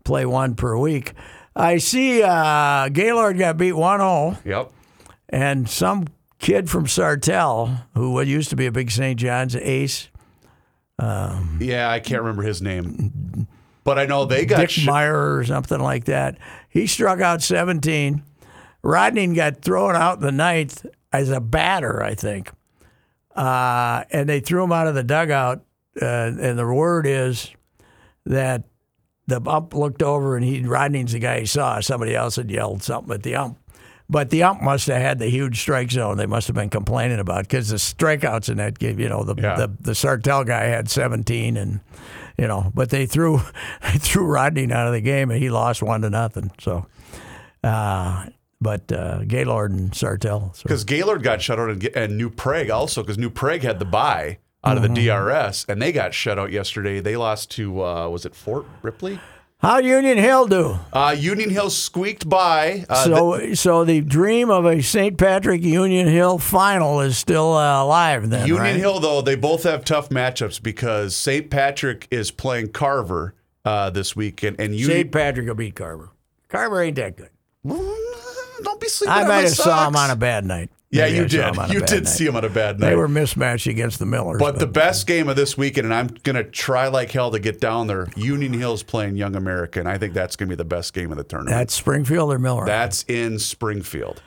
play 0.05 0.27
one 0.27 0.55
per 0.55 0.77
week. 0.77 1.13
I 1.57 1.79
see 1.79 2.23
uh, 2.23 2.89
Gaylord 2.91 3.37
got 3.39 3.57
beat 3.57 3.75
1-0, 3.75 4.39
Yep. 4.45 4.71
and 5.31 5.69
some 5.69 6.07
kid 6.39 6.71
from 6.71 6.87
Sartell, 6.87 7.85
who 7.95 8.21
used 8.23 8.51
to 8.51 8.57
be 8.57 8.67
a 8.67 8.73
big 8.73 8.91
St. 8.91 9.19
John's 9.19 9.57
ace, 9.57 10.10
Yeah, 11.01 11.89
I 11.91 12.01
can't 12.01 12.23
remember 12.23 12.43
his 12.43 12.61
name, 12.63 13.47
but 13.85 13.99
I 13.99 14.07
know 14.07 14.25
they 14.25 14.45
got 14.47 14.61
Dick 14.61 14.71
sh- 14.71 14.87
Meyer 14.87 15.37
or 15.37 15.45
something 15.45 15.81
like 15.81 16.05
that. 16.05 16.39
He 16.69 16.87
struck 16.87 17.21
out 17.21 17.43
17. 17.43 18.23
Rodney 18.83 19.35
got 19.35 19.63
thrown 19.63 19.97
out 19.97 20.17
in 20.19 20.23
the 20.23 20.33
ninth 20.33 20.87
as 21.13 21.31
a 21.31 21.41
batter, 21.41 22.03
I 22.03 22.15
think. 22.15 22.51
Uh, 23.35 24.05
and 24.11 24.29
they 24.29 24.41
threw 24.41 24.65
him 24.65 24.73
out 24.73 24.87
of 24.87 24.95
the 24.95 25.05
dugout. 25.05 25.65
Uh, 26.01 26.05
and 26.05 26.59
the 26.59 26.67
word 26.67 27.07
is 27.07 27.51
that 28.27 28.65
the 29.27 29.41
ump 29.47 29.75
looked 29.75 30.03
over 30.03 30.37
and 30.37 30.45
he 30.45 30.63
Rodney's 30.63 31.13
the 31.13 31.19
guy 31.19 31.41
he 31.41 31.47
saw. 31.47 31.81
Somebody 31.81 32.15
else 32.15 32.37
had 32.37 32.51
yelled 32.51 32.83
something 32.83 33.13
at 33.15 33.23
the 33.23 33.37
ump. 33.37 33.59
But 34.11 34.31
the 34.31 34.43
ump 34.43 34.61
must 34.61 34.89
have 34.89 35.01
had 35.01 35.21
the 35.21 35.29
huge 35.31 35.61
strike 35.61 35.91
zone 35.93 36.17
they 36.17 36.27
must 36.27 36.49
have 36.49 36.57
been 36.57 36.69
complaining 36.69 37.21
about 37.21 37.45
because 37.45 37.69
the 37.69 37.77
strikeouts 37.77 38.49
in 38.49 38.57
that 38.57 38.77
game, 38.79 38.99
you 38.99 39.09
know, 39.09 39.23
the, 39.23 39.41
Yeah. 39.41 39.55
the 39.55 39.69
the 39.81 39.93
Sartell 39.93 40.45
guy 40.45 40.65
had 40.65 40.91
17 40.91 41.57
and 41.57 41.79
you 42.37 42.49
know, 42.49 42.73
but 42.75 42.91
they 42.91 43.07
threw 43.07 43.39
they 43.83 43.99
threw 43.99 44.25
Rodney 44.27 44.71
out 44.73 44.89
of 44.89 44.93
the 44.93 45.01
game 45.01 45.31
and 45.31 45.41
he 45.41 45.49
lost 45.49 45.81
one 45.83 46.01
to 46.03 46.11
nothing. 46.11 46.51
So, 46.59 46.87
uh, 47.63 48.27
but 48.61 48.91
uh, 48.93 49.25
Gaylord 49.25 49.71
and 49.71 49.93
Sartell. 49.93 50.55
So. 50.57 50.63
because 50.65 50.85
Gaylord 50.85 51.23
got 51.23 51.41
shut 51.41 51.59
out 51.59 51.71
and, 51.71 51.85
and 51.97 52.19
New 52.19 52.31
Prague 52.31 52.71
also 52.71 53.03
because 53.03 53.17
New 53.19 53.31
Prague 53.31 53.63
had 53.63 53.79
the 53.79 53.85
bye 53.85 54.39
out 54.65 54.77
of 54.77 54.83
the 54.83 54.89
Mm-hmm. 54.89 55.47
DRS 55.49 55.65
and 55.69 55.81
they 55.81 55.93
got 55.93 56.13
shut 56.15 56.39
out 56.39 56.51
yesterday. 56.53 57.01
They 57.01 57.17
lost 57.17 57.51
to 57.53 57.83
uh, 57.85 58.09
was 58.09 58.27
it 58.27 58.35
Fort 58.35 58.67
Ripley? 58.83 59.19
How 59.63 59.79
Union 59.79 60.17
Hill 60.17 60.47
do? 60.47 60.79
Uh, 60.91 61.15
Union 61.19 61.51
Hill 61.51 61.69
squeaked 61.69 62.27
by. 62.27 62.87
Uh, 62.89 63.05
so, 63.05 63.55
so 63.55 63.85
the 63.85 64.01
dream 64.01 64.49
of 64.49 64.65
a 64.65 64.81
St. 64.81 65.19
Patrick 65.19 65.63
Union 65.63 66.09
Hill 66.09 66.39
final 66.39 67.01
is 67.01 67.19
still 67.19 67.53
uh, 67.55 67.83
alive. 67.83 68.31
Then 68.31 68.47
Union 68.47 68.65
right? 68.65 68.77
Hill, 68.77 69.01
though, 69.01 69.21
they 69.21 69.35
both 69.35 69.65
have 69.65 69.85
tough 69.85 70.09
matchups 70.09 70.63
because 70.63 71.15
St. 71.15 71.51
Patrick 71.51 72.09
is 72.11 72.31
playing 72.31 72.73
Carver 72.73 73.35
uh, 73.67 73.91
this 73.91 74.17
weekend, 74.17 74.59
and 74.59 74.75
Union. 74.75 74.97
St. 74.97 75.13
Patrick 75.13 75.47
will 75.47 75.55
beat 75.55 75.75
Carver. 75.77 76.11
Carver 76.49 76.83
ain't 76.83 76.97
that 76.97 77.19
good. 77.19 77.31
Don't 77.67 78.81
be 78.81 78.89
sleeping 78.89 79.13
I 79.13 79.23
on 79.23 79.29
might 79.29 79.41
have 79.43 79.51
saw 79.51 79.89
him 79.89 79.97
on 79.97 80.11
a 80.11 80.17
bad 80.17 80.47
night. 80.47 80.71
Yeah, 80.93 81.05
Maybe 81.05 81.17
you 81.17 81.23
I 81.23 81.27
did. 81.53 81.73
You 81.73 81.81
did 81.87 82.05
night. 82.05 82.09
see 82.09 82.27
him 82.27 82.35
on 82.35 82.45
a 82.45 82.49
bad 82.49 82.81
night. 82.81 82.89
They 82.91 82.97
were 82.97 83.07
mismatched 83.07 83.69
against 83.69 84.01
the 84.01 84.07
Millers. 84.07 84.41
But 84.41 84.59
the 84.59 84.67
best 84.67 85.07
game 85.07 85.29
of 85.29 85.37
this 85.37 85.57
weekend, 85.57 85.85
and 85.85 85.95
I'm 85.95 86.09
going 86.25 86.35
to 86.35 86.43
try 86.43 86.89
like 86.89 87.13
hell 87.13 87.31
to 87.31 87.39
get 87.39 87.61
down 87.61 87.87
there. 87.87 88.09
Union 88.17 88.53
Hill's 88.53 88.83
playing 88.83 89.17
Young 89.17 89.37
American. 89.37 89.87
I 89.87 89.99
think 89.99 90.15
that's 90.15 90.35
going 90.35 90.49
to 90.49 90.57
be 90.57 90.59
the 90.59 90.65
best 90.65 90.93
game 90.93 91.13
of 91.13 91.17
the 91.17 91.23
tournament. 91.23 91.57
that's 91.57 91.75
Springfield 91.75 92.33
or 92.33 92.41
Miller. 92.41 92.67
that's 92.67 93.05
in 93.07 93.39
Springfield. 93.39 94.21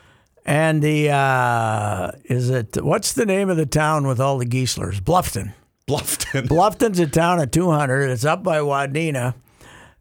and 0.45 0.82
the 0.82 1.10
uh, 1.10 2.12
is 2.26 2.49
it 2.49 2.82
what's 2.82 3.12
the 3.12 3.26
name 3.26 3.49
of 3.49 3.58
the 3.58 3.65
town 3.65 4.08
with 4.08 4.21
all 4.21 4.38
the 4.38 4.45
Geislers? 4.45 5.02
Bluffton. 5.02 5.54
Bluffton. 5.86 6.47
Bluffton's 6.47 6.99
a 6.99 7.08
town 7.08 7.41
of 7.41 7.52
200. 7.52 8.10
It's 8.10 8.23
up 8.23 8.41
by 8.41 8.60
Wadena. 8.60 9.34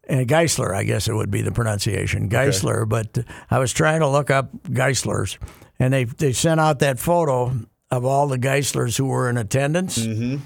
And 0.05 0.27
Geisler, 0.27 0.73
I 0.75 0.83
guess 0.83 1.07
it 1.09 1.13
would 1.13 1.31
be 1.31 1.41
the 1.41 1.51
pronunciation, 1.51 2.29
Geisler. 2.29 2.87
But 2.87 3.19
I 3.51 3.59
was 3.59 3.71
trying 3.73 3.99
to 4.01 4.07
look 4.07 4.29
up 4.29 4.49
Geislers, 4.63 5.37
and 5.79 5.93
they 5.93 6.03
they 6.05 6.33
sent 6.33 6.59
out 6.59 6.79
that 6.79 6.99
photo 6.99 7.53
of 7.91 8.05
all 8.05 8.27
the 8.27 8.39
Geislers 8.39 8.97
who 8.97 9.05
were 9.05 9.29
in 9.29 9.37
attendance. 9.37 9.97
Mm-hmm. 9.97 10.37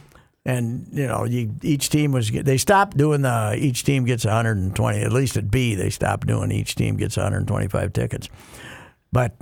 And 0.45 0.87
you 0.93 1.07
know, 1.07 1.25
you, 1.25 1.53
each 1.61 1.89
team 1.89 2.13
was 2.13 2.31
they 2.31 2.57
stopped 2.57 2.95
doing 2.95 3.21
the 3.21 3.55
each 3.59 3.83
team 3.83 4.05
gets 4.05 4.23
120. 4.25 5.01
At 5.01 5.11
least 5.11 5.35
at 5.35 5.51
B, 5.51 5.75
they 5.75 5.89
stopped 5.89 6.25
doing 6.25 6.51
each 6.51 6.75
team 6.75 6.95
gets 6.95 7.17
125 7.17 7.91
tickets. 7.91 8.29
But 9.11 9.35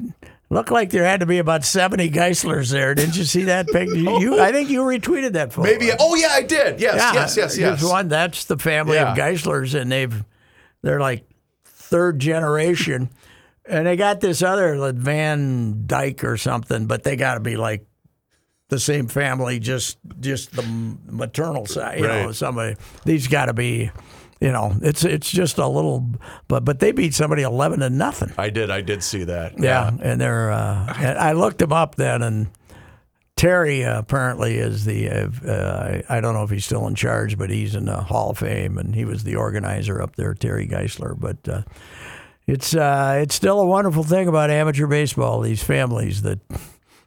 looked 0.49 0.71
like 0.71 0.89
there 0.89 1.03
had 1.03 1.19
to 1.19 1.25
be 1.25 1.37
about 1.37 1.63
70 1.63 2.09
Geislers 2.09 2.71
there. 2.71 2.95
Didn't 2.95 3.17
you 3.17 3.23
see 3.23 3.43
that 3.43 3.67
picture? 3.67 3.95
You, 3.95 4.39
I 4.39 4.51
think 4.51 4.69
you 4.69 4.81
retweeted 4.81 5.33
that 5.33 5.53
photo. 5.53 5.69
Maybe. 5.69 5.91
Oh 5.99 6.15
yeah, 6.15 6.29
I 6.31 6.41
did. 6.41 6.79
Yes, 6.79 6.95
yes, 7.13 7.37
yes, 7.37 7.57
yes. 7.57 7.79
There's 7.81 7.91
one 7.91 8.07
that's 8.07 8.45
the 8.45 8.57
family 8.57 8.97
of 8.97 9.15
Yeah. 9.15 9.31
Geislers, 9.31 9.79
and 9.79 9.91
they've 9.91 10.23
they're 10.81 10.99
like 10.99 11.27
third 11.65 12.17
generation, 12.19 13.09
and 13.67 13.85
they 13.87 13.95
got 13.95 14.21
this 14.21 14.41
other 14.41 14.77
like, 14.77 14.95
Van 14.95 15.83
Dyke 15.85 16.23
or 16.23 16.37
something, 16.37 16.85
but 16.87 17.03
they 17.03 17.15
got 17.15 17.35
to 17.35 17.39
be 17.39 17.55
like 17.57 17.85
the 18.69 18.79
same 18.79 19.07
family, 19.07 19.59
just 19.59 19.97
just 20.19 20.55
the 20.55 20.63
maternal 21.07 21.65
side. 21.65 21.99
You 21.99 22.07
know, 22.07 22.25
Right. 22.27 22.35
somebody 22.35 22.75
these 23.05 23.27
got 23.27 23.45
to 23.45 23.53
be. 23.53 23.91
You 24.41 24.51
know, 24.51 24.75
it's 24.81 25.05
it's 25.05 25.31
just 25.31 25.57
a 25.59 25.65
little, 25.67 26.05
but 26.49 26.65
but 26.65 26.79
they 26.79 26.91
beat 26.91 27.13
somebody 27.13 27.43
eleven 27.43 27.79
to 27.79 27.89
nothing. 27.89 28.33
I 28.37 28.49
did. 28.49 28.69
I 28.69 28.81
did 28.81 29.01
see 29.01 29.23
that. 29.23 29.57
Yeah, 29.57 29.89
and 30.01 30.19
they're. 30.19 30.51
Uh, 30.51 30.93
and 30.97 31.17
I 31.17 31.31
looked 31.31 31.61
him 31.61 31.71
up 31.71 31.95
then, 31.95 32.21
and 32.21 32.47
Terry 33.37 33.85
uh, 33.85 33.97
apparently 33.99 34.55
is 34.57 34.83
the. 34.83 35.09
Uh, 35.09 35.29
uh, 35.49 36.01
I 36.09 36.19
don't 36.19 36.33
know 36.33 36.43
if 36.43 36.49
he's 36.49 36.65
still 36.65 36.85
in 36.87 36.95
charge, 36.95 37.37
but 37.37 37.49
he's 37.49 37.75
in 37.75 37.85
the 37.85 37.95
Hall 38.01 38.31
of 38.31 38.39
Fame, 38.39 38.77
and 38.77 38.93
he 38.93 39.05
was 39.05 39.23
the 39.23 39.37
organizer 39.37 40.01
up 40.01 40.17
there, 40.17 40.33
Terry 40.33 40.67
Geisler. 40.67 41.17
But 41.17 41.37
uh, 41.47 41.61
it's 42.47 42.75
uh, 42.75 43.19
it's 43.21 43.35
still 43.35 43.59
a 43.59 43.65
wonderful 43.65 44.03
thing 44.03 44.27
about 44.27 44.49
amateur 44.49 44.87
baseball. 44.87 45.41
These 45.41 45.63
families 45.63 46.21
that 46.21 46.39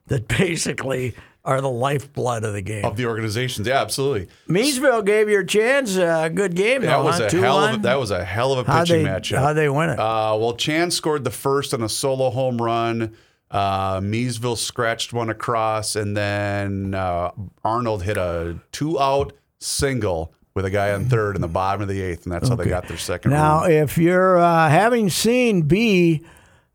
that 0.07 0.29
basically 0.38 1.14
are 1.44 1.61
the 1.61 1.70
lifeblood 1.70 2.44
of 2.44 2.53
the 2.53 2.61
game. 2.61 2.85
Of 2.85 2.96
the 2.96 3.07
organizations, 3.07 3.66
yeah, 3.66 3.81
absolutely. 3.81 4.29
Miesville 4.48 5.05
gave 5.05 5.31
you 5.31 5.40
a 5.40 5.44
chance. 5.44 5.96
a 5.96 6.31
good 6.33 6.55
game. 6.55 6.83
That 6.83 6.98
though, 6.98 7.05
was 7.05 7.18
huh? 7.18 7.29
a 7.33 7.40
hell 7.40 7.64
of 7.64 7.74
a, 7.77 7.79
that 7.79 7.98
was 7.98 8.11
a 8.11 8.24
hell 8.24 8.53
of 8.53 8.68
a 8.68 8.81
pitching 8.81 9.05
they, 9.05 9.09
matchup. 9.09 9.38
How'd 9.38 9.57
they 9.57 9.68
win 9.68 9.90
it? 9.90 9.98
Uh, 9.98 10.37
well, 10.38 10.55
Chan 10.55 10.90
scored 10.90 11.24
the 11.24 11.31
first 11.31 11.72
on 11.72 11.83
a 11.83 11.88
solo 11.88 12.31
home 12.31 12.61
run. 12.61 13.16
Uh, 13.51 14.01
Miesville 14.01 14.59
scratched 14.59 15.14
one 15.14 15.31
across, 15.31 15.96
and 15.96 16.14
then 16.14 16.94
uh, 16.94 17.31
Arnold 17.64 18.03
hit 18.03 18.18
a 18.18 18.59
two 18.72 19.01
out 19.01 19.33
single 19.59 20.35
with 20.58 20.64
a 20.64 20.70
guy 20.70 20.92
on 20.92 21.04
third 21.04 21.36
in 21.36 21.40
the 21.40 21.46
bottom 21.46 21.82
of 21.82 21.86
the 21.86 22.02
eighth, 22.02 22.24
and 22.24 22.32
that's 22.32 22.48
how 22.48 22.56
they 22.56 22.64
got 22.64 22.88
their 22.88 22.96
second 22.96 23.30
Now, 23.30 23.62
if 23.62 23.96
you're 23.96 24.38
uh, 24.38 24.68
having 24.68 25.08
seen 25.08 25.62
B 25.62 26.24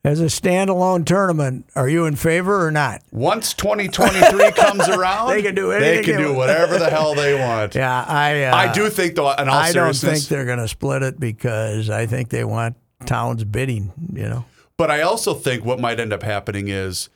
as 0.05 0.21
a 0.21 0.27
standalone 0.27 1.05
tournament, 1.05 1.65
are 1.75 1.89
you 1.89 2.05
in 2.05 2.15
favor 2.15 2.65
or 2.65 2.71
not? 2.71 3.01
Once 3.11 3.53
2023 3.53 4.51
comes 4.55 4.87
around, 4.87 5.31
They 5.31 5.41
can 5.41 5.53
do 5.53 5.77
They 5.77 6.01
can 6.01 6.17
do 6.17 6.33
whatever 6.33 6.79
the 6.79 6.89
hell 6.89 7.13
they 7.13 7.37
want. 7.37 7.75
Yeah, 7.75 8.05
I. 8.07 8.45
Uh, 8.45 8.55
I 8.55 8.71
do 8.71 8.89
think, 8.89 9.15
though, 9.15 9.29
and 9.29 9.49
I 9.49 9.73
don't 9.73 9.93
think 9.93 10.23
they're 10.27 10.45
going 10.45 10.59
to 10.59 10.69
split 10.69 11.03
it 11.03 11.19
because 11.19 11.89
I 11.89 12.05
think 12.05 12.29
they 12.29 12.45
want 12.45 12.77
towns 13.05 13.43
bidding. 13.43 13.91
You 14.13 14.29
know. 14.29 14.45
But 14.77 14.91
I 14.91 15.01
also 15.01 15.33
think 15.33 15.65
what 15.65 15.77
might 15.77 15.99
end 15.99 16.13
up 16.13 16.23
happening 16.23 16.69
is 16.69 17.09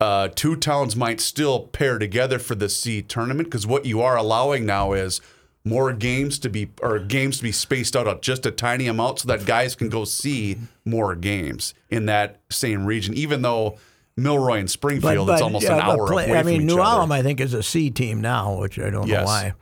uh, 0.00 0.26
two 0.34 0.56
towns 0.56 0.96
might 0.96 1.20
still 1.20 1.68
pair 1.68 2.00
together 2.00 2.40
for 2.40 2.56
the 2.56 2.68
C 2.68 3.00
tournament 3.00 3.48
because 3.48 3.64
what 3.64 3.86
you 3.86 4.00
are 4.02 4.16
allowing 4.16 4.66
now 4.66 4.92
is 4.92 5.20
more 5.64 5.92
games 5.92 6.38
to 6.38 6.48
be 6.48 6.70
or 6.82 6.98
games 6.98 7.38
to 7.38 7.42
be 7.42 7.52
spaced 7.52 7.94
out 7.94 8.22
just 8.22 8.46
a 8.46 8.50
tiny 8.50 8.86
amount 8.86 9.20
so 9.20 9.28
that 9.28 9.44
guys 9.44 9.74
can 9.74 9.88
go 9.88 10.04
see 10.04 10.58
more 10.84 11.14
games 11.14 11.74
in 11.90 12.06
that 12.06 12.40
same 12.50 12.86
region. 12.86 13.14
Even 13.14 13.42
though 13.42 13.78
Milroy 14.16 14.58
and 14.58 14.70
Springfield, 14.70 15.30
it's 15.30 15.42
almost 15.42 15.64
yeah, 15.64 15.74
an 15.74 15.80
hour 15.80 16.06
play- 16.06 16.28
away 16.28 16.38
I 16.38 16.42
mean, 16.42 16.66
New 16.66 16.80
other. 16.80 17.12
I 17.12 17.22
think, 17.22 17.40
is 17.40 17.54
a 17.54 17.62
C 17.62 17.90
team 17.90 18.20
now, 18.20 18.58
which 18.58 18.78
I 18.78 18.90
don't 18.90 19.08
know 19.08 19.24
why. 19.24 19.54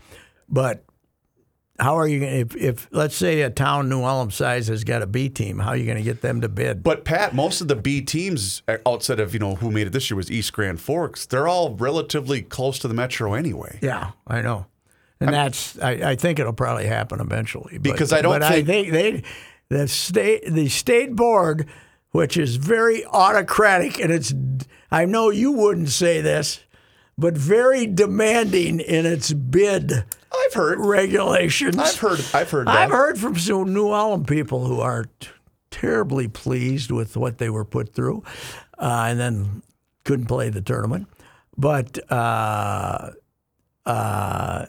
But 0.49 0.85
how 1.79 1.97
are 1.97 2.09
you 2.09 2.21
going 2.21 2.33
to, 2.33 2.39
if, 2.39 2.57
if, 2.57 2.89
let's 2.91 3.15
say, 3.15 3.43
a 3.43 3.51
town 3.51 3.89
New 3.89 4.03
Ulm 4.03 4.31
size 4.31 4.67
has 4.69 4.83
got 4.83 5.03
a 5.03 5.07
B 5.07 5.29
team, 5.29 5.59
how 5.59 5.71
are 5.71 5.77
you 5.77 5.85
going 5.85 5.99
to 5.99 6.03
get 6.03 6.23
them 6.23 6.41
to 6.41 6.49
bid? 6.49 6.83
But 6.83 7.05
Pat, 7.05 7.35
most 7.35 7.61
of 7.61 7.69
the 7.69 7.77
B 7.77 8.01
teams 8.01 8.63
uh, 8.67 8.79
outside 8.87 9.21
of 9.21 9.33
you 9.33 9.39
know 9.39 9.57
who 9.57 9.71
made 9.71 9.87
it 9.87 9.93
this 9.93 10.11
year 10.11 10.17
was 10.17 10.31
East 10.31 10.53
Grand 10.53 10.81
Forks. 10.81 11.27
They're 11.27 11.47
all 11.47 11.75
relatively 11.77 12.43
close 12.43 12.79
to 12.81 12.89
the 12.89 12.95
metro 12.95 13.35
anyway. 13.35 13.79
Yeah, 13.81 14.13
I 14.27 14.43
know. 14.43 14.67
And 15.21 15.33
that's 15.35 15.79
I, 15.81 16.11
I 16.11 16.15
think 16.17 16.39
it'll 16.39 16.53
probably 16.53 16.87
happen 16.87 17.21
eventually. 17.21 17.75
But- 17.79 17.83
Because 17.83 18.13
I 18.13 18.23
don't 18.23 18.33
but 18.33 18.43
I 18.43 18.63
think- 18.63 18.67
think 18.67 18.93
they 18.93 19.23
the 19.69 19.89
state 19.89 20.45
the 20.49 20.69
state 20.69 21.15
board, 21.17 21.67
which 22.13 22.37
is 22.37 22.57
very 22.57 23.05
autocratic 23.07 23.99
and 24.01 24.13
it's 24.13 24.33
I 24.91 25.05
know 25.05 25.31
you 25.31 25.53
wouldn't 25.53 25.91
say 25.91 26.21
this, 26.21 26.61
but 27.19 27.37
very 27.37 27.87
demanding 27.87 28.81
in 28.81 29.05
its 29.07 29.33
bid 29.33 29.93
I've 30.33 30.55
heard. 30.55 30.79
regulations. 30.81 31.77
I've 31.77 31.99
heard. 31.99 32.21
I've 32.33 32.51
heard. 32.51 32.67
That. 32.69 32.77
I've 32.77 32.91
heard 32.91 33.19
from 33.19 33.37
some 33.37 33.75
New 33.75 33.91
Ulm 33.93 34.25
people 34.25 34.67
who 34.67 34.81
are 34.81 35.07
t- 35.21 35.29
terribly 35.71 36.29
pleased 36.29 36.91
with 36.91 37.17
what 37.17 37.39
they 37.39 37.51
were 37.51 37.65
put 37.65 37.93
through, 37.95 38.23
uh, 38.79 39.07
and 39.09 39.19
then 39.21 39.63
couldn't 40.05 40.27
play 40.27 40.49
the 40.49 40.63
tournament. 40.63 41.07
But 41.57 41.99
uh, 42.11 43.11
uh, 43.85 44.67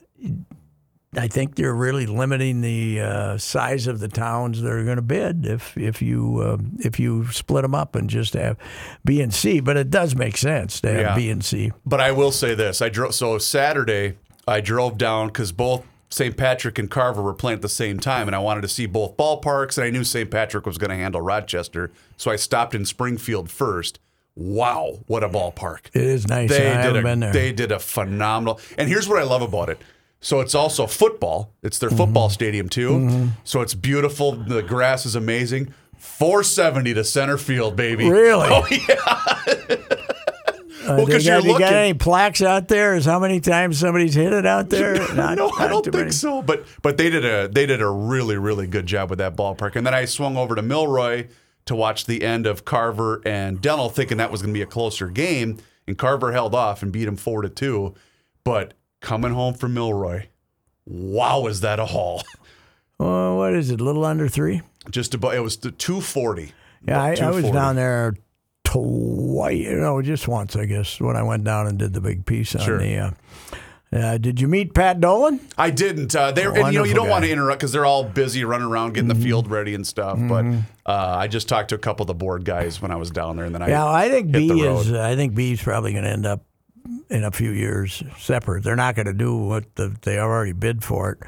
I 1.17 1.27
think 1.27 1.55
they're 1.55 1.73
really 1.73 2.05
limiting 2.05 2.61
the 2.61 3.01
uh, 3.01 3.37
size 3.39 3.87
of 3.87 3.99
the 3.99 4.07
towns 4.07 4.61
that 4.61 4.71
are 4.71 4.83
going 4.83 4.97
to 4.97 5.01
bid 5.01 5.43
if 5.47 5.75
if 5.75 6.03
you 6.03 6.39
uh, 6.39 6.57
if 6.85 6.99
you 6.99 7.25
split 7.31 7.63
them 7.63 7.73
up 7.73 7.95
and 7.95 8.07
just 8.07 8.35
have 8.35 8.57
B 9.03 9.19
and 9.19 9.33
C. 9.33 9.59
But 9.59 9.75
it 9.75 9.89
does 9.89 10.15
make 10.15 10.37
sense 10.37 10.79
to 10.81 10.89
have 10.89 10.99
Yeah. 10.99 11.15
B 11.15 11.31
and 11.31 11.43
C. 11.43 11.71
But 11.83 11.99
I 11.99 12.11
will 12.11 12.31
say 12.31 12.53
this: 12.53 12.79
I 12.79 12.89
drove. 12.89 13.15
So 13.15 13.39
Saturday, 13.39 14.17
I 14.47 14.61
drove 14.61 14.99
down 14.99 15.27
because 15.27 15.51
both 15.51 15.83
St. 16.11 16.37
Patrick 16.37 16.77
and 16.77 16.91
Carver 16.91 17.23
were 17.23 17.33
playing 17.33 17.55
at 17.57 17.61
the 17.63 17.69
same 17.69 17.99
time, 17.99 18.27
and 18.27 18.35
I 18.35 18.39
wanted 18.39 18.61
to 18.61 18.67
see 18.67 18.85
both 18.85 19.17
ballparks. 19.17 19.79
And 19.79 19.85
I 19.85 19.89
knew 19.89 20.03
St. 20.03 20.29
Patrick 20.29 20.67
was 20.67 20.77
going 20.77 20.91
to 20.91 20.95
handle 20.95 21.21
Rochester, 21.21 21.89
so 22.17 22.29
I 22.29 22.35
stopped 22.35 22.75
in 22.75 22.85
Springfield 22.85 23.49
first. 23.49 23.99
Wow, 24.35 24.99
what 25.07 25.23
a 25.23 25.27
ballpark! 25.29 25.87
It 25.93 26.03
is 26.03 26.27
nice. 26.27 26.51
They 26.51 26.71
I 26.71 26.83
did 26.83 26.95
a, 26.95 27.01
been 27.01 27.19
there. 27.19 27.33
They 27.33 27.51
did 27.51 27.71
a 27.71 27.79
phenomenal. 27.79 28.59
And 28.77 28.87
here's 28.87 29.09
what 29.09 29.17
I 29.17 29.23
love 29.23 29.41
about 29.41 29.69
it. 29.69 29.79
So 30.21 30.41
it's 30.41 30.53
also 30.55 30.85
football. 30.87 31.53
It's 31.63 31.79
their 31.79 31.89
football 31.89 32.27
Mm-hmm. 32.27 32.33
stadium 32.33 32.69
too. 32.69 33.29
So 33.43 33.61
it's 33.61 33.73
beautiful. 33.73 34.33
The 34.33 34.61
grass 34.61 35.05
is 35.05 35.15
amazing. 35.15 35.73
470 35.97 36.93
to 36.95 37.03
center 37.03 37.37
field, 37.37 37.75
baby. 37.75 38.09
Really? 38.09 38.47
Oh 38.49 38.67
yeah. 38.71 39.75
Uh, 40.81 40.95
well, 40.95 41.05
they 41.05 41.13
'cause 41.13 41.25
got, 41.27 41.43
you're 41.43 41.53
they 41.53 41.59
got 41.59 41.73
any 41.73 41.93
plaques 41.93 42.41
out 42.41 42.67
there? 42.67 42.95
Is 42.95 43.05
how 43.05 43.19
many 43.19 43.39
times 43.39 43.77
somebody's 43.79 44.15
hit 44.15 44.33
it 44.33 44.45
out 44.45 44.69
there? 44.69 44.95
Not- 45.15 45.37
no, 45.37 45.51
I 45.59 45.67
don't 45.67 45.83
think 45.83 45.95
many. 45.95 46.11
so. 46.11 46.41
But 46.41 46.65
but 46.81 46.97
they 46.97 47.09
did 47.09 47.25
a 47.25 47.47
they 47.47 47.65
did 47.65 47.81
a 47.81 47.89
really 47.89 48.37
really 48.37 48.65
good 48.65 48.85
job 48.85 49.09
with 49.09 49.19
that 49.19 49.35
ballpark. 49.35 49.75
And 49.75 49.85
then 49.85 49.93
I 49.93 50.05
swung 50.05 50.35
over 50.37 50.55
to 50.55 50.61
Milroy 50.61 51.27
to 51.65 51.75
watch 51.75 52.05
the 52.05 52.23
end 52.23 52.47
of 52.47 52.65
Carver 52.65 53.21
and 53.25 53.61
Dental, 53.61 53.89
thinking 53.89 54.17
that 54.17 54.31
was 54.31 54.41
going 54.41 54.53
to 54.53 54.57
be 54.57 54.63
a 54.63 54.67
closer 54.67 55.09
game. 55.09 55.57
And 55.85 55.97
Carver 55.97 56.31
held 56.31 56.55
off 56.55 56.81
and 56.81 56.91
beat 56.91 57.07
him 57.07 57.17
four 57.17 57.41
to 57.43 57.49
two. 57.49 57.93
But 58.43 58.73
coming 59.01 59.31
home 59.33 59.53
from 59.53 59.73
Milroy, 59.73 60.27
wow, 60.85 61.45
is 61.47 61.61
that 61.61 61.79
a 61.79 61.85
haul? 61.85 62.23
What 62.97 63.53
is 63.55 63.71
it? 63.71 63.79
A 63.79 63.83
little 63.85 64.03
under 64.03 64.27
three? 64.27 64.61
Just 64.91 65.13
about 65.13 65.33
it 65.33 65.39
was 65.39 65.55
the 65.55 65.71
two 65.71 66.01
forty. 66.01 66.51
Yeah, 66.85 67.01
I, 67.01 67.15
I 67.21 67.29
was 67.31 67.49
down 67.49 67.77
there 67.77 68.15
twice. 68.65 69.67
No, 69.69 70.01
just 70.01 70.27
once, 70.27 70.55
I 70.57 70.65
guess, 70.65 70.99
when 70.99 71.15
I 71.15 71.23
went 71.23 71.45
down 71.45 71.67
and 71.67 71.77
did 71.79 71.93
the 71.93 72.01
big 72.01 72.25
piece 72.25 72.55
on 72.55 72.61
Sure. 72.61 72.77
the. 72.77 72.97
Uh, 72.97 73.11
uh, 73.91 74.17
did 74.19 74.39
you 74.39 74.47
meet 74.47 74.73
Pat 74.75 74.99
Dolan? 74.99 75.39
I 75.57 75.71
didn't. 75.71 76.13
Uh, 76.15 76.31
they 76.31 76.43
and 76.45 76.73
you 76.73 76.79
know 76.79 76.83
you 76.83 76.93
don't 76.93 77.09
want 77.09 77.23
to 77.25 77.31
interrupt 77.31 77.59
because 77.61 77.71
they're 77.71 77.85
all 77.85 78.03
busy 78.03 78.43
running 78.43 78.67
around 78.67 78.93
getting 78.95 79.09
Mm-hmm. 79.09 79.19
the 79.21 79.25
field 79.25 79.49
ready 79.49 79.73
and 79.73 79.87
stuff. 79.87 80.19
But 80.21 80.45
uh, 80.85 81.15
I 81.17 81.27
just 81.27 81.47
talked 81.49 81.69
to 81.69 81.75
a 81.75 81.79
couple 81.79 82.03
of 82.03 82.07
the 82.07 82.13
board 82.13 82.45
guys 82.45 82.81
when 82.81 82.91
I 82.91 82.97
was 82.97 83.09
down 83.09 83.37
there, 83.37 83.45
and 83.45 83.55
then 83.55 83.63
I 83.63 83.69
Yeah, 83.69 83.87
I 83.87 84.09
think 84.09 84.31
B 84.31 84.61
is. 84.61 84.91
I 84.93 85.15
think 85.15 85.33
B 85.35 85.53
is 85.53 85.61
probably 85.63 85.93
going 85.93 86.03
to 86.03 86.09
end 86.11 86.25
up 86.25 86.43
in 87.09 87.23
a 87.23 87.31
few 87.31 87.51
years 87.51 88.03
separate. 88.17 88.63
They're 88.63 88.75
not 88.75 88.95
going 88.95 89.07
to 89.07 89.13
do 89.13 89.35
what 89.37 89.75
the, 89.75 89.95
they 90.01 90.19
already 90.19 90.53
bid 90.53 90.83
for 90.83 91.11
it. 91.11 91.19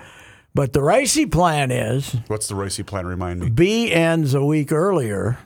But 0.54 0.74
the 0.74 0.82
Reusse 0.82 1.32
plan 1.32 1.72
is 1.72 2.16
What's 2.28 2.48
the 2.48 2.56
Reusse 2.56 2.86
plan? 2.86 3.08
Remind 3.08 3.40
me. 3.40 3.50
B 3.50 3.92
ends 3.92 4.34
a 4.34 4.44
week 4.44 4.72
earlier. 4.72 5.38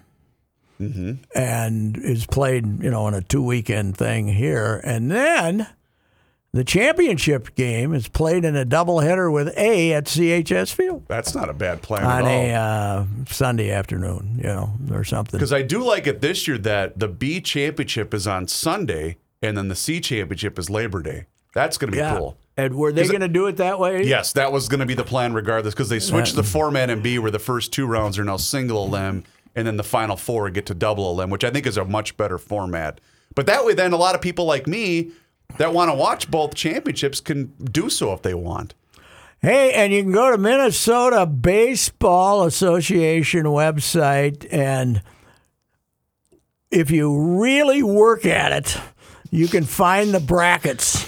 Mm-hmm. 0.79 1.13
And 1.33 1.97
is 1.97 2.25
played, 2.25 2.83
you 2.83 2.91
know, 2.91 3.07
in 3.07 3.13
a 3.13 3.21
two 3.21 3.41
weekend 3.41 3.95
thing 3.95 4.27
here, 4.27 4.81
and 4.83 5.09
then 5.09 5.67
the 6.55 6.63
championship 6.63 7.53
game 7.55 7.93
is 7.93 8.07
played 8.07 8.45
in 8.45 8.55
a 8.55 8.65
doubleheader 8.65 9.31
with 9.31 9.53
A 9.57 9.93
at 9.93 10.05
CHS 10.05 10.73
Field 10.73 11.03
That's 11.07 11.35
not 11.35 11.49
a 11.49 11.53
bad 11.53 11.81
plan 11.81 12.05
on 12.05 12.25
a 12.25 12.49
at 12.49 12.57
all. 12.57 13.01
uh, 13.01 13.05
Sunday 13.27 13.71
afternoon, 13.71 14.35
you 14.37 14.47
know, 14.47 14.73
or 14.91 15.03
something. 15.03 15.37
Because 15.37 15.51
I 15.51 15.63
do 15.63 15.83
like 15.83 16.07
it 16.07 16.21
this 16.21 16.47
year 16.47 16.57
that 16.59 16.97
the 16.97 17.09
B 17.09 17.41
championship 17.41 18.13
is 18.13 18.25
on 18.25 18.47
Sunday, 18.47 19.17
and 19.45 19.57
then 19.57 19.67
the 19.67 19.75
C 19.75 19.99
championship 20.01 20.57
is 20.59 20.69
Labor 20.69 21.01
Day. 21.01 21.25
That's 21.53 21.77
going 21.77 21.89
to 21.91 21.91
be 21.95 21.99
Yeah. 21.99 22.17
cool. 22.17 22.37
And 22.57 22.75
were 22.75 22.91
they 22.91 23.05
going 23.07 23.19
to 23.21 23.27
do 23.27 23.47
it 23.47 23.57
that 23.57 23.79
way? 23.79 24.03
Yes, 24.03 24.31
that 24.33 24.51
was 24.51 24.69
going 24.69 24.79
to 24.79 24.85
be 24.85 24.93
the 24.93 25.03
plan 25.03 25.33
regardless 25.33 25.73
because 25.73 25.89
they 25.89 25.99
switched 25.99 26.35
the 26.35 26.43
format 26.43 26.89
and 26.89 27.03
B 27.03 27.19
where 27.19 27.31
the 27.31 27.39
first 27.39 27.73
two 27.73 27.85
rounds 27.85 28.17
are 28.17 28.23
now 28.23 28.37
single 28.37 28.87
limb 28.89 29.25
and 29.55 29.67
then 29.67 29.75
the 29.77 29.83
final 29.83 30.15
four 30.15 30.49
get 30.49 30.65
to 30.67 30.73
double 30.73 31.13
limb, 31.15 31.29
which 31.29 31.43
I 31.43 31.49
think 31.49 31.65
is 31.67 31.77
a 31.77 31.83
much 31.85 32.15
better 32.17 32.37
format. 32.37 33.01
But 33.35 33.45
that 33.47 33.65
way, 33.65 33.73
then 33.73 33.91
a 33.91 33.97
lot 33.97 34.15
of 34.15 34.21
people 34.21 34.45
like 34.45 34.67
me 34.67 35.11
that 35.57 35.73
want 35.73 35.91
to 35.91 35.95
watch 35.95 36.31
both 36.31 36.55
championships 36.55 37.19
can 37.19 37.53
do 37.63 37.89
so 37.89 38.13
if 38.13 38.21
they 38.21 38.33
want. 38.33 38.73
Hey, 39.41 39.73
and 39.73 39.91
you 39.93 40.01
can 40.03 40.11
go 40.13 40.31
to 40.31 40.37
Minnesota 40.37 41.25
Baseball 41.25 42.43
Association 42.43 43.43
website, 43.45 44.47
and 44.51 45.01
if 46.71 46.89
you 46.89 47.17
really 47.41 47.83
work 47.83 48.25
at 48.25 48.51
it, 48.51 48.77
you 49.31 49.47
can 49.47 49.63
find 49.63 50.13
the 50.13 50.19
brackets 50.19 51.01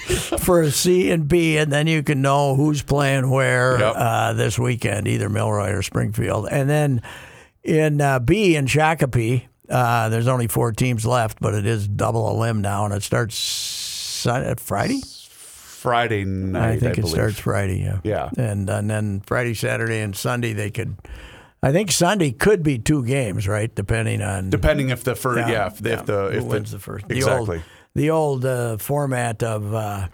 for 0.43 0.69
C 0.71 1.11
and 1.11 1.27
B, 1.27 1.57
and 1.57 1.71
then 1.71 1.87
you 1.87 2.03
can 2.03 2.21
know 2.21 2.55
who's 2.55 2.81
playing 2.81 3.29
where 3.29 3.79
Yep. 3.79 3.93
uh, 3.95 4.33
this 4.33 4.57
weekend, 4.59 5.07
either 5.07 5.29
Milroy 5.29 5.71
or 5.71 5.81
Springfield. 5.81 6.47
And 6.51 6.69
then 6.69 7.01
in 7.63 8.01
uh, 8.01 8.19
B 8.19 8.55
in 8.55 8.65
Shakopee, 8.65 9.43
uh, 9.69 10.09
there's 10.09 10.27
only 10.27 10.47
four 10.47 10.71
teams 10.71 11.05
left, 11.05 11.39
but 11.41 11.53
it 11.53 11.65
is 11.65 11.87
double 11.87 12.31
a 12.31 12.35
limb 12.39 12.61
now, 12.61 12.85
and 12.85 12.93
it 12.93 13.03
starts 13.03 13.35
Sun- 13.35 14.55
Friday. 14.55 15.01
Friday 15.03 16.25
night, 16.25 16.61
I 16.63 16.71
I, 16.71 16.79
think 16.79 16.97
it 16.97 17.01
believe. 17.01 17.13
starts 17.13 17.39
Friday. 17.39 17.79
Yeah. 17.83 17.99
Yeah. 18.03 18.29
And 18.37 18.69
and 18.69 18.89
then 18.89 19.21
Friday, 19.25 19.53
Saturday, 19.53 19.99
and 20.01 20.15
Sunday 20.15 20.53
they 20.53 20.71
could. 20.71 20.95
I 21.61 21.71
think 21.71 21.91
Sunday 21.91 22.31
could 22.31 22.61
be 22.63 22.77
two 22.77 23.03
games, 23.05 23.47
right? 23.47 23.73
Depending 23.73 24.21
on 24.21 24.49
Depending 24.49 24.89
if 24.89 25.03
the 25.03 25.15
first, 25.15 25.47
yeah, 25.49 25.67
if, 25.67 25.85
if 25.85 26.05
the 26.05 26.29
who 26.31 26.37
if 26.37 26.43
wins 26.43 26.71
the 26.71 26.79
first. 26.79 27.05
exactly. 27.09 27.45
The 27.45 27.53
old, 27.53 27.63
the 27.97 28.11
old 28.11 28.45
uh, 28.45 28.77
format 28.77 29.41
of 29.43 29.73
uh, 29.73 30.07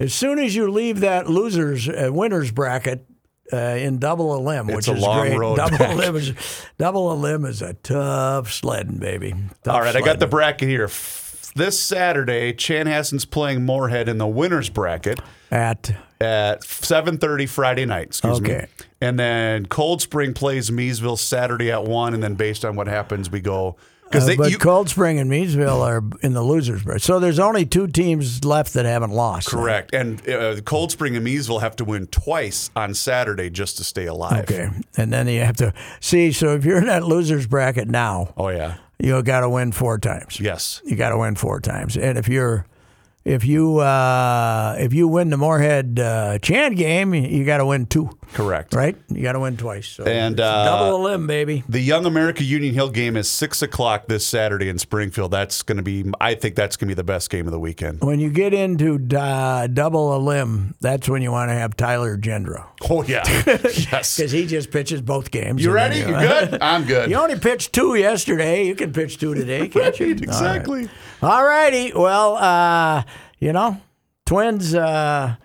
as 0.00 0.14
soon 0.14 0.38
as 0.38 0.56
you 0.56 0.70
leave 0.70 1.00
that 1.00 1.28
losers 1.28 1.88
uh, 1.88 2.08
winners 2.12 2.50
bracket. 2.50 3.06
Uh, 3.52 3.76
in 3.76 3.98
double 3.98 4.34
a 4.34 4.40
limb, 4.40 4.70
It's 4.70 4.76
which 4.76 4.88
a 4.88 4.94
is 4.96 5.02
long 5.02 5.20
great. 5.26 5.36
road 5.38 5.56
double 5.56 5.76
back. 5.76 5.92
a 5.92 5.94
limb 5.94 6.16
is 6.16 6.32
double 6.78 7.12
a 7.12 7.16
limb 7.16 7.44
is 7.44 7.60
a 7.60 7.74
tough 7.74 8.50
sledding, 8.50 8.96
baby. 8.98 9.34
Tough 9.62 9.74
All 9.74 9.80
right, 9.82 9.94
I 9.94 10.00
got 10.00 10.20
the 10.20 10.26
bracket 10.26 10.68
here. 10.70 10.88
This 11.54 11.78
Saturday, 11.78 12.54
Chanhassen's 12.54 13.26
playing 13.26 13.66
Moorhead 13.66 14.08
in 14.08 14.16
the 14.16 14.26
winners 14.26 14.70
bracket. 14.70 15.20
at 15.50 15.94
at 16.18 16.62
7:30 16.62 17.46
Friday 17.46 17.84
night. 17.84 18.06
Excuse 18.06 18.40
me. 18.40 18.64
And 19.02 19.18
then 19.18 19.66
Cold 19.66 20.00
Spring 20.00 20.32
plays 20.32 20.70
Miesville 20.70 21.18
Saturday 21.18 21.70
at 21.70 21.84
one, 21.84 22.14
and 22.14 22.22
then 22.22 22.36
based 22.36 22.64
on 22.64 22.74
what 22.74 22.86
happens, 22.86 23.28
we 23.30 23.40
go 23.40 23.76
because 24.12 24.28
Uh, 24.28 24.34
but 24.36 24.50
you, 24.50 24.58
Cold 24.58 24.88
Spring 24.88 25.18
and 25.18 25.30
Miesville 25.30 25.80
are 25.84 26.02
in 26.22 26.34
the 26.34 26.42
losers 26.42 26.82
bracket. 26.82 27.02
So 27.02 27.18
there's 27.18 27.38
only 27.38 27.64
two 27.66 27.86
teams 27.86 28.44
left 28.44 28.74
that 28.74 28.84
haven't 28.84 29.10
lost. 29.12 29.48
correct, 29.48 29.94
and 29.94 30.26
uh, 30.28 30.60
Cold 30.62 30.92
Spring 30.92 31.16
and 31.16 31.26
Miesville 31.26 31.60
have 31.60 31.76
to 31.76 31.84
win 31.84 32.06
twice 32.08 32.70
on 32.76 32.94
Saturday 32.94 33.50
just 33.50 33.76
to 33.78 33.84
stay 33.84 34.06
alive. 34.06 34.42
Okay, 34.44 34.68
and 34.96 35.12
then 35.12 35.26
you 35.28 35.40
have 35.40 35.56
to 35.56 35.72
see. 36.00 36.30
So 36.32 36.54
if 36.54 36.64
you're 36.64 36.78
in 36.78 36.86
that 36.86 37.04
losers 37.04 37.46
bracket 37.46 37.88
now, 37.88 38.34
Oh 38.36 38.48
yeah. 38.48 38.76
you 38.98 39.20
got 39.22 39.40
to 39.40 39.48
win 39.48 39.72
four 39.72 39.98
times. 39.98 40.38
Yes. 40.40 40.80
You 40.84 40.96
got 40.96 41.10
to 41.10 41.18
win 41.18 41.34
four 41.34 41.60
times, 41.60 41.96
and 41.96 42.18
if 42.18 42.28
you're 42.28 42.66
if 43.24 43.44
you 43.44 43.78
uh, 43.78 44.76
if 44.78 44.92
you 44.92 45.08
win 45.08 45.30
the 45.30 45.36
Moorhead 45.36 45.98
uh, 46.00 46.38
Chan 46.38 46.74
game, 46.74 47.14
you 47.14 47.44
got 47.44 47.58
to 47.58 47.66
win 47.66 47.86
two. 47.86 48.10
Correct. 48.32 48.74
Right? 48.74 48.96
You 49.08 49.22
got 49.22 49.32
to 49.32 49.40
win 49.40 49.56
twice. 49.56 49.88
So 49.88 50.04
And, 50.04 50.34
it's 50.34 50.42
uh, 50.42 50.64
double 50.64 50.96
a 50.96 51.00
limb, 51.02 51.26
baby. 51.26 51.64
The 51.68 51.80
Young 51.80 52.06
America 52.06 52.42
Union 52.42 52.72
Hill 52.74 52.88
game 52.88 53.16
is 53.16 53.28
six 53.28 53.60
o'clock 53.60 54.06
this 54.08 54.26
Saturday 54.26 54.68
in 54.68 54.78
Springfield. 54.78 55.30
That's 55.30 55.62
going 55.62 55.76
to 55.76 55.82
be. 55.82 56.10
I 56.20 56.34
think 56.34 56.56
that's 56.56 56.76
going 56.76 56.88
to 56.88 56.94
be 56.94 56.96
the 56.96 57.04
best 57.04 57.30
game 57.30 57.46
of 57.46 57.52
the 57.52 57.60
weekend. 57.60 58.00
When 58.00 58.20
you 58.20 58.30
get 58.30 58.54
into 58.54 58.98
uh, 59.16 59.66
double 59.66 60.16
a 60.16 60.18
limb, 60.18 60.74
that's 60.80 61.08
when 61.08 61.22
you 61.22 61.30
want 61.30 61.50
to 61.50 61.54
have 61.54 61.76
Tyler 61.76 62.16
Gendro 62.16 62.66
Oh 62.90 63.02
yeah. 63.04 63.22
yes. 63.46 64.16
because 64.16 64.32
he 64.32 64.46
just 64.46 64.70
pitches 64.70 65.00
both 65.00 65.30
games. 65.30 65.62
You 65.62 65.70
ready? 65.70 65.98
You 65.98 66.06
good? 66.06 66.58
I'm 66.60 66.84
good. 66.84 67.10
You 67.10 67.16
only 67.16 67.38
pitched 67.38 67.72
two 67.72 67.94
yesterday. 67.94 68.66
You 68.66 68.74
can 68.74 68.92
pitch 68.92 69.18
two 69.18 69.34
today, 69.34 69.68
can't 69.68 69.98
you? 69.98 70.08
Right, 70.08 70.22
exactly. 70.22 70.88
All 71.22 71.44
righty. 71.44 71.92
Well, 71.94 72.34
uh, 72.34 73.04
you 73.38 73.52
know, 73.52 73.80
Twins, 74.26 74.74
uh, 74.74 75.36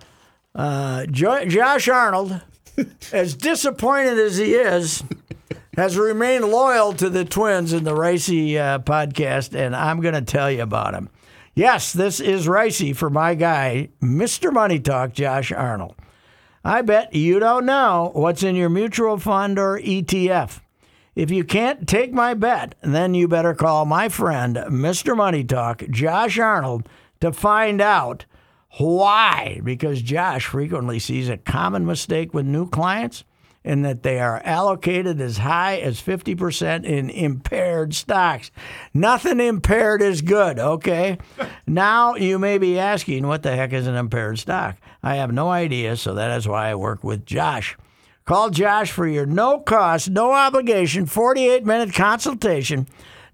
uh, 0.56 1.06
jo- 1.06 1.46
Josh 1.46 1.88
Arnold, 1.88 2.42
as 3.14 3.36
disappointed 3.36 4.18
as 4.18 4.38
he 4.38 4.56
is, 4.56 5.04
has 5.76 5.96
remained 5.96 6.46
loyal 6.46 6.94
to 6.94 7.12
the 7.12 7.26
Twins 7.26 7.74
in 7.74 7.84
the 7.84 7.94
Reusse 7.94 8.58
uh, 8.58 8.80
podcast, 8.80 9.54
and 9.54 9.76
I'm 9.76 10.02
going 10.02 10.16
to 10.16 10.22
tell 10.22 10.50
you 10.50 10.64
about 10.64 10.96
him. 10.96 11.10
Yes, 11.54 11.94
this 11.94 12.20
is 12.20 12.48
Reusse 12.48 12.96
for 12.96 13.12
my 13.12 13.36
guy, 13.36 13.90
Mr. 14.02 14.52
Money 14.52 14.80
Talk, 14.80 15.14
Josh 15.14 15.52
Arnold. 15.52 15.96
I 16.64 16.82
bet 16.82 17.14
you 17.14 17.40
don't 17.40 17.68
know 17.68 18.10
what's 18.16 18.42
in 18.42 18.56
your 18.56 18.70
mutual 18.70 19.18
fund 19.20 19.60
or 19.60 19.80
ETF. 19.80 20.60
If 21.18 21.32
you 21.32 21.44
can't 21.44 21.88
take 21.88 22.14
my 22.14 22.36
bet, 22.36 22.76
then 22.82 23.16
you 23.16 23.28
better 23.28 23.56
call 23.56 23.86
my 23.86 24.08
friend, 24.08 24.56
Mr. 24.56 25.18
Money 25.18 25.44
Talk, 25.44 25.82
Josh 25.90 26.38
Arnold, 26.38 26.88
to 27.22 27.34
find 27.34 27.82
out 27.82 28.26
why. 28.78 29.60
Because 29.64 30.04
Josh 30.04 30.46
frequently 30.46 31.00
sees 31.00 31.28
a 31.28 31.38
common 31.38 31.88
mistake 31.88 32.36
with 32.36 32.46
new 32.46 32.70
clients 32.70 33.24
in 33.64 33.82
that 33.82 34.04
they 34.04 34.20
are 34.20 34.44
allocated 34.46 35.20
as 35.20 35.40
high 35.40 35.78
as 35.78 36.00
50% 36.00 36.86
in 36.86 37.10
impaired 37.10 37.96
stocks. 37.96 38.52
Nothing 38.94 39.40
impaired 39.40 40.04
is 40.04 40.22
good, 40.22 40.60
okay? 40.60 41.18
now 41.66 42.14
you 42.14 42.38
may 42.38 42.60
be 42.60 42.78
asking, 42.78 43.26
what 43.26 43.42
the 43.42 43.56
heck 43.56 43.74
is 43.74 43.88
an 43.88 43.96
impaired 43.96 44.38
stock? 44.38 44.76
I 45.02 45.16
have 45.16 45.34
no 45.34 45.50
idea, 45.50 45.98
so 45.98 46.14
that 46.14 46.38
is 46.38 46.48
why 46.48 46.70
I 46.70 46.76
work 46.76 47.04
with 47.04 47.26
Josh. 47.26 47.76
Call 48.28 48.50
Josh 48.50 48.92
for 48.92 49.08
your 49.08 49.26
no 49.26 49.62
cost, 49.62 50.10
no 50.10 50.34
obligation, 50.34 51.06
48 51.06 51.66
minute 51.66 51.96
consultation 51.96 52.86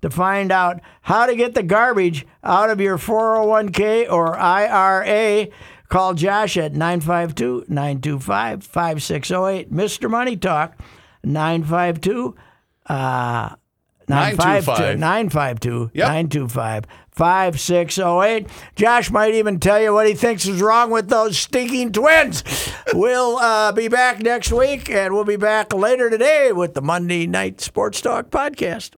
to 0.04 0.10
find 0.12 0.52
out 0.52 0.82
how 1.02 1.26
to 1.26 1.36
get 1.36 1.56
the 1.56 1.64
garbage 1.64 2.28
out 2.44 2.70
of 2.70 2.80
your 2.80 3.00
401k 3.00 4.12
or 4.12 4.38
IRA. 4.38 5.48
Call 5.90 6.14
Josh 6.14 6.58
at 6.58 6.74
952 6.74 7.66
925 7.68 8.64
5608. 8.64 9.74
Mr. 9.74 10.12
Money 10.12 10.38
Talk, 10.38 10.78
952 11.24 12.36
uh, 12.86 13.56
952 14.08 14.98
952 14.98 15.92
925 15.94 16.86
5608. 17.12 18.48
Josh 18.76 19.12
might 19.12 19.36
even 19.36 19.60
tell 19.60 19.82
you 19.82 19.94
what 19.94 20.08
he 20.08 20.16
thinks 20.16 20.48
is 20.48 20.62
wrong 20.62 20.90
with 20.90 21.10
those 21.10 21.38
stinking 21.38 21.92
twins. 21.92 22.44
we'll 22.94 23.38
uh, 23.38 23.72
be 23.72 23.88
back 23.88 24.20
next 24.20 24.52
week, 24.52 24.90
and 24.90 25.14
we'll 25.14 25.24
be 25.24 25.36
back 25.36 25.74
later 25.74 26.10
today 26.10 26.52
with 26.52 26.74
the 26.74 26.82
Monday 26.82 27.28
Night 27.28 27.62
Sports 27.62 28.02
Talk 28.02 28.30
podcast. 28.32 28.92